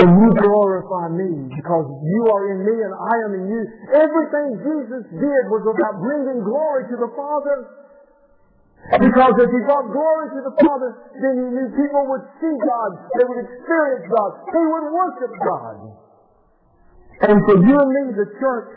And 0.00 0.08
you 0.08 0.28
glorify 0.40 1.12
me 1.12 1.52
because 1.52 1.86
you 2.00 2.22
are 2.32 2.44
in 2.56 2.58
me 2.64 2.74
and 2.74 2.94
I 2.96 3.14
am 3.28 3.32
in 3.38 3.44
you. 3.52 3.62
Everything 4.00 4.48
Jesus 4.64 5.04
did 5.12 5.42
was 5.52 5.62
about 5.62 6.00
bringing 6.00 6.40
glory 6.42 6.88
to 6.90 6.96
the 6.96 7.10
Father. 7.12 7.85
Because 8.86 9.34
if 9.42 9.50
he 9.50 9.60
brought 9.66 9.90
glory 9.90 10.26
to 10.38 10.40
the 10.46 10.54
Father, 10.62 10.90
then 11.18 11.32
he 11.42 11.46
knew 11.50 11.66
people 11.74 12.06
would 12.06 12.22
see 12.38 12.54
God, 12.54 12.90
they 13.18 13.24
would 13.26 13.40
experience 13.42 14.06
God, 14.06 14.30
they 14.46 14.62
would 14.62 14.86
worship 14.94 15.32
God. 15.42 15.76
And 17.26 17.36
for 17.48 17.56
you 17.66 17.74
and 17.74 17.90
me, 17.90 18.02
the 18.14 18.28
church, 18.38 18.70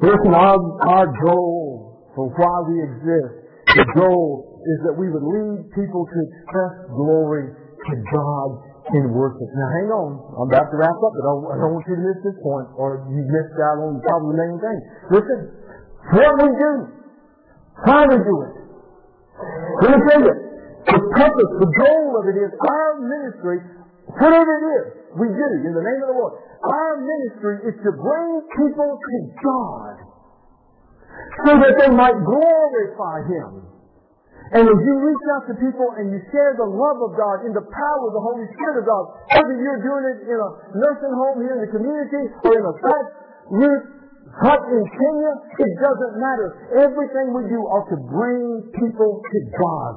listen, 0.00 0.32
our, 0.32 0.56
our 0.88 1.06
goal 1.28 2.08
for 2.14 2.32
why 2.32 2.56
we 2.70 2.76
exist, 2.88 3.34
the 3.76 3.86
goal 3.98 4.62
is 4.64 4.78
that 4.88 4.94
we 4.96 5.12
would 5.12 5.26
lead 5.26 5.68
people 5.76 6.08
to 6.08 6.18
express 6.32 6.72
glory 6.88 7.52
to 7.52 7.94
God 8.14 8.48
in 8.96 9.12
worship. 9.12 9.48
Now 9.52 9.68
hang 9.76 9.88
on. 9.92 10.10
I'm 10.40 10.48
about 10.48 10.72
to 10.72 10.76
wrap 10.80 10.96
up, 10.96 11.12
but 11.12 11.24
I 11.28 11.60
don't 11.60 11.76
want 11.76 11.84
you 11.84 12.00
to 12.00 12.04
miss 12.08 12.18
this 12.24 12.38
point 12.40 12.72
or 12.80 13.04
you 13.12 13.20
missed 13.28 13.58
out 13.60 13.76
on 13.84 14.00
probably 14.00 14.32
the 14.32 14.38
main 14.40 14.56
thing. 14.56 14.78
Listen, 15.12 15.38
what 16.16 16.32
we 16.40 16.48
do, 16.56 16.72
how 17.86 18.02
we 18.08 18.16
do 18.18 18.36
it. 18.42 18.54
Let 19.82 19.90
me 19.94 20.00
tell 20.10 20.22
you, 20.26 20.34
the 20.88 21.00
purpose, 21.14 21.50
the 21.62 21.70
goal 21.70 22.08
of 22.18 22.24
it 22.26 22.36
is 22.40 22.50
our 22.58 22.90
ministry, 22.98 23.58
whatever 24.18 24.50
it 24.50 24.64
is, 24.72 24.84
we 25.14 25.26
do 25.28 25.46
it 25.54 25.62
in 25.68 25.72
the 25.76 25.84
name 25.84 26.00
of 26.02 26.08
the 26.10 26.18
Lord. 26.18 26.34
Our 26.64 26.92
ministry 26.98 27.70
is 27.70 27.76
to 27.86 27.90
bring 27.94 28.30
people 28.56 28.90
to 28.98 29.16
God 29.44 29.94
so 31.46 31.52
that 31.54 31.74
they 31.78 31.90
might 31.94 32.18
glorify 32.18 33.22
Him. 33.30 33.68
And 34.48 34.64
as 34.64 34.78
you 34.80 34.94
reach 35.04 35.24
out 35.36 35.44
to 35.52 35.54
people 35.60 35.92
and 36.00 36.08
you 36.08 36.24
share 36.32 36.56
the 36.56 36.64
love 36.64 36.98
of 37.04 37.12
God 37.20 37.44
in 37.44 37.52
the 37.52 37.62
power 37.68 38.02
of 38.08 38.12
the 38.16 38.24
Holy 38.24 38.48
Spirit 38.56 38.80
of 38.80 38.84
God, 38.88 39.04
whether 39.28 39.54
you're 39.60 39.84
doing 39.84 40.04
it 40.08 40.18
in 40.24 40.38
a 40.40 40.50
nursing 40.72 41.14
home 41.14 41.36
here 41.44 41.52
in 41.52 41.62
the 41.68 41.72
community 41.76 42.22
or 42.32 42.52
in 42.56 42.64
a 42.64 42.74
fast 42.80 43.10
youth 43.60 43.97
hut 44.36 44.62
in 44.68 44.82
Kenya, 44.84 45.32
it 45.64 45.72
doesn't 45.80 46.14
matter. 46.20 46.48
Everything 46.84 47.32
we 47.32 47.48
do 47.48 47.60
ought 47.64 47.88
to 47.88 47.98
bring 48.08 48.68
people 48.76 49.22
to 49.24 49.38
God. 49.56 49.92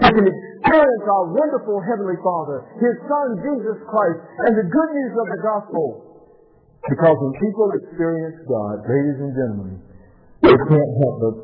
They 0.00 0.10
can 0.10 0.26
experience 0.26 1.04
our 1.06 1.26
wonderful 1.30 1.78
Heavenly 1.86 2.18
Father, 2.18 2.66
His 2.82 2.94
Son 3.06 3.26
Jesus 3.38 3.78
Christ, 3.86 4.18
and 4.46 4.52
the 4.58 4.66
good 4.66 4.90
news 4.90 5.14
of 5.14 5.26
the 5.30 5.40
gospel. 5.42 5.86
Because 6.88 7.16
when 7.16 7.32
people 7.38 7.68
experience 7.78 8.36
God, 8.44 8.84
ladies 8.84 9.18
and 9.22 9.32
gentlemen, 9.32 9.74
they 10.42 10.52
can't 10.52 10.92
help 11.00 11.14
but 11.22 11.36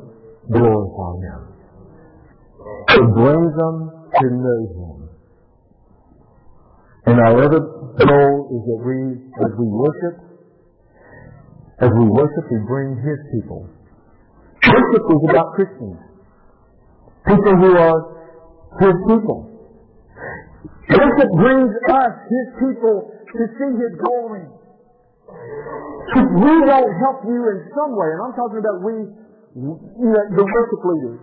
glorify 0.51 1.13
Him. 1.23 1.41
It 2.91 3.07
brings 3.15 3.51
them 3.55 3.75
to 4.19 4.25
know 4.29 4.61
Him. 4.75 4.97
And 7.07 7.17
our 7.17 7.43
other 7.49 7.61
goal 7.97 8.35
is 8.53 8.61
that 8.67 8.79
we, 8.85 8.99
as 9.41 9.51
we 9.57 9.65
worship, 9.65 10.30
as 11.81 11.89
we 11.97 12.05
worship, 12.05 12.45
we 12.51 12.59
bring 12.69 12.93
His 13.01 13.19
people. 13.33 13.65
Worship 14.61 15.03
is 15.09 15.21
about 15.33 15.53
Christians. 15.57 15.97
People 17.25 17.53
who 17.57 17.71
are 17.73 17.99
His 18.85 18.95
people. 19.09 19.49
Worship 20.93 21.29
brings 21.41 21.73
us, 21.89 22.13
His 22.29 22.47
people, 22.61 23.09
to 23.09 23.43
see 23.57 23.71
His 23.81 23.93
glory. 23.97 24.45
If 26.11 26.27
we 26.37 26.55
don't 26.69 26.93
help 27.01 27.25
you 27.25 27.39
in 27.49 27.57
some 27.73 27.97
way, 27.97 28.09
and 28.13 28.19
I'm 28.29 28.35
talking 28.37 28.59
about 28.61 28.77
we, 28.85 28.95
the 29.57 30.45
worship 30.45 30.81
leaders, 30.85 31.21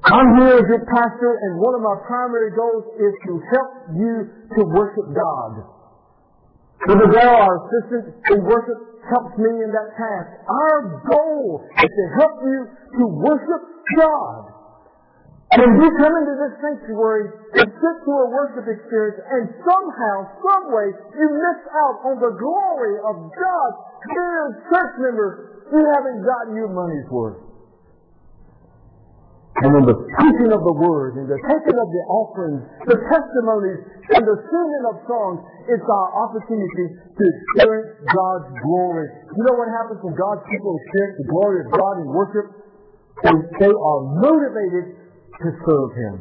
I'm 0.00 0.28
here 0.40 0.56
as 0.58 0.66
your 0.66 0.84
pastor, 0.90 1.32
and 1.44 1.60
one 1.60 1.76
of 1.76 1.82
my 1.84 1.96
primary 2.08 2.56
goals 2.56 2.88
is 2.98 3.14
to 3.28 3.32
help 3.52 3.72
you 3.94 4.14
to 4.56 4.60
worship 4.72 5.06
God. 5.12 5.79
Brother 6.86 7.08
Bell, 7.12 7.34
our 7.36 7.56
assistant 7.68 8.16
in 8.32 8.40
worship, 8.44 8.78
helps 9.04 9.36
me 9.36 9.52
in 9.52 9.70
that 9.72 9.90
task. 10.00 10.28
Our 10.48 10.78
goal 11.12 11.60
is 11.60 11.90
to 11.92 12.04
help 12.20 12.36
you 12.40 12.58
to 13.00 13.04
worship 13.20 13.62
God. 14.00 14.48
And 15.50 15.66
you 15.82 15.88
come 15.98 16.14
into 16.14 16.34
this 16.38 16.54
sanctuary 16.62 17.26
and 17.58 17.66
sit 17.66 17.96
to 18.06 18.12
a 18.22 18.26
worship 18.30 18.70
experience, 18.70 19.18
and 19.18 19.50
somehow, 19.66 20.30
some 20.46 20.70
way, 20.70 20.94
you 20.94 21.26
miss 21.26 21.60
out 21.74 21.96
on 22.06 22.22
the 22.22 22.32
glory 22.38 22.94
of 23.02 23.16
God. 23.34 23.70
Dear 24.14 24.62
church 24.70 24.94
members, 25.02 25.66
you 25.74 25.82
haven't 25.82 26.22
gotten 26.22 26.54
your 26.54 26.70
money's 26.70 27.10
worth. 27.10 27.49
And 29.60 29.76
in 29.76 29.84
the 29.84 29.98
preaching 30.16 30.50
of 30.56 30.62
the 30.64 30.72
word, 30.72 31.20
in 31.20 31.28
the 31.28 31.36
taking 31.36 31.76
of 31.76 31.88
the 31.92 32.02
offerings, 32.08 32.64
the 32.88 32.96
testimonies, 33.12 33.80
and 34.16 34.24
the 34.24 34.38
singing 34.48 34.84
of 34.88 35.04
songs, 35.04 35.44
it's 35.68 35.84
our 35.84 36.08
opportunity 36.24 36.86
to 36.96 37.22
experience 37.28 37.92
God's 38.08 38.48
glory. 38.64 39.04
You 39.36 39.42
know 39.44 39.60
what 39.60 39.68
happens 39.68 40.00
when 40.00 40.16
God's 40.16 40.48
people 40.48 40.72
experience 40.80 41.16
the 41.20 41.28
glory 41.28 41.58
of 41.60 41.68
God 41.76 41.94
in 42.00 42.08
worship? 42.08 42.46
They 43.60 43.68
are 43.68 44.00
motivated 44.24 44.96
to 45.44 45.48
serve 45.68 45.90
Him. 45.92 46.14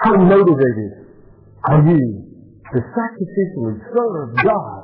How 0.00 0.16
motivated 0.16 0.92
are 1.68 1.84
you 1.84 2.00
to 2.72 2.78
sacrificially 2.80 3.76
serve 3.92 4.28
God 4.40 4.80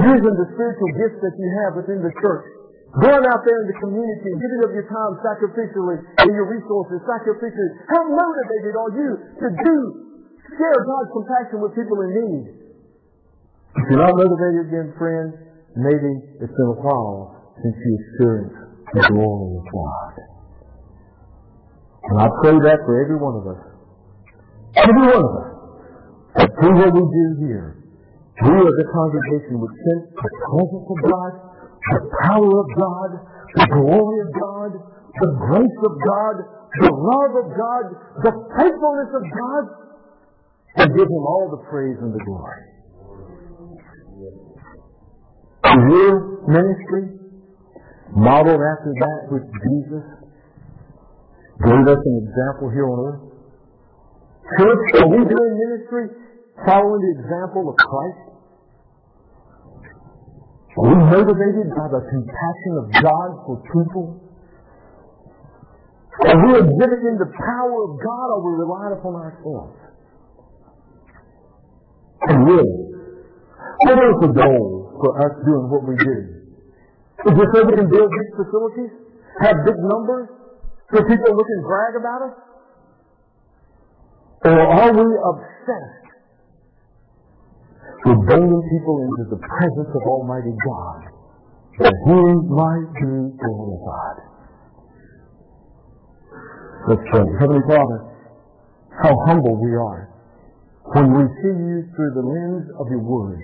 using 0.00 0.34
the 0.40 0.48
spiritual 0.56 0.90
gifts 0.96 1.20
that 1.20 1.36
you 1.36 1.48
have 1.60 1.84
within 1.84 2.00
the 2.00 2.12
church 2.24 2.61
Going 2.92 3.24
out 3.24 3.40
there 3.40 3.58
in 3.64 3.66
the 3.72 3.78
community 3.80 4.30
giving 4.36 4.62
of 4.68 4.72
your 4.76 4.84
time 4.84 5.12
sacrificially 5.24 5.96
and 5.96 6.28
your 6.28 6.44
resources 6.44 7.00
sacrificially. 7.08 7.70
How 7.88 8.04
motivated 8.04 8.76
are 8.76 8.92
you 8.92 9.10
to 9.40 9.48
do, 9.48 9.76
share 10.60 10.76
God's 10.76 11.10
compassion 11.16 11.64
with 11.64 11.72
people 11.72 11.96
in 12.04 12.10
need? 12.12 12.44
If 13.80 13.84
you're 13.88 14.04
not 14.04 14.12
motivated 14.12 14.68
again, 14.68 14.92
friend, 15.00 15.32
maybe 15.72 16.12
it's 16.44 16.52
been 16.52 16.68
a 16.68 16.78
while 16.84 17.56
since 17.64 17.72
you 17.80 17.92
experienced 17.96 18.60
the 18.92 19.08
glory 19.08 19.56
of 19.56 19.64
God. 19.72 20.12
And 22.12 22.16
I 22.20 22.28
pray 22.44 22.56
that 22.60 22.78
for 22.84 22.94
every 23.00 23.16
one 23.16 23.40
of 23.40 23.44
us. 23.56 23.62
Every 24.76 25.06
one 25.16 25.24
of 25.24 25.32
us. 25.32 25.48
That 26.44 26.50
through 26.60 26.76
what 26.76 26.92
we 26.92 27.04
do 27.08 27.26
here, 27.48 27.88
we 28.36 28.52
as 28.52 28.76
a 28.84 28.86
congregation 28.92 29.64
would 29.64 29.76
sense 29.80 30.04
the 30.12 30.28
presence 30.28 30.86
of 30.92 30.98
God 31.08 31.51
the 31.90 32.00
power 32.22 32.52
of 32.62 32.68
God, 32.78 33.10
the 33.58 33.66
glory 33.74 34.18
of 34.22 34.30
God, 34.38 34.70
the 35.18 35.30
grace 35.50 35.78
of 35.82 35.94
God, 36.06 36.36
the 36.78 36.92
love 36.94 37.32
of 37.42 37.48
God, 37.52 37.84
the 38.22 38.32
faithfulness 38.56 39.10
of 39.12 39.24
God, 39.26 39.64
and 40.76 40.88
give 40.96 41.08
Him 41.08 41.24
all 41.26 41.50
the 41.50 41.62
praise 41.68 41.98
and 42.00 42.14
the 42.14 42.22
glory. 42.24 42.62
Your 45.72 46.44
ministry, 46.48 47.04
modeled 48.12 48.60
after 48.60 48.92
that 48.92 49.20
which 49.32 49.48
Jesus 49.48 50.04
gave 51.64 51.84
us 51.88 52.00
an 52.04 52.16
example 52.28 52.68
here 52.72 52.88
on 52.88 52.98
earth. 53.08 53.22
Church, 54.58 54.84
are 55.00 55.08
we 55.08 55.20
doing 55.24 55.52
ministry 55.64 56.04
following 56.66 57.00
the 57.00 57.12
example 57.24 57.72
of 57.72 57.76
Christ? 57.76 58.21
Are 60.72 60.88
we 60.88 60.96
motivated 61.04 61.68
by 61.76 61.86
the 61.92 62.00
compassion 62.08 62.72
of 62.80 62.86
God 63.04 63.28
for 63.44 63.60
people? 63.60 64.16
Are 66.24 66.40
we 66.46 66.52
exhibiting 66.64 67.20
the 67.20 67.28
power 67.28 67.76
of 67.84 68.00
God 68.00 68.26
or 68.32 68.38
we 68.40 68.52
relying 68.56 68.96
upon 68.96 69.14
ourselves? 69.20 69.76
And 72.28 72.46
really, 72.46 72.72
what 73.84 73.98
is 74.00 74.16
the 74.24 74.32
goal 74.32 74.96
for 74.96 75.10
us 75.20 75.32
doing 75.44 75.68
what 75.68 75.84
we 75.84 75.96
do? 75.96 76.16
Is 77.20 77.36
it 77.36 77.48
so 77.52 77.64
we 77.68 77.72
can 77.76 77.90
build 77.90 78.08
big 78.08 78.30
facilities? 78.32 78.92
Have 79.44 79.56
big 79.66 79.76
numbers? 79.76 80.28
So 80.88 81.04
people 81.04 81.36
look 81.36 81.48
and 81.52 81.64
brag 81.64 81.92
about 82.00 82.20
us? 82.32 82.36
Or 84.44 84.60
are 84.60 84.92
we 84.92 85.08
obsessed 85.20 86.11
to 88.06 88.10
bringing 88.26 88.62
people 88.72 88.96
into 89.06 89.24
the 89.30 89.40
presence 89.40 89.90
of 89.94 90.02
Almighty 90.08 90.54
God, 90.64 91.00
that 91.80 91.94
He 92.06 92.18
might 92.50 92.88
be 92.98 93.12
glorified. 93.38 94.18
Let's 96.88 97.04
pray. 97.14 97.26
Heavenly 97.38 97.62
Father, 97.68 97.98
how 99.02 99.14
humble 99.26 99.54
we 99.62 99.70
are 99.70 100.10
when 100.94 101.14
we 101.14 101.22
see 101.38 101.54
you 101.54 101.86
through 101.94 102.12
the 102.18 102.26
lens 102.26 102.66
of 102.80 102.90
your 102.90 103.00
Word. 103.06 103.38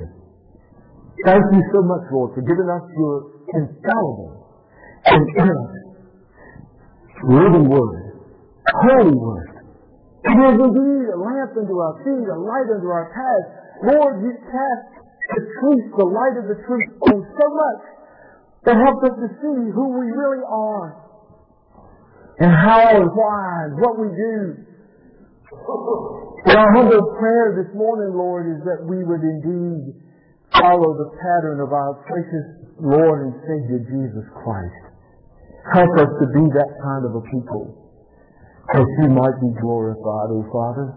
Thank 1.25 1.45
you 1.53 1.63
so 1.73 1.83
much, 1.83 2.03
Lord, 2.11 2.35
for 2.35 2.43
giving 2.43 2.69
us 2.69 2.83
your 2.99 3.31
infallible 3.55 4.47
and 5.07 5.23
living 7.31 7.69
Word, 7.69 8.23
holy 8.75 9.15
Word. 9.15 9.49
It 10.25 10.35
is 10.35 10.59
indeed 10.59 11.07
a 11.15 11.19
lamp 11.19 11.55
unto 11.57 11.79
our 11.79 11.95
feet, 12.03 12.27
a 12.27 12.39
light 12.39 12.69
unto 12.75 12.89
our 12.91 13.07
path, 13.15 13.58
Lord, 13.85 14.23
you 14.25 14.33
cast 14.43 14.89
the 15.37 15.43
truth, 15.61 15.85
the 15.95 16.09
light 16.09 16.37
of 16.41 16.47
the 16.51 16.59
truth 16.67 16.89
on 17.13 17.17
so 17.21 17.47
much 17.53 17.83
that 18.65 18.75
helps 18.75 19.03
us 19.07 19.17
to 19.23 19.29
see 19.39 19.59
who 19.71 19.87
we 19.99 20.07
really 20.11 20.43
are 20.45 20.89
and 22.41 22.51
how 22.51 22.97
and 22.97 23.11
why 23.15 23.45
and 23.67 23.73
what 23.79 23.95
we 23.99 24.09
do. 24.09 24.37
And 26.47 26.55
our 26.55 26.71
humble 26.77 27.03
prayer 27.19 27.57
this 27.61 27.71
morning, 27.75 28.15
Lord, 28.15 28.47
is 28.47 28.61
that 28.65 28.85
we 28.87 29.03
would 29.03 29.23
indeed 29.23 29.95
follow 30.59 30.91
the 30.97 31.11
pattern 31.19 31.61
of 31.61 31.73
our 31.73 32.03
precious 32.07 32.47
Lord 32.81 33.27
and 33.27 33.35
Savior 33.43 33.81
Jesus 33.85 34.27
Christ. 34.43 34.83
Help 35.75 35.93
us 35.99 36.11
to 36.21 36.27
be 36.33 36.45
that 36.57 36.71
kind 36.83 37.03
of 37.05 37.13
a 37.19 37.23
people 37.29 37.89
that 38.75 38.87
you 39.03 39.09
might 39.09 39.37
be 39.41 39.53
glorified, 39.61 40.29
O 40.33 40.45
Father. 40.53 40.95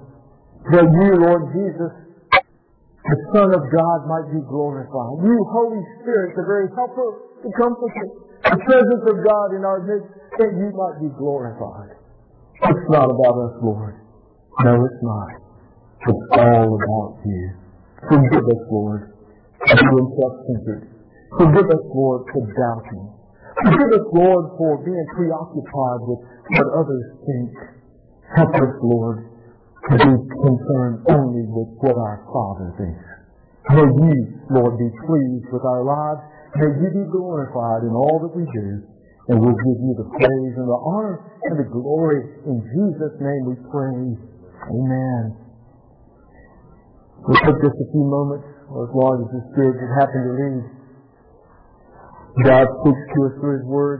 That 0.71 0.87
you, 0.87 1.09
Lord 1.19 1.51
Jesus, 1.55 1.91
the 3.01 3.17
Son 3.33 3.49
of 3.49 3.63
God 3.73 3.99
might 4.05 4.29
be 4.29 4.41
glorified. 4.45 5.25
You, 5.25 5.35
Holy 5.49 5.81
Spirit, 6.01 6.37
the 6.37 6.45
very 6.45 6.69
helper, 6.77 7.41
the 7.41 7.51
comforter, 7.57 8.07
the 8.45 8.59
presence 8.61 9.03
of 9.09 9.15
God 9.25 9.57
in 9.57 9.65
our 9.65 9.81
midst, 9.81 10.11
that 10.37 10.51
you 10.53 10.69
might 10.69 10.97
be 11.01 11.09
glorified. 11.17 11.97
It's 12.61 12.87
not 12.93 13.09
about 13.09 13.35
us, 13.49 13.57
Lord. 13.65 13.97
No, 14.61 14.85
it's 14.85 15.01
not. 15.01 15.29
It's 16.05 16.25
all 16.37 16.77
about 16.77 17.25
you. 17.25 17.57
Forgive 18.05 18.45
us, 18.45 18.63
Lord, 18.69 19.13
for 19.65 19.77
being 19.77 20.09
self-centered. 20.21 20.89
Forgive 21.37 21.69
us, 21.73 21.85
Lord, 21.89 22.21
for 22.33 22.45
doubting. 22.53 23.17
Forgive 23.65 23.91
us, 23.97 24.07
Lord, 24.13 24.45
for 24.57 24.77
being 24.85 25.05
preoccupied 25.15 26.01
with 26.05 26.21
what 26.53 26.67
others 26.77 27.05
think. 27.25 27.49
Help 28.35 28.53
us, 28.55 28.73
Lord, 28.81 29.30
to 29.89 29.95
be 29.97 30.13
concerned 30.45 31.01
only 31.09 31.45
with 31.49 31.69
what 31.81 31.97
our 31.97 32.21
Father 32.29 32.69
thinks. 32.77 33.07
May 33.73 33.87
you, 33.87 34.17
Lord, 34.53 34.77
be 34.77 34.89
pleased 35.05 35.47
with 35.49 35.65
our 35.65 35.81
lives. 35.81 36.21
May 36.57 36.69
you 36.69 36.89
be 36.91 37.05
glorified 37.09 37.87
in 37.87 37.93
all 37.93 38.21
that 38.21 38.33
we 38.35 38.45
do. 38.45 38.83
And 39.29 39.39
we'll 39.39 39.55
give 39.55 39.79
you 39.79 39.93
the 39.95 40.09
praise 40.17 40.53
and 40.57 40.67
the 40.67 40.81
honor 40.81 41.21
and 41.45 41.53
the 41.61 41.69
glory. 41.69 42.25
In 42.45 42.57
Jesus' 42.57 43.15
name 43.21 43.43
we 43.47 43.55
pray. 43.69 44.17
Amen. 44.65 45.23
We'll 47.21 47.37
take 47.37 47.61
just 47.61 47.77
a 47.77 47.87
few 47.93 48.05
moments, 48.05 48.49
or 48.67 48.89
as 48.89 48.93
long 48.97 49.21
as 49.21 49.29
the 49.29 49.41
Spirit 49.53 49.77
has 49.77 49.91
happened 50.01 50.25
to 50.25 50.33
lead. 50.41 50.63
God 52.49 52.65
speaks 52.81 53.03
to 53.13 53.17
us 53.29 53.33
through 53.39 53.55
His 53.61 53.67
Word. 53.69 53.99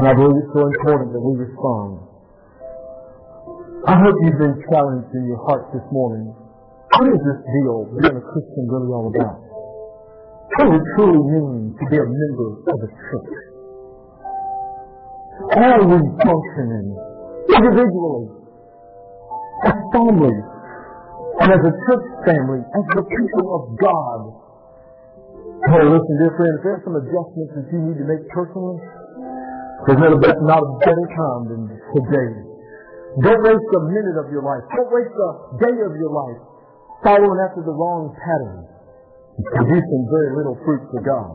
And 0.00 0.08
I 0.08 0.14
believe 0.16 0.40
it's 0.40 0.54
so 0.56 0.64
important 0.64 1.12
that 1.12 1.20
we 1.20 1.36
respond. 1.36 2.09
I 3.80 3.96
hope 3.96 4.12
you've 4.20 4.36
been 4.36 4.60
challenged 4.68 5.08
in 5.16 5.24
your 5.24 5.40
heart 5.48 5.72
this 5.72 5.80
morning. 5.88 6.28
What 6.28 7.06
is 7.08 7.16
this 7.16 7.40
deal 7.48 7.88
being 7.96 8.12
a 8.12 8.24
Christian 8.28 8.68
really 8.68 8.92
all 8.92 9.08
about? 9.08 9.40
What 9.40 10.68
does 10.68 10.76
it 10.76 10.86
truly 11.00 11.24
mean 11.24 11.72
to 11.80 11.84
be 11.88 11.96
a 11.96 12.04
member 12.04 12.48
of 12.60 12.76
a 12.76 12.90
church? 12.92 13.34
Are 15.64 15.80
we 15.80 15.96
functioning 15.96 16.88
individually, 17.56 18.28
as 19.64 19.76
families, 19.96 20.44
and 21.40 21.48
as 21.48 21.62
a 21.64 21.72
church 21.88 22.06
family, 22.28 22.60
as 22.60 22.84
the 23.00 23.04
people 23.08 23.46
of 23.48 23.62
God? 23.80 24.20
Hey, 25.72 25.88
listen, 25.88 26.14
dear 26.20 26.36
friend, 26.36 26.52
if 26.52 26.62
there's 26.68 26.84
some 26.84 26.96
adjustments 27.00 27.52
that 27.56 27.66
you 27.72 27.80
need 27.80 27.96
to 27.96 28.04
make 28.04 28.28
personally, 28.28 28.76
there's 29.88 30.00
not 30.04 30.12
a, 30.12 30.20
not 30.44 30.60
a 30.60 30.70
better 30.84 31.06
time 31.16 31.42
than 31.48 31.62
today. 31.96 32.49
Don't 33.18 33.42
waste 33.42 33.70
a 33.74 33.82
minute 33.90 34.16
of 34.22 34.30
your 34.30 34.46
life. 34.46 34.62
Don't 34.70 34.90
waste 34.94 35.16
a 35.18 35.30
day 35.66 35.76
of 35.82 35.92
your 35.98 36.12
life 36.14 36.40
following 37.02 37.38
after 37.42 37.66
the 37.66 37.74
wrong 37.74 38.14
pattern. 38.14 38.70
Producing 39.50 40.02
very 40.06 40.30
little 40.38 40.54
fruit 40.62 40.84
for 40.94 41.02
God. 41.02 41.32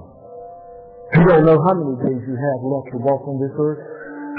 You 1.19 1.26
don't 1.28 1.43
know 1.43 1.59
how 1.59 1.73
many 1.76 1.95
days 2.05 2.21
you 2.23 2.36
have 2.38 2.59
left 2.63 2.88
to 2.95 2.99
walk 3.03 3.28
on 3.28 3.38
this 3.43 3.51
earth. 3.59 3.82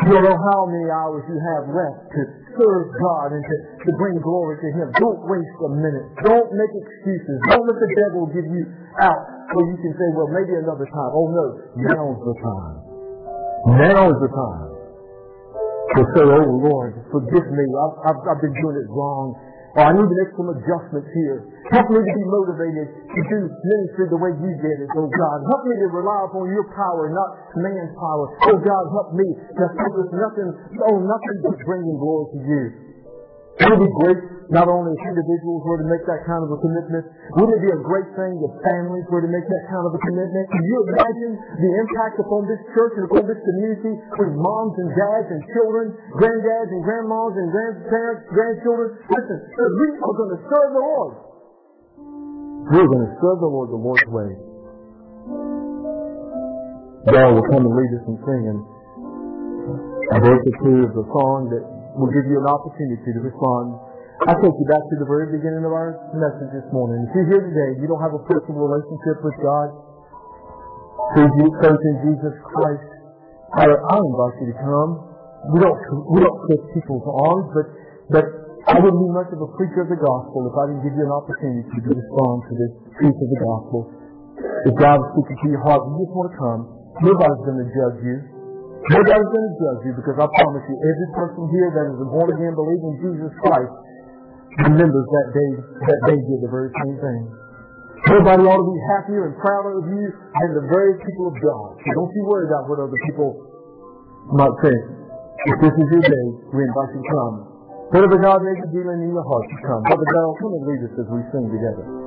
You 0.06 0.12
don't 0.12 0.28
know 0.28 0.40
how 0.52 0.60
many 0.68 0.88
hours 0.92 1.24
you 1.24 1.38
have 1.40 1.64
left 1.72 1.98
to 2.14 2.20
serve 2.52 2.84
God 3.00 3.32
and 3.32 3.42
to, 3.42 3.56
to 3.84 3.90
bring 3.96 4.16
glory 4.20 4.60
to 4.60 4.68
Him. 4.76 4.86
Don't 5.00 5.20
waste 5.24 5.58
a 5.60 5.70
minute. 5.72 6.06
Don't 6.24 6.50
make 6.52 6.72
excuses. 6.72 7.36
Don't 7.48 7.64
let 7.64 7.78
the 7.80 7.90
devil 8.06 8.28
give 8.28 8.44
you 8.44 8.64
out 9.00 9.24
where 9.56 9.66
you 9.66 9.76
can 9.80 9.92
say, 9.96 10.08
well, 10.12 10.28
maybe 10.32 10.52
another 10.52 10.84
time. 10.84 11.10
Oh 11.16 11.26
no, 11.32 11.44
now's 11.80 12.20
the 12.22 12.36
time. 12.44 12.76
Now 13.76 14.12
is 14.12 14.20
the 14.20 14.30
time. 14.30 14.75
To 15.96 16.04
say, 16.12 16.24
oh 16.28 16.52
Lord, 16.60 16.92
forgive 17.08 17.46
me. 17.48 17.64
I've, 17.72 17.96
I've, 18.04 18.20
I've 18.28 18.40
been 18.44 18.52
doing 18.52 18.76
it 18.84 18.88
wrong. 18.92 19.32
Oh, 19.76 19.84
I 19.84 19.92
need 19.92 20.04
to 20.08 20.16
make 20.24 20.32
some 20.36 20.48
adjustments 20.52 21.08
here. 21.12 21.52
Help 21.72 21.88
me 21.92 22.00
to 22.00 22.12
be 22.16 22.24
motivated 22.28 22.86
to 23.12 23.20
do 23.28 23.38
ministry 23.44 24.04
the 24.08 24.20
way 24.20 24.32
you 24.32 24.52
did 24.60 24.76
it, 24.84 24.88
oh 24.96 25.08
God. 25.08 25.38
Help 25.52 25.62
me 25.68 25.76
to 25.76 25.88
rely 25.92 26.20
upon 26.28 26.48
your 26.48 26.64
power, 26.72 27.12
not 27.12 27.28
man's 27.60 27.92
power. 27.96 28.24
Oh 28.48 28.56
God, 28.56 28.84
help 28.92 29.12
me 29.16 29.28
to 29.36 29.64
focus 29.72 30.08
nothing, 30.16 30.48
oh, 30.80 30.96
nothing 31.00 31.36
but 31.44 31.56
bringing 31.64 31.96
glory 32.00 32.24
to 32.32 32.38
you. 32.44 32.62
Wouldn't 33.56 33.80
it 33.80 33.88
be 33.88 33.92
great, 34.04 34.20
not 34.52 34.68
only 34.68 34.92
if 34.92 35.00
individuals 35.00 35.64
were 35.64 35.80
to 35.80 35.88
make 35.88 36.04
that 36.04 36.28
kind 36.28 36.44
of 36.44 36.52
a 36.52 36.58
commitment, 36.60 37.08
wouldn't 37.40 37.56
it 37.56 37.62
be 37.64 37.72
a 37.72 37.80
great 37.80 38.04
thing 38.12 38.36
if 38.36 38.52
families 38.60 39.08
were 39.08 39.24
to 39.24 39.30
make 39.32 39.48
that 39.48 39.64
kind 39.72 39.84
of 39.88 39.96
a 39.96 40.00
commitment? 40.04 40.44
Can 40.52 40.60
you 40.60 40.76
imagine 40.92 41.32
the 41.40 41.70
impact 41.80 42.20
upon 42.20 42.44
this 42.44 42.60
church 42.76 43.00
and 43.00 43.08
upon 43.08 43.24
this 43.24 43.40
community 43.40 43.96
with 43.96 44.32
moms 44.36 44.76
and 44.76 44.92
dads 44.92 45.28
and 45.32 45.40
children, 45.56 45.96
granddads 46.20 46.68
and 46.68 46.84
grandmas 46.84 47.32
and 47.32 47.48
grandparents, 47.48 48.22
grandchildren? 48.28 48.88
Listen, 49.08 49.38
we 49.40 49.88
are 50.04 50.14
going 50.20 50.32
to 50.36 50.40
serve 50.52 50.70
the 50.76 50.84
Lord. 50.84 51.12
We're 52.76 52.90
going 52.92 53.06
to 53.08 53.14
serve 53.24 53.38
the 53.40 53.48
Lord 53.48 53.68
the 53.72 53.80
Lord's 53.80 54.10
way. 54.12 54.30
God 57.08 57.30
will 57.32 57.46
come 57.48 57.62
and 57.64 57.72
lead 57.72 57.92
us 57.94 58.04
in 58.04 58.16
singing. 58.20 58.60
A 60.12 60.18
verse 60.22 60.42
or 60.44 60.54
two 60.60 60.78
of 60.86 60.92
the 60.94 61.06
song 61.14 61.50
that 61.50 61.75
will 61.96 62.12
give 62.12 62.28
you 62.28 62.36
an 62.40 62.48
opportunity 62.48 63.10
to 63.10 63.20
respond. 63.24 63.76
I 64.28 64.32
take 64.40 64.56
you 64.56 64.66
back 64.68 64.80
to 64.80 64.96
the 65.00 65.08
very 65.08 65.28
beginning 65.32 65.64
of 65.64 65.72
our 65.72 65.96
message 66.16 66.52
this 66.56 66.68
morning. 66.72 67.04
If 67.08 67.12
you're 67.12 67.28
here 67.36 67.44
today, 67.52 67.70
you 67.80 67.86
don't 67.88 68.00
have 68.00 68.16
a 68.16 68.22
personal 68.24 68.64
relationship 68.64 69.20
with 69.20 69.36
God, 69.44 69.68
through 71.14 71.52
faith 71.62 71.82
in 71.86 71.96
Jesus 72.02 72.34
Christ, 72.42 72.90
I, 73.54 73.64
I 73.70 73.96
invite 74.02 74.36
you 74.42 74.46
to 74.50 74.58
come. 74.58 74.90
We 75.54 75.58
don't 75.62 75.78
we 76.10 76.18
don't 76.18 76.38
twist 76.50 76.66
people's 76.74 77.06
arms, 77.06 77.46
but 77.54 77.66
but 78.10 78.26
I 78.66 78.74
wouldn't 78.82 78.98
be 78.98 79.10
much 79.14 79.30
of 79.30 79.38
a 79.38 79.50
preacher 79.54 79.86
of 79.86 79.90
the 79.94 80.00
gospel 80.02 80.50
if 80.50 80.54
I 80.58 80.64
didn't 80.66 80.82
give 80.82 80.98
you 80.98 81.06
an 81.06 81.14
opportunity 81.14 81.70
to 81.70 81.90
respond 81.94 82.36
to 82.50 82.52
the 82.58 82.68
truth 82.98 83.14
of 83.14 83.28
the 83.30 83.40
gospel. 83.40 83.80
If 84.66 84.74
God 84.74 84.98
is 84.98 85.08
speaking 85.14 85.38
to 85.38 85.48
your 85.54 85.62
heart, 85.62 85.86
you 85.86 85.94
just 86.02 86.12
want 86.12 86.28
to 86.28 86.36
come. 86.36 86.60
Nobody's 87.06 87.42
going 87.46 87.60
to 87.62 87.68
judge 87.70 87.98
you. 88.02 88.16
Nobody's 88.86 89.30
going 89.34 89.46
to 89.50 89.54
judge 89.58 89.82
you 89.90 89.92
because 89.98 90.14
I 90.14 90.26
promise 90.30 90.64
you, 90.70 90.76
every 90.78 91.08
person 91.18 91.42
here 91.50 91.68
that 91.74 91.86
is 91.90 91.98
a 91.98 92.06
born 92.06 92.28
again 92.30 92.54
believing 92.54 92.90
in 92.94 92.96
Jesus 93.02 93.32
Christ 93.42 93.74
remembers 94.62 95.06
that 95.10 95.28
day 95.34 95.50
that 95.90 95.98
they 96.06 96.18
did 96.22 96.38
the 96.38 96.50
very 96.54 96.70
same 96.70 96.96
thing. 97.02 97.22
Nobody 98.06 98.46
ought 98.46 98.62
to 98.62 98.68
be 98.70 98.80
happier 98.94 99.22
and 99.26 99.34
prouder 99.42 99.82
of 99.82 99.84
you 99.90 100.06
than 100.06 100.50
the 100.54 100.66
very 100.70 100.94
people 101.02 101.34
of 101.34 101.36
God. 101.42 101.68
So 101.82 101.88
don't 101.98 102.12
you 102.14 102.22
worry 102.30 102.46
about 102.46 102.70
what 102.70 102.78
other 102.78 103.00
people 103.10 103.30
might 104.30 104.54
think. 104.62 104.82
If 105.50 105.56
this 105.66 105.74
is 105.74 105.86
your 105.90 106.04
day, 106.06 106.26
we 106.54 106.60
invite 106.62 106.90
you 106.94 107.02
to 107.02 107.10
come. 107.10 107.34
Whatever 107.90 108.18
God 108.22 108.38
may 108.46 108.54
be 108.54 108.66
dealing 108.70 109.02
in 109.02 109.10
your 109.10 109.26
heart, 109.26 109.46
to 109.50 109.58
come. 109.66 109.82
Brother 109.82 110.06
Darrell, 110.14 110.34
come 110.38 110.52
and 110.54 110.64
lead 110.66 110.80
us 110.86 110.94
as 110.94 111.08
we 111.10 111.20
sing 111.34 111.46
together. 111.50 112.05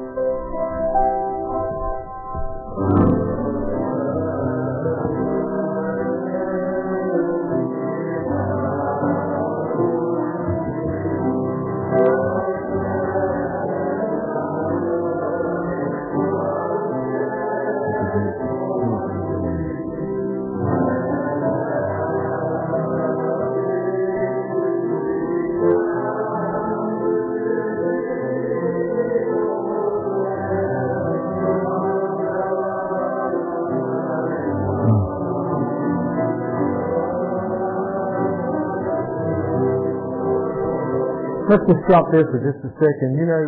Let's 41.50 41.66
just 41.66 41.82
stop 41.90 42.06
there 42.14 42.30
for 42.30 42.40
just 42.46 42.62
a 42.62 42.72
second. 42.78 43.10
You 43.18 43.26
know, 43.26 43.46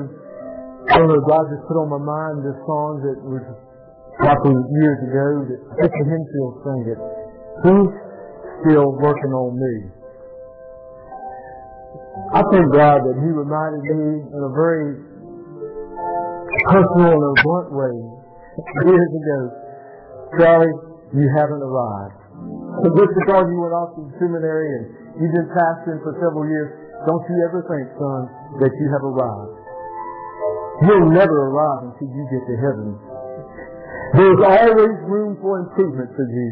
I 0.90 0.98
don't 0.98 1.06
know, 1.06 1.22
God 1.22 1.46
just 1.54 1.62
put 1.70 1.78
on 1.78 1.94
my 1.94 2.02
mind 2.02 2.42
this 2.42 2.58
song 2.66 2.98
that 3.06 3.18
was 3.22 3.46
a 3.46 3.56
probably 4.18 4.58
years 4.82 5.00
ago 5.06 5.26
that 5.46 5.60
Victor 5.86 6.06
Henfield 6.10 6.54
sang 6.66 6.84
it. 6.90 7.00
He's 7.62 7.94
still 8.66 8.98
working 8.98 9.34
on 9.38 9.54
me. 9.54 9.76
I 12.34 12.42
thank 12.50 12.68
God 12.74 13.06
that 13.06 13.18
He 13.22 13.30
reminded 13.30 13.86
me 13.86 14.26
in 14.34 14.42
a 14.50 14.52
very 14.54 14.98
personal 16.74 17.22
and 17.22 17.38
blunt 17.46 17.70
way 17.70 17.96
years 18.82 19.12
ago, 19.14 19.40
Charlie, 20.42 20.76
you 21.14 21.26
haven't 21.38 21.62
arrived. 21.62 22.18
So 22.82 22.88
just 22.98 23.14
because 23.14 23.46
you 23.46 23.58
went 23.62 23.76
off 23.78 23.94
to 23.94 24.10
seminary 24.18 24.70
and 24.80 24.84
you've 25.22 25.34
been 25.38 25.50
pastoring 25.54 26.02
for 26.02 26.18
several 26.18 26.50
years, 26.50 26.81
don't 27.06 27.24
you 27.26 27.38
ever 27.50 27.62
think, 27.66 27.86
son, 27.98 28.22
that 28.62 28.74
you 28.78 28.88
have 28.94 29.04
arrived. 29.06 29.58
You'll 30.86 31.14
never 31.14 31.38
arrive 31.50 31.94
until 31.94 32.10
you 32.10 32.24
get 32.30 32.44
to 32.46 32.56
heaven. 32.58 32.90
There's 34.18 34.42
always 34.44 34.96
room 35.08 35.38
for 35.40 35.62
improvement 35.64 36.10
for 36.18 36.26
you. 36.26 36.50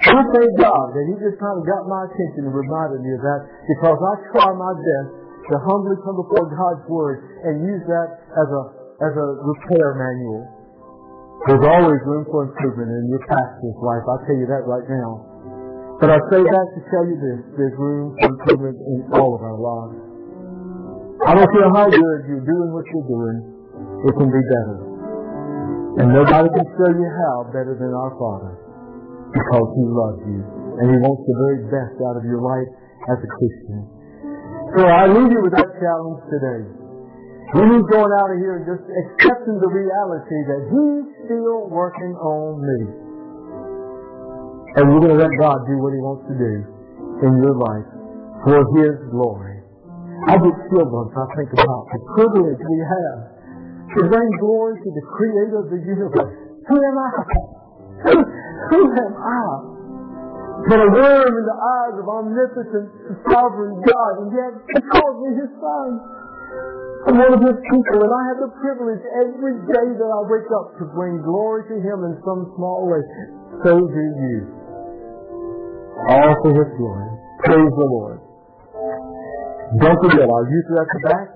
I 0.00 0.20
thank 0.32 0.50
God 0.56 0.86
that 0.96 1.04
He 1.06 1.14
just 1.20 1.36
kind 1.36 1.60
of 1.60 1.64
got 1.68 1.84
my 1.84 2.08
attention 2.08 2.48
and 2.48 2.54
reminded 2.56 3.04
me 3.04 3.12
of 3.14 3.22
that 3.22 3.40
because 3.68 4.00
I 4.00 4.12
try 4.32 4.48
my 4.56 4.72
best 4.72 5.08
to 5.52 5.54
humbly 5.60 5.96
come 6.02 6.16
before 6.18 6.48
God's 6.50 6.84
Word 6.88 7.20
and 7.44 7.62
use 7.68 7.84
that 7.84 8.08
as 8.32 8.48
a 8.48 8.62
as 9.00 9.12
a 9.16 9.28
repair 9.44 9.96
manual. 9.96 10.44
There's 11.48 11.64
always 11.68 12.00
room 12.04 12.24
for 12.28 12.48
improvement 12.48 12.90
in 12.90 13.08
your 13.08 13.24
pastor's 13.28 13.78
life. 13.80 14.04
I'll 14.08 14.24
tell 14.24 14.36
you 14.36 14.48
that 14.48 14.64
right 14.68 14.84
now. 14.88 15.29
But 16.00 16.08
I 16.08 16.18
say 16.32 16.40
that 16.40 16.66
to 16.72 16.80
tell 16.88 17.04
you 17.04 17.16
this, 17.20 17.40
there's 17.60 17.76
room 17.76 18.16
for 18.16 18.32
improvement 18.32 18.80
in 18.80 18.98
all 19.20 19.36
of 19.36 19.44
our 19.44 19.60
lives. 19.60 20.00
I 21.28 21.36
don't 21.36 21.50
care 21.52 21.68
how 21.76 21.92
good 21.92 22.20
you're 22.24 22.48
doing 22.48 22.68
what 22.72 22.88
you're 22.88 23.04
doing, 23.12 23.38
it 24.08 24.12
can 24.16 24.30
be 24.32 24.40
better. 24.48 24.78
And 26.00 26.16
nobody 26.16 26.48
can 26.48 26.66
show 26.80 26.90
you 26.96 27.04
how 27.04 27.52
better 27.52 27.76
than 27.76 27.92
our 27.92 28.16
Father 28.16 28.52
because 29.28 29.68
He 29.76 29.84
loves 29.84 30.22
you 30.24 30.40
and 30.80 30.84
He 30.88 30.96
wants 31.04 31.20
the 31.28 31.36
very 31.36 31.68
best 31.68 31.92
out 32.08 32.16
of 32.16 32.24
your 32.24 32.40
life 32.40 32.70
as 33.12 33.18
a 33.20 33.30
Christian. 33.36 33.84
So 34.72 34.88
I 34.88 35.04
leave 35.04 35.28
you 35.28 35.40
with 35.44 35.52
that 35.52 35.68
challenge 35.68 36.20
today. 36.32 36.62
We 37.60 37.76
need 37.76 37.84
going 37.92 38.12
out 38.16 38.30
of 38.32 38.38
here 38.40 38.64
just 38.64 38.88
accepting 38.88 39.60
the 39.60 39.68
reality 39.68 40.38
that 40.48 40.62
He's 40.64 41.06
still 41.28 41.68
working 41.68 42.16
on 42.16 42.64
me. 42.64 43.09
And 44.78 44.86
we're 44.86 45.02
going 45.02 45.18
to 45.18 45.22
let 45.22 45.34
God 45.42 45.66
do 45.66 45.74
what 45.82 45.90
He 45.90 45.98
wants 45.98 46.24
to 46.30 46.36
do 46.38 46.54
in 47.26 47.32
your 47.42 47.56
life 47.58 47.88
for 48.46 48.58
His 48.78 48.94
glory. 49.10 49.60
I 50.30 50.38
get 50.38 50.56
once 50.70 51.10
I 51.16 51.26
think 51.34 51.50
about 51.58 51.84
the 51.90 52.00
privilege 52.14 52.60
we 52.60 52.78
have 52.86 53.18
to 53.98 54.00
bring 54.06 54.30
glory 54.38 54.78
to 54.78 54.90
the 54.94 55.04
Creator 55.16 55.58
of 55.58 55.68
the 55.74 55.80
universe. 55.80 56.34
Who 56.70 56.76
am 56.76 56.96
I? 57.02 57.10
Who 58.70 58.80
am 58.94 59.14
I? 59.16 59.42
But 60.70 60.76
a 60.76 60.88
worm 60.92 61.32
in 61.34 61.44
the 61.48 61.58
eyes 61.58 61.96
of 61.98 62.06
omnipotent, 62.06 62.88
sovereign 63.32 63.74
God, 63.80 64.12
and 64.22 64.28
yet 64.30 64.52
He 64.70 64.80
calls 64.92 65.16
me 65.24 65.30
His 65.40 65.50
Son. 65.56 65.88
I'm 67.10 67.16
one 67.16 67.32
of 67.32 67.42
His 67.42 67.58
people, 67.64 67.98
and 68.06 68.12
I 68.12 68.22
have 68.28 68.38
the 68.44 68.52
privilege 68.60 69.02
every 69.24 69.56
day 69.66 69.86
that 69.98 70.10
I 70.14 70.20
wake 70.30 70.50
up 70.52 70.78
to 70.78 70.84
bring 70.94 71.18
glory 71.24 71.64
to 71.74 71.76
Him 71.80 72.06
in 72.06 72.14
some 72.22 72.52
small 72.54 72.86
way. 72.86 73.02
So 73.60 73.76
do 73.76 74.04
you. 74.24 74.40
All 76.08 76.32
for 76.40 76.52
His 76.56 76.70
glory. 76.80 77.10
Praise 77.44 77.74
the 77.76 77.88
Lord. 77.92 78.18
Don't 79.84 80.00
forget, 80.00 80.24
our 80.24 80.44
youth 80.48 80.68
are 80.72 80.80
at 80.80 80.90
the 80.96 81.02
back. 81.04 81.26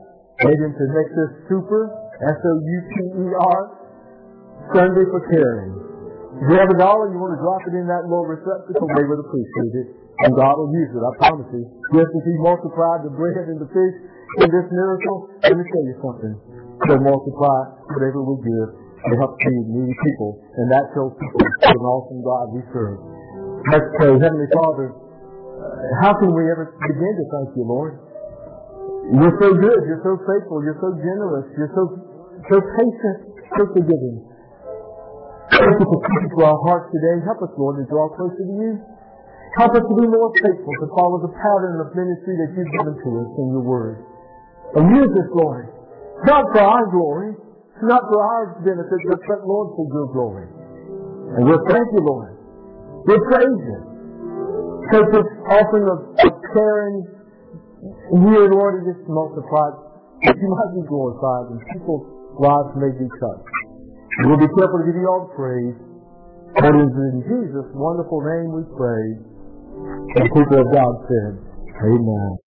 Head 0.40 0.56
into 0.56 0.84
Nexus 0.88 1.30
Souper, 1.46 1.84
S-O-U-P-E-R, 2.24 3.60
Sunday 4.72 5.04
for 5.06 5.22
Caring. 5.30 5.72
If 6.40 6.48
you 6.48 6.56
have 6.58 6.72
a 6.72 6.78
dollar, 6.80 7.12
you 7.12 7.20
want 7.20 7.36
to 7.36 7.40
drop 7.44 7.62
it 7.68 7.76
in 7.76 7.86
that 7.86 8.08
little 8.08 8.26
receptacle, 8.26 8.88
they 8.96 9.04
would 9.04 9.20
appreciate 9.20 9.74
it. 9.84 9.88
And 10.26 10.32
God 10.34 10.58
will 10.58 10.72
use 10.72 10.90
it, 10.90 11.02
I 11.04 11.12
promise 11.28 11.46
you. 11.52 11.62
Just 11.92 12.08
as 12.08 12.24
He 12.24 12.34
multiplied 12.40 13.04
the 13.04 13.12
bread 13.12 13.52
and 13.52 13.60
the 13.60 13.68
fish 13.68 13.96
in 14.42 14.48
this 14.48 14.66
miracle, 14.72 15.28
let 15.44 15.54
me 15.54 15.64
tell 15.68 15.84
you 15.86 15.96
something. 16.00 16.34
He'll 16.88 17.04
multiply 17.04 17.58
whatever 17.92 18.24
we 18.26 18.34
give 18.42 18.83
to 19.04 19.12
help 19.20 19.36
feed 19.40 19.66
needy 19.68 19.94
people. 20.08 20.40
And 20.56 20.72
that 20.72 20.88
shows 20.96 21.12
people 21.20 21.40
what 21.44 21.76
an 21.76 21.84
awesome 21.84 22.20
God 22.24 22.44
we 22.56 22.62
serve. 22.72 22.98
Let's 23.68 23.88
pray. 24.00 24.12
Uh, 24.12 24.20
Heavenly 24.20 24.50
Father, 24.52 24.86
uh, 24.92 25.64
how 26.04 26.12
can 26.20 26.32
we 26.32 26.44
ever 26.48 26.72
begin 26.88 27.12
to 27.20 27.24
thank 27.32 27.48
you, 27.56 27.64
Lord? 27.64 28.00
You're 29.12 29.36
so 29.40 29.52
good. 29.52 29.80
You're 29.84 30.04
so 30.04 30.16
faithful. 30.24 30.64
You're 30.64 30.80
so 30.80 30.96
generous. 30.96 31.46
You're 31.56 31.72
so 31.76 31.84
so 32.52 32.60
patient, 32.60 33.18
so 33.56 33.62
forgiving. 33.72 34.16
Thank 35.48 35.76
you 35.80 35.86
for 35.86 36.00
speaking 36.04 36.30
to 36.36 36.40
our 36.44 36.58
hearts 36.66 36.92
today. 36.92 37.24
Help 37.24 37.40
us, 37.40 37.52
Lord, 37.56 37.80
to 37.80 37.84
draw 37.88 38.12
closer 38.12 38.42
to 38.42 38.54
you. 38.58 38.80
Help 39.56 39.72
us 39.78 39.84
to 39.86 39.94
be 39.94 40.06
more 40.10 40.28
faithful, 40.42 40.72
to 40.82 40.88
follow 40.98 41.22
the 41.22 41.30
pattern 41.30 41.78
of 41.78 41.94
ministry 41.94 42.34
that 42.42 42.50
you've 42.58 42.72
given 42.74 42.94
to 43.00 43.08
us 43.22 43.30
in 43.38 43.46
your 43.54 43.64
word. 43.64 44.02
And 44.74 44.92
use 44.98 45.08
this, 45.14 45.30
Lord, 45.30 45.70
not 46.26 46.42
for 46.50 46.58
our 46.58 46.84
glory, 46.90 47.38
not 47.82 48.02
for 48.06 48.20
our 48.22 48.62
benefit, 48.62 49.00
but, 49.08 49.42
Lord, 49.46 49.74
for 49.74 49.86
your 49.90 50.08
glory. 50.14 50.46
And 51.34 51.48
we'll 51.48 51.64
thank 51.66 51.86
you, 51.90 52.02
Lord. 52.06 52.36
We'll 53.06 53.24
praise 53.26 53.60
you. 53.66 53.80
Take 54.92 55.08
this 55.10 55.28
offering 55.48 55.88
of, 55.88 55.98
of 56.14 56.32
caring 56.54 57.14
here, 57.84 58.48
Lord, 58.48 58.80
it 58.80 58.96
just 58.96 59.04
multiplied 59.08 59.76
that 60.24 60.36
you 60.40 60.48
might 60.48 60.72
be 60.72 60.88
glorified 60.88 61.52
and 61.52 61.60
people's 61.68 62.08
lives 62.40 62.72
may 62.80 62.92
be 62.96 63.04
touched. 63.20 63.48
We'll 64.24 64.40
be 64.40 64.48
careful 64.56 64.80
to 64.80 64.86
give 64.88 64.96
you 64.96 65.04
all 65.04 65.28
the 65.28 65.34
praise. 65.36 65.76
But 66.56 66.72
it 66.72 66.80
is 66.80 66.94
in 67.12 67.16
Jesus' 67.28 67.68
wonderful 67.76 68.24
name 68.24 68.56
we 68.56 68.64
pray. 68.72 69.04
And 70.16 70.22
the 70.24 70.32
people 70.32 70.64
of 70.64 70.68
God 70.72 70.94
said, 71.10 71.32
Amen. 71.92 72.38